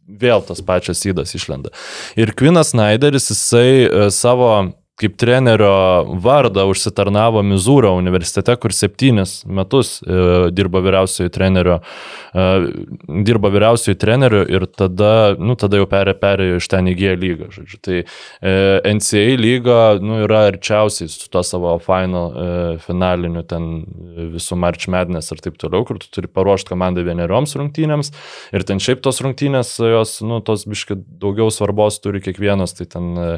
[0.08, 1.74] vėl tas pačias įdas išlenda.
[2.20, 4.52] Ir Kvinas Snyderis, jisai e, savo
[4.98, 5.72] kaip trenerio
[6.24, 11.78] vardą užsitarnavo Mizūro universitete, kur septynis metus e, dirbo vyriausiojo trenerio,
[12.34, 12.48] e,
[13.28, 17.52] dirbo vyriausiojo treneriu ir tada, nu, tada jau perė, perėjo iš ten į G lygą.
[17.54, 17.80] Žodžiu.
[17.86, 18.56] Tai e,
[18.98, 23.70] NCA lyga nu, yra arčiausiai su to savo final, e, finaliniu ten
[24.34, 28.16] visų March Madness ir taip toliau, kur tu turi paruošti komandą vienerioms rungtynėms
[28.50, 33.14] ir ten šiaip tos rungtynės, jos, nu, tos biškai daugiau svarbos turi kiekvienas, tai ten
[33.14, 33.30] e,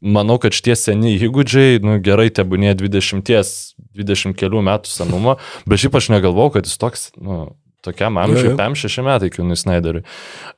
[0.00, 6.10] manau, kad šitie seni įgūdžiai, nu, gerai, tebūnė 20-20 kelių metų senumo, bet šiaip aš
[6.14, 7.46] negalvau, kad jis toks, nu,
[7.86, 8.58] tokiam amžiui, Jo, jo.
[8.58, 10.02] 5-6 metai Kvinui Snyderiui.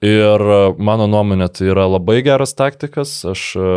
[0.05, 3.69] Ir e, mano nuomonė, tai yra labai geras taktikas, aš e,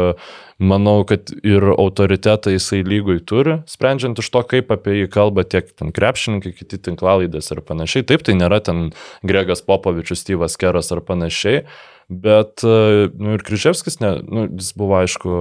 [0.62, 5.72] manau, kad ir autoritetą jisai lygui turi, sprendžiant iš to, kaip apie jį kalba tiek
[5.76, 8.08] ten krepšininkai, kiti tinklalaidės ir panašiai.
[8.08, 8.92] Taip, tai nėra ten
[9.28, 11.66] Gregas Popovičius, Styvas Keras ar panašiai.
[12.12, 15.36] Bet e, nu, ir Kryževskis, ne, nu, jis buvo aišku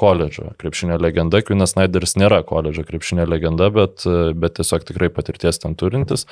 [0.00, 5.62] koledžo krepšinio legenda, Kvinas Snyderis nėra koledžo krepšinio legenda, bet, e, bet tiesiog tikrai patirties
[5.62, 6.26] ten turintis.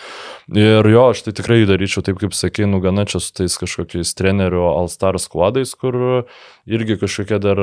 [0.51, 4.17] Ir jo, aš tai tikrai daryčiau taip, kaip sakė, nu gana čia su tais kažkokiais
[4.19, 6.27] trenerių All-Star skladais, kur
[6.67, 7.63] irgi kažkokie dar,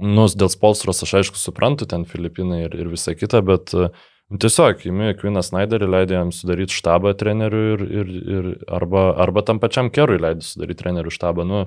[0.00, 3.92] nu, dėl spolstros aš aišku suprantu, ten Filipinai ir, ir visa kita, bet nu,
[4.32, 9.60] tiesiog, įmi Kvinas Snyderį, leidė jam sudaryti štabą trenerių ir, ir, ir arba, arba tam
[9.62, 11.64] pačiam Kerui leidė sudaryti trenerių štabą, nu,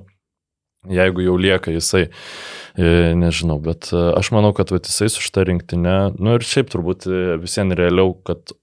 [0.89, 2.07] jeigu jau lieka jisai,
[2.77, 6.71] e, nežinau, bet e, aš manau, kad vat, jisai su šitą rinktinę, nu ir šiaip
[6.73, 8.53] turbūt e, visiems realiau, kad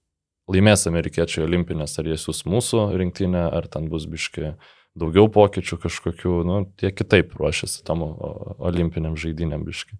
[0.51, 4.53] laimės amerikiečiai olimpinės, ar jie siūs mūsų rinktinę, ar ten bus biški
[4.95, 9.97] daugiau pokyčių kažkokių, nu, tie kitaip ruošiasi tam olimpiniam žaidynėm biški.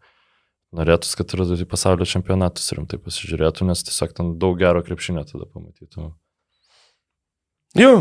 [0.76, 5.48] Norėtųsi, kad ir į pasaulio čempionatus rimtai pasižiūrėtų, nes tiesiog ten daug gero krepšinio tada
[5.48, 6.10] pamatytų.
[7.80, 7.94] Jo.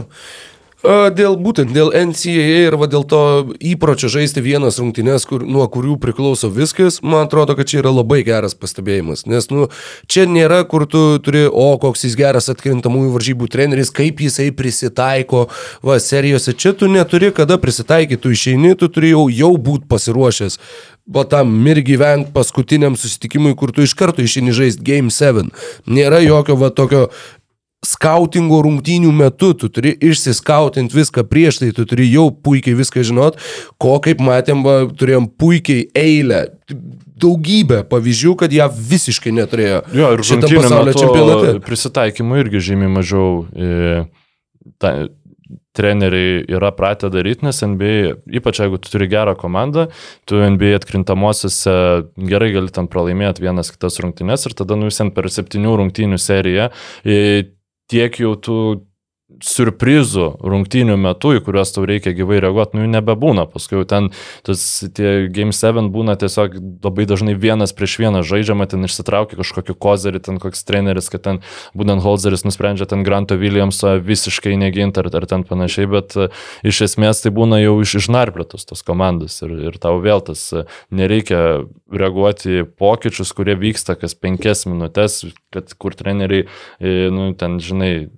[0.84, 3.20] Dėl būtent dėl NCAA ir va, dėl to
[3.56, 8.20] įpročio žaisti vienas rungtynes, kur, nuo kurių priklauso viskas, man atrodo, kad čia yra labai
[8.26, 9.24] geras pastebėjimas.
[9.24, 9.70] Nes nu,
[10.12, 15.46] čia nėra, kur tu turi, o koks jis geras atkrintamųjų varžybų treneris, kaip jisai prisitaiko,
[15.80, 16.52] va, serijose.
[16.52, 20.58] Čia tu neturi kada prisitaikyti, tu išeini, tu turi jau, jau būti pasiruošęs.
[21.16, 25.48] Va tam mir gyventi paskutiniam susitikimui, kur tu iš karto išeini žaisti Game 7.
[25.88, 27.08] Nėra jokio va tokio
[27.86, 33.40] skautingo rungtynių metu, tu turi išsiskautinti viską prieš tai, tu turi jau puikiai viską žinot,
[33.80, 36.44] ko kaip matėm, va, turėjom puikiai eilę,
[37.24, 39.82] daugybę pavyzdžių, kad ją visiškai neturėjo.
[39.94, 41.58] Jo, ir žaidimo pasaulio čempionate.
[41.66, 44.06] prisitaikymų irgi žymiai mažiau e,
[44.82, 44.96] ta,
[45.74, 49.88] treneriai yra pratę daryti, nes NBA, ypač jeigu tu turi gerą komandą,
[50.28, 51.74] tu NBA atkrintamosiose
[52.30, 56.70] gerai gali ten pralaimėti vienas kitas rungtynes ir tada nu visien per septynių rungtynių seriją
[57.02, 57.18] e,
[57.88, 58.54] tiek jau tu
[59.42, 63.46] surprizų rungtynių metu, į kuriuos tau reikia gyvai reaguoti, nu jų nebebūna.
[63.50, 64.10] Paskui jau ten
[64.46, 64.62] tas
[64.96, 70.22] tie Game 7 būna tiesiog labai dažnai vienas prieš vieną žaidžiama, ten išsitraukia kažkokį kozerį,
[70.28, 71.42] ten koks treneris, kad ten
[71.74, 76.84] būtent Holzeris nusprendžia ten Granto Williamso visiškai neginti ar, ar ten panašiai, bet uh, iš
[76.88, 81.64] esmės tai būna jau iš, išnarplėtos tos komandos ir, ir tau vėl tas uh, nereikia
[81.92, 85.22] reaguoti į pokyčius, kurie vyksta kas penkias minutės,
[85.54, 86.46] kad kur treneriai,
[86.80, 88.08] e, nu, ten, žinai,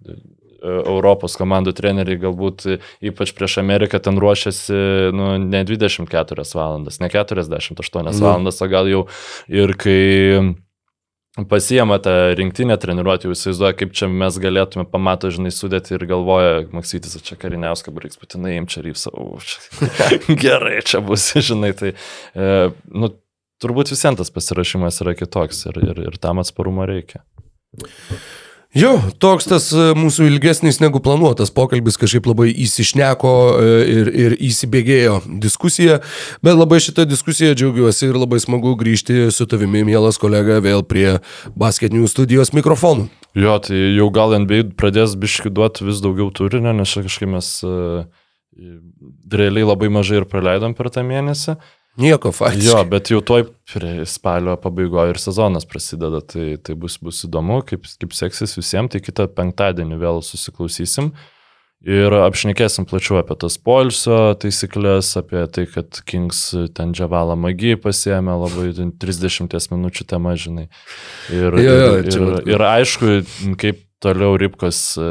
[0.63, 2.67] Europos komandų treneriai galbūt
[3.05, 4.77] ypač prieš Ameriką ten ruošiasi
[5.17, 8.23] nu, ne 24 valandas, ne 48 mm.
[8.23, 9.03] valandas, o gal jau
[9.53, 10.55] ir kai
[11.45, 16.63] pasijama tą rinktinę treniruoti, jau įsivaizduoja, kaip čia mes galėtume pamato, žinai, sudėti ir galvoja,
[16.73, 19.13] Maksytis, čia kariniauską reiks būtinai imti čia rypsą.
[20.45, 21.93] Gerai, čia bus, žinai, tai,
[22.33, 22.57] e,
[22.89, 23.13] nu,
[23.63, 27.25] turbūt visiems tas pasirašymas yra kitoks ir, ir, ir tam atsparumo reikia.
[28.75, 34.35] Jo, toks tas e, mūsų ilgesnis negu planuotas pokalbis kažkaip labai įsišneko e, ir, ir
[34.49, 36.01] įsibėgėjo diskusija,
[36.45, 41.21] bet labai šitą diskusiją džiaugiuosi ir labai smagu grįžti su tavimi, mielas kolega, vėl prie
[41.57, 43.07] basketinių studijos mikrofonų.
[43.39, 48.05] Jo, tai jau gal NBA pradės biški duoti vis daugiau turinio, nes kažkaip mes uh,
[49.33, 51.57] realiai labai mažai ir praleidom per tą mėnesį.
[51.57, 52.67] Uh, Nieko faktiškai.
[52.69, 53.47] Jo, bet jau toj
[54.09, 59.01] spalio pabaigoje ir sezonas prasideda, tai, tai bus, bus įdomu, kaip, kaip seksis visiems, tai
[59.05, 61.15] kitą penktadienį vėl susiklausysim
[61.87, 68.37] ir apšnekėsim plačiau apie tas polsio taisyklės, apie tai, kad Kings ten džiavalą magijai pasiemė
[68.43, 70.69] labai 30 minučių tema, žinai.
[71.31, 73.19] Ir, jo, jo, ir, ir, ir aišku,
[73.61, 75.11] kaip toliau Ripkos e,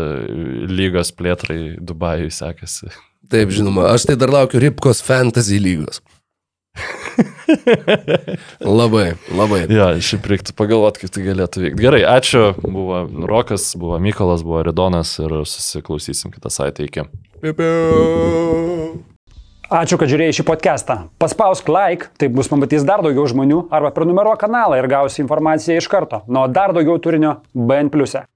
[0.70, 2.92] lygos plėtrai Dubajui sekasi.
[3.32, 6.04] Taip, žinoma, aš tai dar laukiu Ripkos fantasy lygos.
[8.80, 9.62] Labai, labai.
[9.72, 11.82] Ja, šiaip reiktų pagalvoti, kaip tai galėtų vykti.
[11.82, 12.44] Gerai, ačiū.
[12.62, 17.08] Buvo Rokas, buvo Mykolas, buvo Ridonas ir susiklausysim kitą savaitę iki.
[19.66, 21.00] Ačiū, kad žiūrėjai šį podcastą.
[21.22, 25.90] Paspausk like, taip bus pamatys dar daugiau žmonių, arba prenumeruok kanalą ir gausi informaciją iš
[25.90, 26.22] karto.
[26.30, 27.90] Nuo dar daugiau turinio BN⁇.
[28.22, 28.35] E.